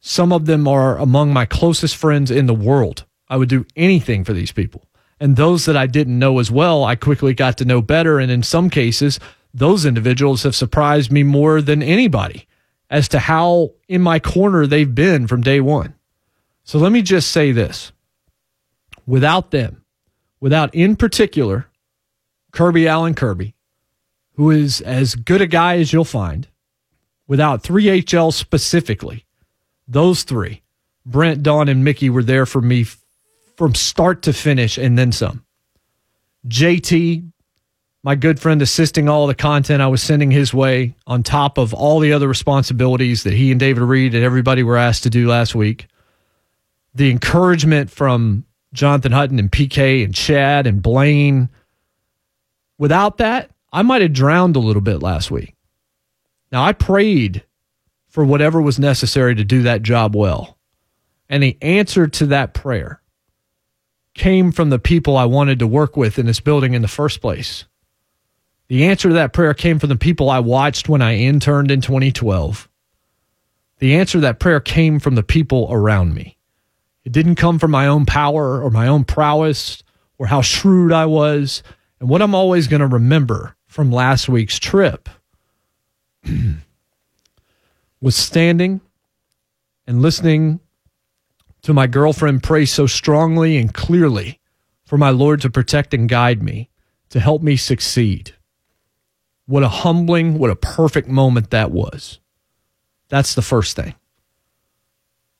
Some 0.00 0.32
of 0.32 0.46
them 0.46 0.66
are 0.66 0.98
among 0.98 1.32
my 1.32 1.44
closest 1.44 1.94
friends 1.94 2.28
in 2.28 2.46
the 2.46 2.54
world. 2.54 3.04
I 3.28 3.36
would 3.36 3.48
do 3.48 3.66
anything 3.76 4.24
for 4.24 4.32
these 4.32 4.50
people. 4.50 4.88
And 5.20 5.36
those 5.36 5.64
that 5.66 5.76
I 5.76 5.86
didn't 5.86 6.18
know 6.18 6.40
as 6.40 6.50
well, 6.50 6.82
I 6.82 6.96
quickly 6.96 7.34
got 7.34 7.56
to 7.58 7.64
know 7.64 7.82
better. 7.82 8.18
And 8.18 8.32
in 8.32 8.42
some 8.42 8.68
cases, 8.68 9.20
those 9.54 9.86
individuals 9.86 10.42
have 10.42 10.56
surprised 10.56 11.12
me 11.12 11.22
more 11.22 11.62
than 11.62 11.84
anybody 11.84 12.48
as 12.90 13.08
to 13.08 13.18
how 13.18 13.70
in 13.88 14.02
my 14.02 14.18
corner 14.18 14.66
they've 14.66 14.94
been 14.94 15.26
from 15.26 15.40
day 15.40 15.60
one. 15.60 15.94
So 16.64 16.78
let 16.78 16.92
me 16.92 17.02
just 17.02 17.30
say 17.30 17.52
this 17.52 17.92
without 19.06 19.50
them, 19.50 19.84
without 20.40 20.74
in 20.74 20.96
particular 20.96 21.68
Kirby 22.52 22.88
Allen 22.88 23.14
Kirby, 23.14 23.54
who 24.34 24.50
is 24.50 24.80
as 24.80 25.14
good 25.14 25.40
a 25.40 25.46
guy 25.46 25.78
as 25.78 25.92
you'll 25.92 26.04
find, 26.04 26.48
without 27.26 27.62
3HL 27.62 28.32
specifically, 28.32 29.24
those 29.86 30.24
three, 30.24 30.62
Brent, 31.06 31.42
Dawn, 31.42 31.68
and 31.68 31.84
Mickey, 31.84 32.10
were 32.10 32.22
there 32.22 32.46
for 32.46 32.60
me 32.60 32.86
from 33.56 33.74
start 33.74 34.22
to 34.22 34.32
finish 34.32 34.78
and 34.78 34.98
then 34.98 35.12
some. 35.12 35.44
JT, 36.48 37.29
my 38.02 38.14
good 38.14 38.40
friend, 38.40 38.62
assisting 38.62 39.08
all 39.08 39.26
the 39.26 39.34
content 39.34 39.82
I 39.82 39.88
was 39.88 40.02
sending 40.02 40.30
his 40.30 40.54
way 40.54 40.94
on 41.06 41.22
top 41.22 41.58
of 41.58 41.74
all 41.74 41.98
the 42.00 42.12
other 42.12 42.28
responsibilities 42.28 43.24
that 43.24 43.34
he 43.34 43.50
and 43.50 43.60
David 43.60 43.82
Reed 43.82 44.14
and 44.14 44.24
everybody 44.24 44.62
were 44.62 44.78
asked 44.78 45.02
to 45.02 45.10
do 45.10 45.28
last 45.28 45.54
week. 45.54 45.86
The 46.94 47.10
encouragement 47.10 47.90
from 47.90 48.44
Jonathan 48.72 49.12
Hutton 49.12 49.38
and 49.38 49.50
PK 49.50 50.04
and 50.04 50.14
Chad 50.14 50.66
and 50.66 50.82
Blaine. 50.82 51.50
Without 52.78 53.18
that, 53.18 53.50
I 53.72 53.82
might 53.82 54.02
have 54.02 54.12
drowned 54.12 54.56
a 54.56 54.60
little 54.60 54.82
bit 54.82 55.02
last 55.02 55.30
week. 55.30 55.54
Now, 56.50 56.64
I 56.64 56.72
prayed 56.72 57.44
for 58.08 58.24
whatever 58.24 58.60
was 58.60 58.78
necessary 58.78 59.34
to 59.34 59.44
do 59.44 59.62
that 59.62 59.82
job 59.82 60.16
well. 60.16 60.56
And 61.28 61.42
the 61.42 61.56
answer 61.62 62.08
to 62.08 62.26
that 62.26 62.54
prayer 62.54 63.00
came 64.14 64.50
from 64.50 64.70
the 64.70 64.80
people 64.80 65.16
I 65.16 65.26
wanted 65.26 65.60
to 65.60 65.66
work 65.66 65.96
with 65.96 66.18
in 66.18 66.26
this 66.26 66.40
building 66.40 66.74
in 66.74 66.82
the 66.82 66.88
first 66.88 67.20
place. 67.20 67.66
The 68.70 68.84
answer 68.84 69.08
to 69.08 69.14
that 69.14 69.32
prayer 69.32 69.52
came 69.52 69.80
from 69.80 69.88
the 69.88 69.96
people 69.96 70.30
I 70.30 70.38
watched 70.38 70.88
when 70.88 71.02
I 71.02 71.16
interned 71.16 71.72
in 71.72 71.80
2012. 71.80 72.68
The 73.80 73.96
answer 73.96 74.18
to 74.18 74.20
that 74.20 74.38
prayer 74.38 74.60
came 74.60 75.00
from 75.00 75.16
the 75.16 75.24
people 75.24 75.66
around 75.72 76.14
me. 76.14 76.38
It 77.02 77.10
didn't 77.10 77.34
come 77.34 77.58
from 77.58 77.72
my 77.72 77.88
own 77.88 78.06
power 78.06 78.62
or 78.62 78.70
my 78.70 78.86
own 78.86 79.02
prowess 79.02 79.82
or 80.18 80.28
how 80.28 80.40
shrewd 80.40 80.92
I 80.92 81.06
was. 81.06 81.64
And 81.98 82.08
what 82.08 82.22
I'm 82.22 82.32
always 82.36 82.68
going 82.68 82.78
to 82.78 82.86
remember 82.86 83.56
from 83.66 83.90
last 83.90 84.28
week's 84.28 84.60
trip 84.60 85.08
was 88.00 88.14
standing 88.14 88.82
and 89.84 90.00
listening 90.00 90.60
to 91.62 91.74
my 91.74 91.88
girlfriend 91.88 92.44
pray 92.44 92.66
so 92.66 92.86
strongly 92.86 93.56
and 93.56 93.74
clearly 93.74 94.38
for 94.84 94.96
my 94.96 95.10
Lord 95.10 95.40
to 95.40 95.50
protect 95.50 95.92
and 95.92 96.08
guide 96.08 96.40
me, 96.40 96.70
to 97.08 97.18
help 97.18 97.42
me 97.42 97.56
succeed. 97.56 98.36
What 99.50 99.64
a 99.64 99.68
humbling, 99.68 100.38
what 100.38 100.50
a 100.50 100.54
perfect 100.54 101.08
moment 101.08 101.50
that 101.50 101.72
was. 101.72 102.20
That's 103.08 103.34
the 103.34 103.42
first 103.42 103.74
thing. 103.74 103.96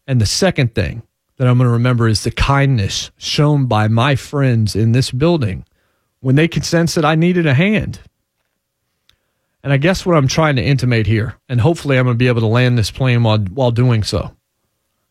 And 0.05 0.21
the 0.21 0.27
second 0.27 0.75
thing 0.75 1.05
that 1.37 1.47
I'm 1.47 1.59
going 1.59 1.69
to 1.69 1.73
remember 1.75 2.09
is 2.09 2.25
the 2.25 2.33
kindness 2.33 3.13
shown 3.19 3.67
by 3.67 3.87
my 3.87 4.17
friends 4.17 4.75
in 4.75 4.91
this 4.91 5.13
building 5.13 5.65
when 6.19 6.35
they 6.35 6.49
could 6.49 6.65
sense 6.65 6.97
that 6.97 7.05
I 7.05 7.15
needed 7.15 7.47
a 7.47 7.55
hand. 7.55 8.01
And 9.63 9.73
I 9.73 9.77
guess 9.77 10.05
what 10.05 10.17
I'm 10.17 10.27
trying 10.27 10.57
to 10.57 10.65
intimate 10.65 11.07
here, 11.07 11.37
and 11.49 11.61
hopefully 11.61 11.97
I'm 11.97 12.07
going 12.07 12.15
to 12.15 12.19
be 12.19 12.27
able 12.27 12.41
to 12.41 12.49
land 12.49 12.77
this 12.77 12.91
plane 12.91 13.23
while, 13.23 13.39
while 13.39 13.71
doing 13.71 14.03
so, 14.03 14.35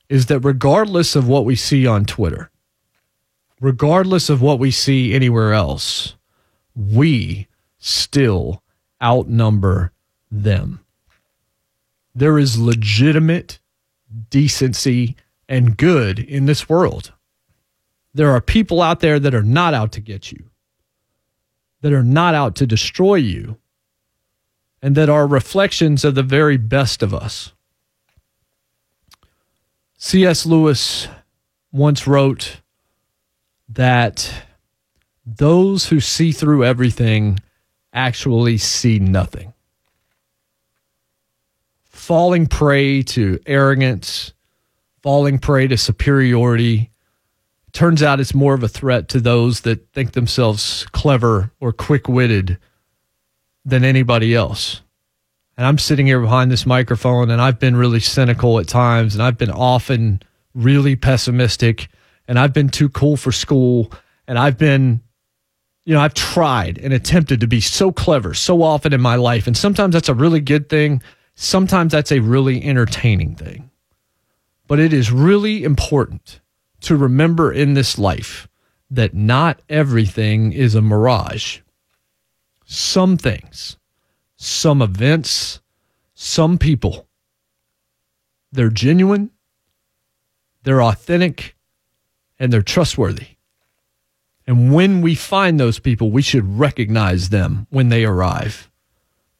is 0.10 0.26
that 0.26 0.42
regardless 0.42 1.16
of 1.16 1.26
what 1.26 1.46
we 1.46 1.56
see 1.56 1.88
on 1.88 2.04
Twitter, 2.04 2.52
regardless 3.62 4.30
of 4.30 4.42
what 4.42 4.60
we 4.60 4.72
see 4.72 5.14
anywhere 5.14 5.54
else, 5.54 6.18
we 6.76 7.48
still 7.78 8.62
outnumber 9.02 9.92
them. 10.32 10.80
There 12.14 12.38
is 12.38 12.60
legitimate 12.60 13.60
decency 14.30 15.16
and 15.48 15.78
good 15.78 16.20
in 16.20 16.46
this 16.46 16.68
world. 16.68 17.14
There 18.14 18.32
are 18.32 18.42
people 18.42 18.82
out 18.82 19.00
there 19.00 19.20
that 19.20 19.36
are 19.36 19.44
not 19.44 19.74
out 19.74 19.92
to 19.94 20.02
get 20.02 20.32
you, 20.32 20.50
that 21.82 21.94
are 21.94 22.04
not 22.04 22.36
out 22.36 22.56
to 22.58 22.68
destroy 22.68 23.16
you 23.16 23.58
and 24.82 24.96
that 24.96 25.10
are 25.10 25.28
reflections 25.28 26.04
of 26.06 26.16
the 26.16 26.24
very 26.24 26.58
best 26.58 27.04
of 27.04 27.14
us. 27.14 27.54
C.S. 29.98 30.46
Lewis 30.46 31.08
once 31.72 32.08
wrote 32.08 32.62
that 33.68 34.46
those 35.26 35.88
who 35.90 36.00
see 36.00 36.32
through 36.32 36.64
everything 36.64 37.40
actually 37.94 38.58
see 38.58 39.00
nothing. 39.00 39.54
Falling 41.86 42.48
prey 42.48 43.04
to 43.04 43.40
arrogance, 43.46 44.34
falling 45.02 45.40
prey 45.40 45.68
to 45.68 45.78
superiority. 45.78 46.92
Turns 47.72 48.02
out 48.02 48.20
it's 48.20 48.34
more 48.34 48.54
of 48.54 48.64
a 48.64 48.68
threat 48.68 49.10
to 49.10 49.20
those 49.20 49.62
that 49.62 49.92
think 49.94 50.14
themselves 50.14 50.86
clever 50.92 51.52
or 51.60 51.72
quick 51.72 52.08
witted 52.08 52.58
than 53.66 53.84
anybody 53.84 54.34
else. 54.34 54.82
And 55.58 55.68
I'm 55.68 55.78
sitting 55.78 56.08
here 56.08 56.22
behind 56.22 56.52
this 56.52 56.66
microphone 56.66 57.30
and 57.30 57.42
I've 57.42 57.60
been 57.60 57.76
really 57.76 58.00
cynical 58.00 58.60
at 58.60 58.68
times 58.68 59.14
and 59.14 59.22
I've 59.22 59.38
been 59.38 59.52
often 59.52 60.22
really 60.56 60.96
pessimistic 60.96 61.90
and 62.28 62.40
I've 62.40 62.54
been 62.54 62.70
too 62.70 62.90
cool 62.90 63.18
for 63.18 63.32
school 63.32 63.92
and 64.26 64.40
I've 64.40 64.58
been 64.58 65.02
you 65.90 65.96
know, 65.96 66.02
I've 66.02 66.14
tried 66.14 66.78
and 66.78 66.94
attempted 66.94 67.40
to 67.40 67.48
be 67.48 67.62
so 67.62 67.92
clever 67.92 68.36
so 68.36 68.62
often 68.62 68.94
in 68.94 69.02
my 69.02 69.16
life 69.16 69.48
and 69.48 69.58
sometimes 69.58 69.94
that's 69.94 70.08
a 70.08 70.14
really 70.14 70.40
good 70.40 70.70
thing, 70.70 71.02
sometimes 71.34 71.94
that's 71.94 72.12
a 72.12 72.20
really 72.20 72.64
entertaining 72.64 73.34
thing. 73.34 73.72
But 74.68 74.78
it 74.78 74.94
is 74.94 75.12
really 75.12 75.64
important 75.64 76.42
to 76.82 76.96
remember 76.96 77.52
in 77.52 77.74
this 77.74 77.98
life 77.98 78.48
that 78.92 79.16
not 79.16 79.64
everything 79.68 80.54
is 80.54 80.76
a 80.76 80.82
mirage. 80.84 81.62
Some 82.66 83.18
things, 83.18 83.78
some 84.36 84.84
events, 84.84 85.60
some 86.14 86.60
people, 86.60 87.08
they're 88.52 88.70
genuine, 88.70 89.32
they're 90.62 90.84
authentic, 90.84 91.56
and 92.38 92.54
they're 92.54 92.62
trustworthy. 92.62 93.39
And 94.50 94.74
when 94.74 95.02
we 95.02 95.14
find 95.14 95.60
those 95.60 95.78
people, 95.78 96.10
we 96.10 96.24
should 96.24 96.58
recognize 96.58 97.30
them 97.30 97.68
when 97.70 97.90
they 97.90 98.04
arrive. 98.04 98.68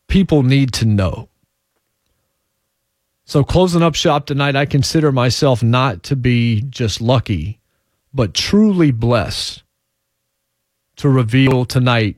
People 0.08 0.44
need 0.44 0.72
to 0.74 0.86
know. 0.86 1.30
So, 3.26 3.44
closing 3.44 3.82
up 3.82 3.96
shop 3.96 4.28
tonight, 4.28 4.56
I 4.56 4.68
consider 4.68 5.12
myself 5.12 5.64
not 5.64 6.04
to 6.04 6.16
be 6.16 6.62
just 6.70 7.02
lucky, 7.02 7.60
but 8.14 8.36
truly 8.36 8.92
blessed 8.92 9.64
to 10.98 11.10
reveal 11.10 11.66
tonight 11.66 12.16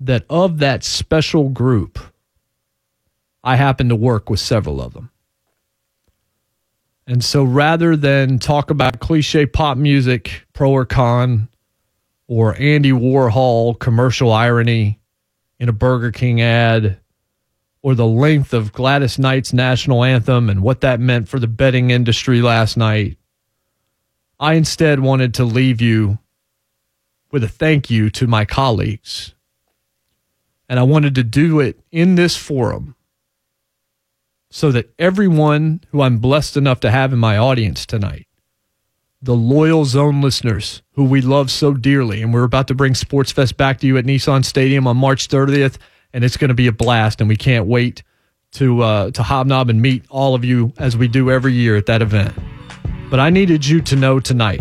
that 0.00 0.24
of 0.28 0.58
that 0.58 0.82
special 0.82 1.50
group, 1.50 2.00
I 3.44 3.54
happen 3.54 3.88
to 3.90 3.94
work 3.94 4.28
with 4.28 4.40
several 4.40 4.82
of 4.82 4.92
them. 4.92 5.12
And 7.06 7.22
so 7.22 7.44
rather 7.44 7.94
than 7.94 8.40
talk 8.40 8.70
about 8.70 8.98
cliche 8.98 9.46
pop 9.46 9.78
music, 9.78 10.48
pro 10.52 10.72
or 10.72 10.84
con, 10.84 11.48
or 12.32 12.56
Andy 12.58 12.92
Warhol 12.92 13.78
commercial 13.78 14.32
irony 14.32 14.98
in 15.58 15.68
a 15.68 15.72
Burger 15.72 16.10
King 16.10 16.40
ad, 16.40 16.98
or 17.82 17.94
the 17.94 18.06
length 18.06 18.54
of 18.54 18.72
Gladys 18.72 19.18
Knight's 19.18 19.52
national 19.52 20.02
anthem 20.02 20.48
and 20.48 20.62
what 20.62 20.80
that 20.80 20.98
meant 20.98 21.28
for 21.28 21.38
the 21.38 21.46
betting 21.46 21.90
industry 21.90 22.40
last 22.40 22.78
night, 22.78 23.18
I 24.40 24.54
instead 24.54 25.00
wanted 25.00 25.34
to 25.34 25.44
leave 25.44 25.82
you 25.82 26.20
with 27.30 27.44
a 27.44 27.48
thank 27.48 27.90
you 27.90 28.08
to 28.08 28.26
my 28.26 28.46
colleagues. 28.46 29.34
And 30.70 30.80
I 30.80 30.84
wanted 30.84 31.14
to 31.16 31.24
do 31.24 31.60
it 31.60 31.80
in 31.90 32.14
this 32.14 32.34
forum 32.34 32.96
so 34.48 34.72
that 34.72 34.90
everyone 34.98 35.82
who 35.90 36.00
I'm 36.00 36.16
blessed 36.16 36.56
enough 36.56 36.80
to 36.80 36.90
have 36.90 37.12
in 37.12 37.18
my 37.18 37.36
audience 37.36 37.84
tonight, 37.84 38.26
the 39.22 39.34
loyal 39.34 39.84
zone 39.84 40.20
listeners 40.20 40.82
who 40.94 41.04
we 41.04 41.20
love 41.20 41.50
so 41.50 41.74
dearly, 41.74 42.22
and 42.22 42.34
we're 42.34 42.42
about 42.42 42.66
to 42.68 42.74
bring 42.74 42.94
Sports 42.94 43.30
Fest 43.30 43.56
back 43.56 43.78
to 43.78 43.86
you 43.86 43.96
at 43.96 44.04
Nissan 44.04 44.44
Stadium 44.44 44.86
on 44.88 44.96
March 44.96 45.28
30th, 45.28 45.76
and 46.12 46.24
it's 46.24 46.36
going 46.36 46.48
to 46.48 46.54
be 46.54 46.66
a 46.66 46.72
blast, 46.72 47.20
and 47.20 47.28
we 47.28 47.36
can't 47.36 47.66
wait 47.66 48.02
to 48.52 48.82
uh, 48.82 49.10
to 49.12 49.22
hobnob 49.22 49.70
and 49.70 49.80
meet 49.80 50.04
all 50.10 50.34
of 50.34 50.44
you 50.44 50.72
as 50.76 50.96
we 50.96 51.08
do 51.08 51.30
every 51.30 51.52
year 51.52 51.76
at 51.76 51.86
that 51.86 52.02
event. 52.02 52.34
But 53.10 53.20
I 53.20 53.30
needed 53.30 53.64
you 53.64 53.80
to 53.82 53.96
know 53.96 54.18
tonight 54.20 54.60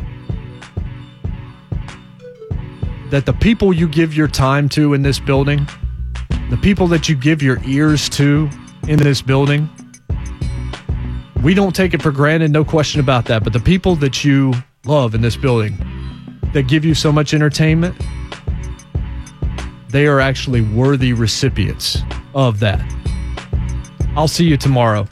that 3.09 3.25
the 3.25 3.33
people 3.33 3.73
you 3.73 3.87
give 3.87 4.13
your 4.15 4.27
time 4.27 4.69
to 4.69 4.93
in 4.93 5.01
this 5.01 5.19
building, 5.19 5.67
the 6.49 6.57
people 6.57 6.87
that 6.87 7.09
you 7.09 7.15
give 7.15 7.41
your 7.41 7.59
ears 7.65 8.07
to 8.09 8.49
in 8.87 8.99
this 8.99 9.21
building, 9.21 9.69
we 11.43 11.53
don't 11.53 11.75
take 11.75 11.93
it 11.93 12.01
for 12.01 12.11
granted, 12.11 12.51
no 12.51 12.63
question 12.63 12.99
about 12.99 13.25
that. 13.25 13.43
But 13.43 13.53
the 13.53 13.59
people 13.59 13.95
that 13.97 14.23
you 14.23 14.53
love 14.85 15.15
in 15.15 15.21
this 15.21 15.35
building 15.35 15.75
that 16.53 16.63
give 16.63 16.85
you 16.85 16.93
so 16.93 17.11
much 17.11 17.33
entertainment, 17.33 17.95
they 19.89 20.07
are 20.07 20.19
actually 20.19 20.61
worthy 20.61 21.13
recipients 21.13 21.99
of 22.33 22.59
that. 22.59 22.81
I'll 24.15 24.27
see 24.27 24.45
you 24.45 24.57
tomorrow. 24.57 25.07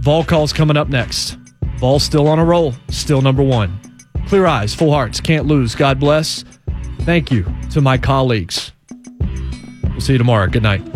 Vol 0.00 0.24
call's 0.24 0.52
coming 0.52 0.76
up 0.76 0.88
next. 0.88 1.38
Vol 1.78 1.98
still 1.98 2.28
on 2.28 2.38
a 2.38 2.44
roll, 2.44 2.74
still 2.88 3.22
number 3.22 3.42
one. 3.42 3.80
Clear 4.26 4.46
eyes, 4.46 4.74
full 4.74 4.92
hearts, 4.92 5.20
can't 5.20 5.46
lose. 5.46 5.74
God 5.74 5.98
bless. 5.98 6.44
Thank 7.00 7.30
you 7.30 7.44
to 7.72 7.80
my 7.80 7.98
colleagues. 7.98 8.72
We'll 9.82 10.00
see 10.00 10.12
you 10.12 10.18
tomorrow. 10.18 10.46
Good 10.46 10.62
night. 10.62 10.93